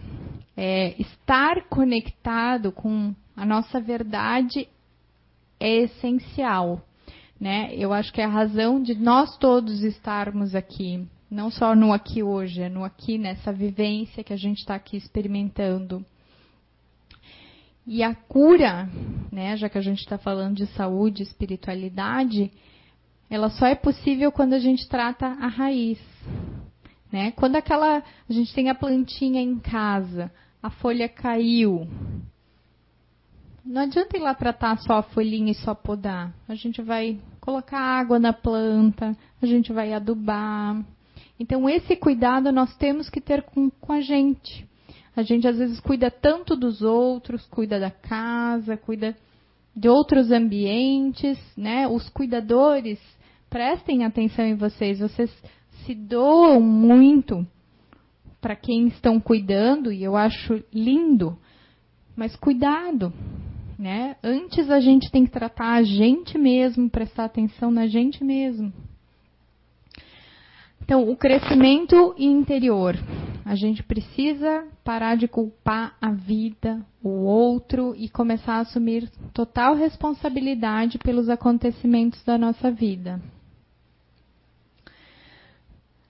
É, 0.55 0.99
estar 0.99 1.65
conectado 1.69 2.71
com 2.71 3.13
a 3.36 3.45
nossa 3.45 3.80
verdade 3.80 4.67
é 5.59 5.84
essencial. 5.84 6.82
Né? 7.39 7.69
Eu 7.75 7.93
acho 7.93 8.11
que 8.11 8.19
é 8.19 8.25
a 8.25 8.30
razão 8.30 8.82
de 8.82 8.95
nós 8.95 9.38
todos 9.38 9.84
estarmos 9.84 10.55
aqui, 10.55 11.07
não 11.30 11.51
só 11.51 11.75
no 11.75 11.91
aqui 11.91 12.23
hoje, 12.23 12.61
é 12.61 12.69
no 12.69 12.84
aqui 12.84 13.17
nessa 13.17 13.51
vivência 13.51 14.23
que 14.23 14.34
a 14.34 14.38
gente 14.38 14.59
está 14.59 14.75
aqui 14.75 14.95
experimentando. 14.97 16.05
E 17.86 18.03
a 18.03 18.13
cura, 18.13 18.89
né, 19.32 19.55
já 19.55 19.69
que 19.69 19.78
a 19.78 19.82
gente 19.82 19.99
está 19.99 20.17
falando 20.17 20.55
de 20.55 20.67
saúde, 20.67 21.23
espiritualidade, 21.23 22.51
ela 23.30 23.49
só 23.49 23.65
é 23.65 23.75
possível 23.75 24.32
quando 24.32 24.53
a 24.53 24.59
gente 24.59 24.88
trata 24.88 25.25
a 25.25 25.47
raiz. 25.47 25.99
Né? 27.11 27.32
Quando 27.32 27.55
aquela 27.55 28.03
a 28.30 28.34
gente 28.34 28.53
tem 28.53 28.69
a 28.69 28.75
plantinha 28.75 29.41
em 29.41 29.57
casa, 29.57 30.32
a 30.61 30.69
folha 30.69 31.07
caiu, 31.07 31.88
não 33.67 33.82
adianta 33.82 34.15
ir 34.15 34.21
lá 34.21 34.34
tratar 34.34 34.78
só 34.78 34.93
a 34.99 35.03
folhinha 35.03 35.51
e 35.51 35.55
só 35.55 35.75
podar. 35.75 36.34
A 36.47 36.55
gente 36.55 36.82
vai 36.82 37.19
colocar 37.41 37.78
água 37.78 38.17
na 38.17 38.32
planta, 38.32 39.15
a 39.41 39.45
gente 39.45 39.73
vai 39.73 39.93
adubar. 39.93 40.86
Então, 41.39 41.69
esse 41.69 41.95
cuidado 41.95 42.51
nós 42.51 42.75
temos 42.77 43.09
que 43.09 43.21
ter 43.21 43.43
com, 43.43 43.69
com 43.69 43.93
a 43.93 44.01
gente. 44.01 44.67
A 45.15 45.21
gente 45.21 45.47
às 45.47 45.57
vezes 45.57 45.79
cuida 45.79 46.11
tanto 46.11 46.55
dos 46.55 46.81
outros, 46.81 47.45
cuida 47.47 47.79
da 47.79 47.91
casa, 47.91 48.77
cuida 48.77 49.15
de 49.75 49.88
outros 49.88 50.31
ambientes, 50.31 51.39
né? 51.55 51.88
Os 51.88 52.09
cuidadores, 52.09 52.99
prestem 53.49 54.03
atenção 54.03 54.45
em 54.45 54.55
vocês. 54.55 54.99
Vocês 54.99 55.31
se 55.85 55.93
doam 55.93 56.59
muito 56.59 57.45
para 58.41 58.55
quem 58.55 58.88
estão 58.88 59.19
cuidando 59.19 59.91
e 59.91 60.03
eu 60.03 60.15
acho 60.15 60.63
lindo. 60.73 61.38
Mas 62.15 62.35
cuidado, 62.35 63.13
né? 63.77 64.15
Antes 64.23 64.69
a 64.69 64.79
gente 64.79 65.11
tem 65.11 65.25
que 65.25 65.31
tratar 65.31 65.73
a 65.73 65.83
gente 65.83 66.38
mesmo, 66.38 66.89
prestar 66.89 67.25
atenção 67.25 67.69
na 67.69 67.88
gente 67.88 68.23
mesmo. 68.23 68.73
Então, 70.88 71.09
o 71.09 71.17
crescimento 71.17 72.15
interior. 72.17 72.95
A 73.43 73.55
gente 73.55 73.83
precisa 73.83 74.63
parar 74.85 75.17
de 75.17 75.27
culpar 75.27 75.97
a 75.99 76.11
vida, 76.11 76.79
o 77.03 77.25
outro 77.25 77.93
e 77.97 78.07
começar 78.07 78.53
a 78.53 78.59
assumir 78.59 79.11
total 79.33 79.75
responsabilidade 79.75 80.97
pelos 80.97 81.27
acontecimentos 81.27 82.23
da 82.23 82.38
nossa 82.38 82.71
vida. 82.71 83.19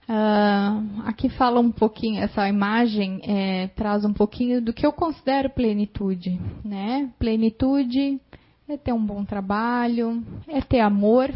Uh, 0.08 1.02
aqui 1.06 1.28
fala 1.28 1.60
um 1.60 1.72
pouquinho, 1.72 2.22
essa 2.22 2.48
imagem 2.48 3.20
é, 3.24 3.70
traz 3.70 4.06
um 4.06 4.14
pouquinho 4.14 4.62
do 4.62 4.72
que 4.72 4.86
eu 4.86 4.94
considero 4.94 5.50
plenitude. 5.50 6.40
Né? 6.64 7.10
Plenitude 7.18 8.22
é 8.70 8.78
ter 8.78 8.94
um 8.94 9.04
bom 9.04 9.26
trabalho, 9.26 10.24
é 10.48 10.62
ter 10.62 10.82
amor, 10.82 11.34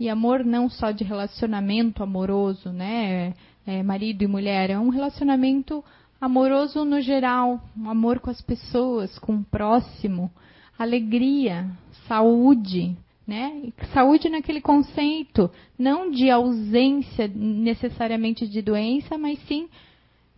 e 0.00 0.08
amor 0.08 0.42
não 0.42 0.70
só 0.70 0.90
de 0.90 1.04
relacionamento 1.04 2.02
amoroso, 2.02 2.70
né? 2.70 3.34
É, 3.66 3.82
marido 3.82 4.22
e 4.22 4.26
mulher, 4.26 4.70
é 4.70 4.78
um 4.78 4.88
relacionamento 4.88 5.84
amoroso 6.18 6.86
no 6.86 7.02
geral, 7.02 7.60
um 7.76 7.90
amor 7.90 8.18
com 8.18 8.30
as 8.30 8.40
pessoas, 8.40 9.18
com 9.18 9.36
o 9.36 9.44
próximo, 9.44 10.30
alegria, 10.78 11.68
saúde, 12.08 12.96
né? 13.26 13.70
Saúde 13.92 14.30
naquele 14.30 14.62
conceito, 14.62 15.50
não 15.78 16.10
de 16.10 16.30
ausência 16.30 17.28
necessariamente 17.28 18.48
de 18.48 18.62
doença, 18.62 19.18
mas 19.18 19.38
sim 19.46 19.68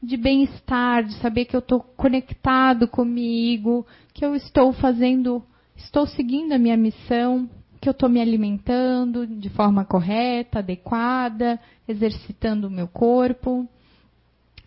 de 0.03 0.17
bem-estar, 0.17 1.05
de 1.05 1.15
saber 1.15 1.45
que 1.45 1.55
eu 1.55 1.61
estou 1.61 1.79
conectado 1.79 2.89
comigo, 2.89 3.87
que 4.13 4.25
eu 4.25 4.35
estou 4.35 4.73
fazendo, 4.73 5.41
estou 5.77 6.05
seguindo 6.09 6.53
a 6.53 6.59
minha 6.59 6.77
missão, 6.77 7.49
que 7.83 7.89
eu 7.89 7.91
estou 7.93 8.09
me 8.09 8.21
alimentando 8.21 9.27
de 9.27 9.51
forma 9.51 9.85
correta, 9.85 10.61
adequada, 10.61 11.59
exercitando 11.89 12.69
o 12.69 12.71
meu 12.71 12.87
corpo. 12.87 13.69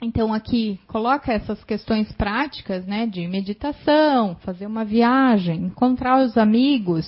Então 0.01 0.34
aqui 0.34 0.78
coloca 0.86 1.32
essas 1.32 1.63
questões 1.63 2.11
práticas, 2.11 2.86
né, 2.86 3.07
de 3.07 3.26
meditação, 3.26 4.36
fazer 4.41 4.68
uma 4.68 4.84
viagem, 4.84 5.68
encontrar 5.68 6.22
os 6.26 6.38
amigos, 6.38 7.07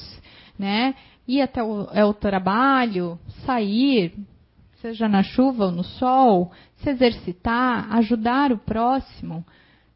né? 0.58 0.96
Ir 1.28 1.42
até 1.42 1.62
o, 1.62 1.90
é 1.92 2.06
o 2.06 2.14
trabalho, 2.14 3.20
sair, 3.46 4.14
seja 4.82 5.10
na 5.10 5.22
chuva 5.22 5.66
ou 5.66 5.72
no 5.74 5.84
sol, 5.84 6.54
se 6.78 6.90
exercitar, 6.90 7.94
ajudar 7.98 8.54
o 8.54 8.58
próximo, 8.58 9.46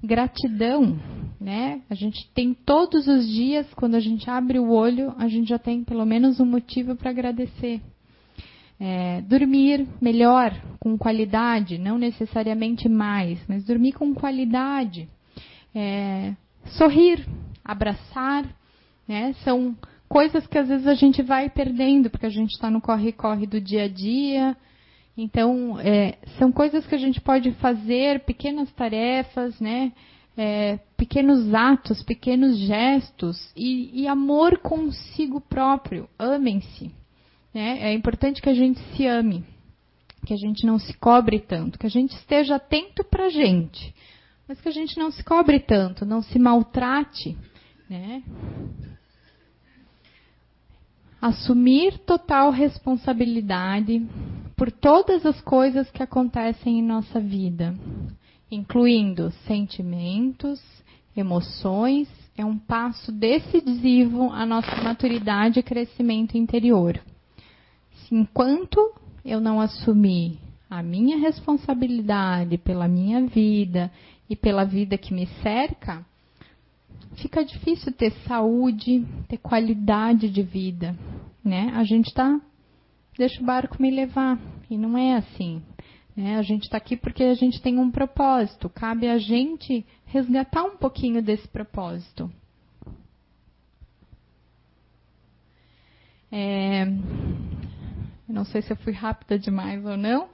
gratidão, 0.03 0.99
né? 1.39 1.81
A 1.89 1.95
gente 1.95 2.29
tem 2.33 2.53
todos 2.53 3.07
os 3.07 3.27
dias, 3.27 3.67
quando 3.75 3.95
a 3.95 3.99
gente 3.99 4.29
abre 4.29 4.59
o 4.59 4.71
olho, 4.71 5.13
a 5.17 5.27
gente 5.27 5.49
já 5.49 5.59
tem 5.59 5.83
pelo 5.83 6.05
menos 6.05 6.39
um 6.39 6.45
motivo 6.45 6.95
para 6.95 7.09
agradecer. 7.09 7.81
É, 8.79 9.21
dormir 9.21 9.87
melhor, 10.01 10.51
com 10.79 10.97
qualidade, 10.97 11.77
não 11.77 11.99
necessariamente 11.99 12.89
mais, 12.89 13.39
mas 13.47 13.63
dormir 13.63 13.91
com 13.91 14.13
qualidade. 14.13 15.07
É, 15.73 16.33
sorrir, 16.65 17.23
abraçar, 17.63 18.43
né? 19.07 19.33
São 19.43 19.75
coisas 20.09 20.45
que 20.47 20.57
às 20.57 20.67
vezes 20.67 20.87
a 20.87 20.95
gente 20.95 21.21
vai 21.21 21.49
perdendo, 21.49 22.09
porque 22.09 22.25
a 22.25 22.29
gente 22.29 22.51
está 22.51 22.69
no 22.69 22.81
corre-corre 22.81 23.45
do 23.45 23.61
dia 23.61 23.83
a 23.83 23.87
dia. 23.87 24.57
Então, 25.17 25.79
é, 25.79 26.17
são 26.37 26.51
coisas 26.51 26.85
que 26.85 26.95
a 26.95 26.97
gente 26.97 27.19
pode 27.19 27.51
fazer, 27.53 28.21
pequenas 28.21 28.71
tarefas, 28.71 29.59
né? 29.59 29.91
É, 30.37 30.79
pequenos 30.95 31.53
atos, 31.53 32.01
pequenos 32.01 32.57
gestos 32.57 33.51
e, 33.55 34.01
e 34.01 34.07
amor 34.07 34.59
consigo 34.59 35.41
próprio. 35.41 36.09
Amem-se. 36.17 36.89
Né? 37.53 37.79
É 37.81 37.93
importante 37.93 38.41
que 38.41 38.49
a 38.49 38.53
gente 38.53 38.79
se 38.95 39.05
ame, 39.05 39.43
que 40.25 40.33
a 40.33 40.37
gente 40.37 40.65
não 40.65 40.79
se 40.79 40.93
cobre 40.93 41.39
tanto, 41.39 41.77
que 41.77 41.85
a 41.85 41.89
gente 41.89 42.15
esteja 42.15 42.55
atento 42.55 43.03
para 43.03 43.25
a 43.25 43.29
gente, 43.29 43.93
mas 44.47 44.61
que 44.61 44.69
a 44.69 44.71
gente 44.71 44.97
não 44.97 45.11
se 45.11 45.21
cobre 45.21 45.59
tanto, 45.59 46.05
não 46.05 46.21
se 46.21 46.39
maltrate. 46.39 47.37
Né? 47.89 48.23
assumir 51.21 51.99
total 51.99 52.49
responsabilidade 52.49 54.03
por 54.61 54.71
todas 54.71 55.25
as 55.25 55.41
coisas 55.41 55.89
que 55.89 56.03
acontecem 56.03 56.77
em 56.77 56.83
nossa 56.83 57.19
vida, 57.19 57.73
incluindo 58.51 59.31
sentimentos, 59.47 60.61
emoções, 61.17 62.07
é 62.37 62.45
um 62.45 62.59
passo 62.59 63.11
decisivo 63.11 64.29
à 64.29 64.45
nossa 64.45 64.75
maturidade 64.83 65.59
e 65.59 65.63
crescimento 65.63 66.37
interior. 66.37 67.01
Enquanto 68.11 68.93
eu 69.25 69.41
não 69.41 69.59
assumir 69.59 70.37
a 70.69 70.83
minha 70.83 71.17
responsabilidade 71.17 72.59
pela 72.59 72.87
minha 72.87 73.25
vida 73.25 73.91
e 74.29 74.35
pela 74.35 74.63
vida 74.63 74.95
que 74.95 75.11
me 75.11 75.25
cerca, 75.41 76.05
fica 77.15 77.43
difícil 77.43 77.91
ter 77.93 78.11
saúde, 78.27 79.07
ter 79.27 79.37
qualidade 79.37 80.29
de 80.29 80.43
vida, 80.43 80.95
né? 81.43 81.71
A 81.73 81.83
gente 81.83 82.13
tá 82.13 82.39
deixa 83.17 83.41
o 83.41 83.45
barco 83.45 83.81
me 83.81 83.91
levar 83.91 84.39
e 84.69 84.77
não 84.77 84.97
é 84.97 85.15
assim. 85.15 85.61
Né? 86.15 86.37
A 86.37 86.41
gente 86.41 86.63
está 86.63 86.77
aqui 86.77 86.95
porque 86.95 87.23
a 87.23 87.33
gente 87.33 87.61
tem 87.61 87.77
um 87.77 87.91
propósito. 87.91 88.69
Cabe 88.69 89.07
a 89.07 89.17
gente 89.17 89.85
resgatar 90.05 90.63
um 90.63 90.77
pouquinho 90.77 91.21
desse 91.21 91.47
propósito. 91.47 92.31
É, 96.31 96.85
não 98.27 98.45
sei 98.45 98.61
se 98.61 98.71
eu 98.71 98.77
fui 98.77 98.93
rápida 98.93 99.37
demais 99.37 99.85
ou 99.85 99.97
não. 99.97 100.29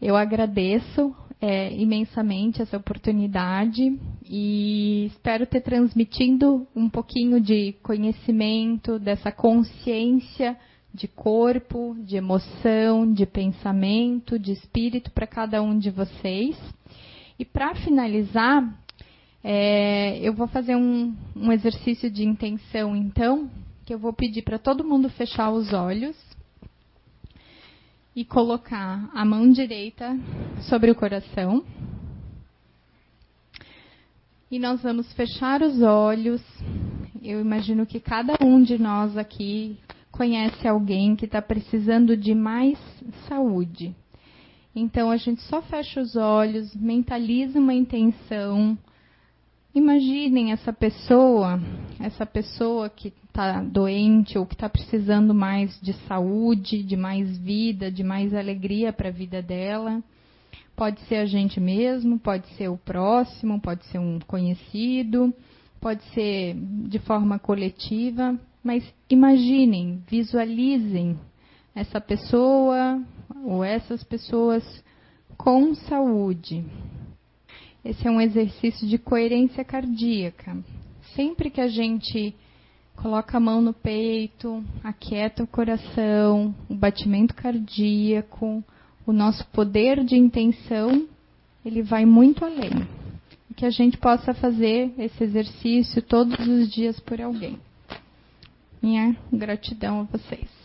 Eu 0.00 0.16
agradeço 0.16 1.14
é, 1.40 1.72
imensamente 1.74 2.60
essa 2.60 2.76
oportunidade 2.76 3.98
e 4.24 5.06
espero 5.06 5.46
ter 5.46 5.60
transmitido 5.60 6.66
um 6.74 6.88
pouquinho 6.88 7.40
de 7.40 7.74
conhecimento, 7.82 8.98
dessa 8.98 9.30
consciência 9.30 10.56
de 10.94 11.08
corpo, 11.08 11.96
de 12.00 12.16
emoção, 12.16 13.10
de 13.12 13.24
pensamento, 13.24 14.38
de 14.38 14.52
espírito 14.52 15.10
para 15.10 15.26
cada 15.26 15.62
um 15.62 15.78
de 15.78 15.90
vocês. 15.90 16.56
E 17.38 17.44
para 17.44 17.74
finalizar, 17.76 18.62
é, 19.42 20.18
eu 20.20 20.34
vou 20.34 20.46
fazer 20.46 20.76
um, 20.76 21.14
um 21.34 21.50
exercício 21.50 22.10
de 22.10 22.24
intenção, 22.24 22.94
então, 22.94 23.50
que 23.86 23.94
eu 23.94 23.98
vou 23.98 24.12
pedir 24.12 24.42
para 24.42 24.58
todo 24.58 24.84
mundo 24.84 25.08
fechar 25.08 25.50
os 25.50 25.72
olhos 25.72 26.16
e 28.14 28.24
colocar 28.24 29.10
a 29.14 29.24
mão 29.24 29.50
direita 29.50 30.16
sobre 30.68 30.90
o 30.90 30.94
coração. 30.94 31.64
E 34.50 34.58
nós 34.58 34.82
vamos 34.82 35.10
fechar 35.14 35.62
os 35.62 35.80
olhos. 35.80 36.42
Eu 37.22 37.40
imagino 37.40 37.86
que 37.86 37.98
cada 37.98 38.34
um 38.44 38.62
de 38.62 38.78
nós 38.78 39.16
aqui 39.16 39.78
conhece 40.12 40.68
alguém 40.68 41.16
que 41.16 41.24
está 41.24 41.40
precisando 41.40 42.16
de 42.16 42.34
mais 42.34 42.78
saúde. 43.28 43.96
Então 44.76 45.10
a 45.10 45.16
gente 45.16 45.42
só 45.42 45.62
fecha 45.62 46.00
os 46.00 46.14
olhos, 46.14 46.74
mentaliza 46.76 47.58
uma 47.58 47.74
intenção. 47.74 48.78
Imaginem 49.74 50.52
essa 50.52 50.72
pessoa, 50.72 51.58
essa 51.98 52.26
pessoa 52.26 52.90
que 52.90 53.12
está 53.26 53.62
doente 53.62 54.38
ou 54.38 54.44
que 54.44 54.54
está 54.54 54.68
precisando 54.68 55.34
mais 55.34 55.80
de 55.80 55.94
saúde, 56.06 56.82
de 56.82 56.96
mais 56.96 57.38
vida, 57.38 57.90
de 57.90 58.04
mais 58.04 58.34
alegria 58.34 58.92
para 58.92 59.08
a 59.08 59.12
vida 59.12 59.42
dela. 59.42 60.02
Pode 60.76 61.00
ser 61.02 61.16
a 61.16 61.26
gente 61.26 61.58
mesmo, 61.58 62.18
pode 62.18 62.46
ser 62.56 62.68
o 62.68 62.76
próximo, 62.76 63.60
pode 63.60 63.84
ser 63.86 63.98
um 63.98 64.18
conhecido, 64.26 65.32
pode 65.80 66.02
ser 66.14 66.54
de 66.54 66.98
forma 66.98 67.38
coletiva, 67.38 68.38
mas 68.62 68.84
imaginem, 69.08 70.02
visualizem 70.08 71.18
essa 71.74 72.00
pessoa 72.00 73.02
ou 73.44 73.64
essas 73.64 74.04
pessoas 74.04 74.62
com 75.36 75.74
saúde. 75.74 76.64
Esse 77.84 78.06
é 78.06 78.10
um 78.10 78.20
exercício 78.20 78.86
de 78.86 78.98
coerência 78.98 79.64
cardíaca. 79.64 80.56
Sempre 81.16 81.50
que 81.50 81.60
a 81.60 81.66
gente 81.66 82.34
coloca 82.94 83.36
a 83.36 83.40
mão 83.40 83.60
no 83.60 83.72
peito, 83.72 84.62
aquieta 84.84 85.42
o 85.42 85.46
coração, 85.46 86.54
o 86.68 86.74
batimento 86.74 87.34
cardíaco, 87.34 88.62
o 89.04 89.12
nosso 89.12 89.44
poder 89.48 90.04
de 90.04 90.16
intenção, 90.16 91.08
ele 91.64 91.82
vai 91.82 92.06
muito 92.06 92.44
além. 92.44 92.86
Que 93.56 93.66
a 93.66 93.70
gente 93.70 93.98
possa 93.98 94.32
fazer 94.32 94.92
esse 94.96 95.24
exercício 95.24 96.00
todos 96.02 96.38
os 96.46 96.72
dias 96.72 96.98
por 97.00 97.20
alguém. 97.20 97.58
Minha 98.82 99.16
gratidão 99.32 100.00
a 100.00 100.02
vocês. 100.04 100.61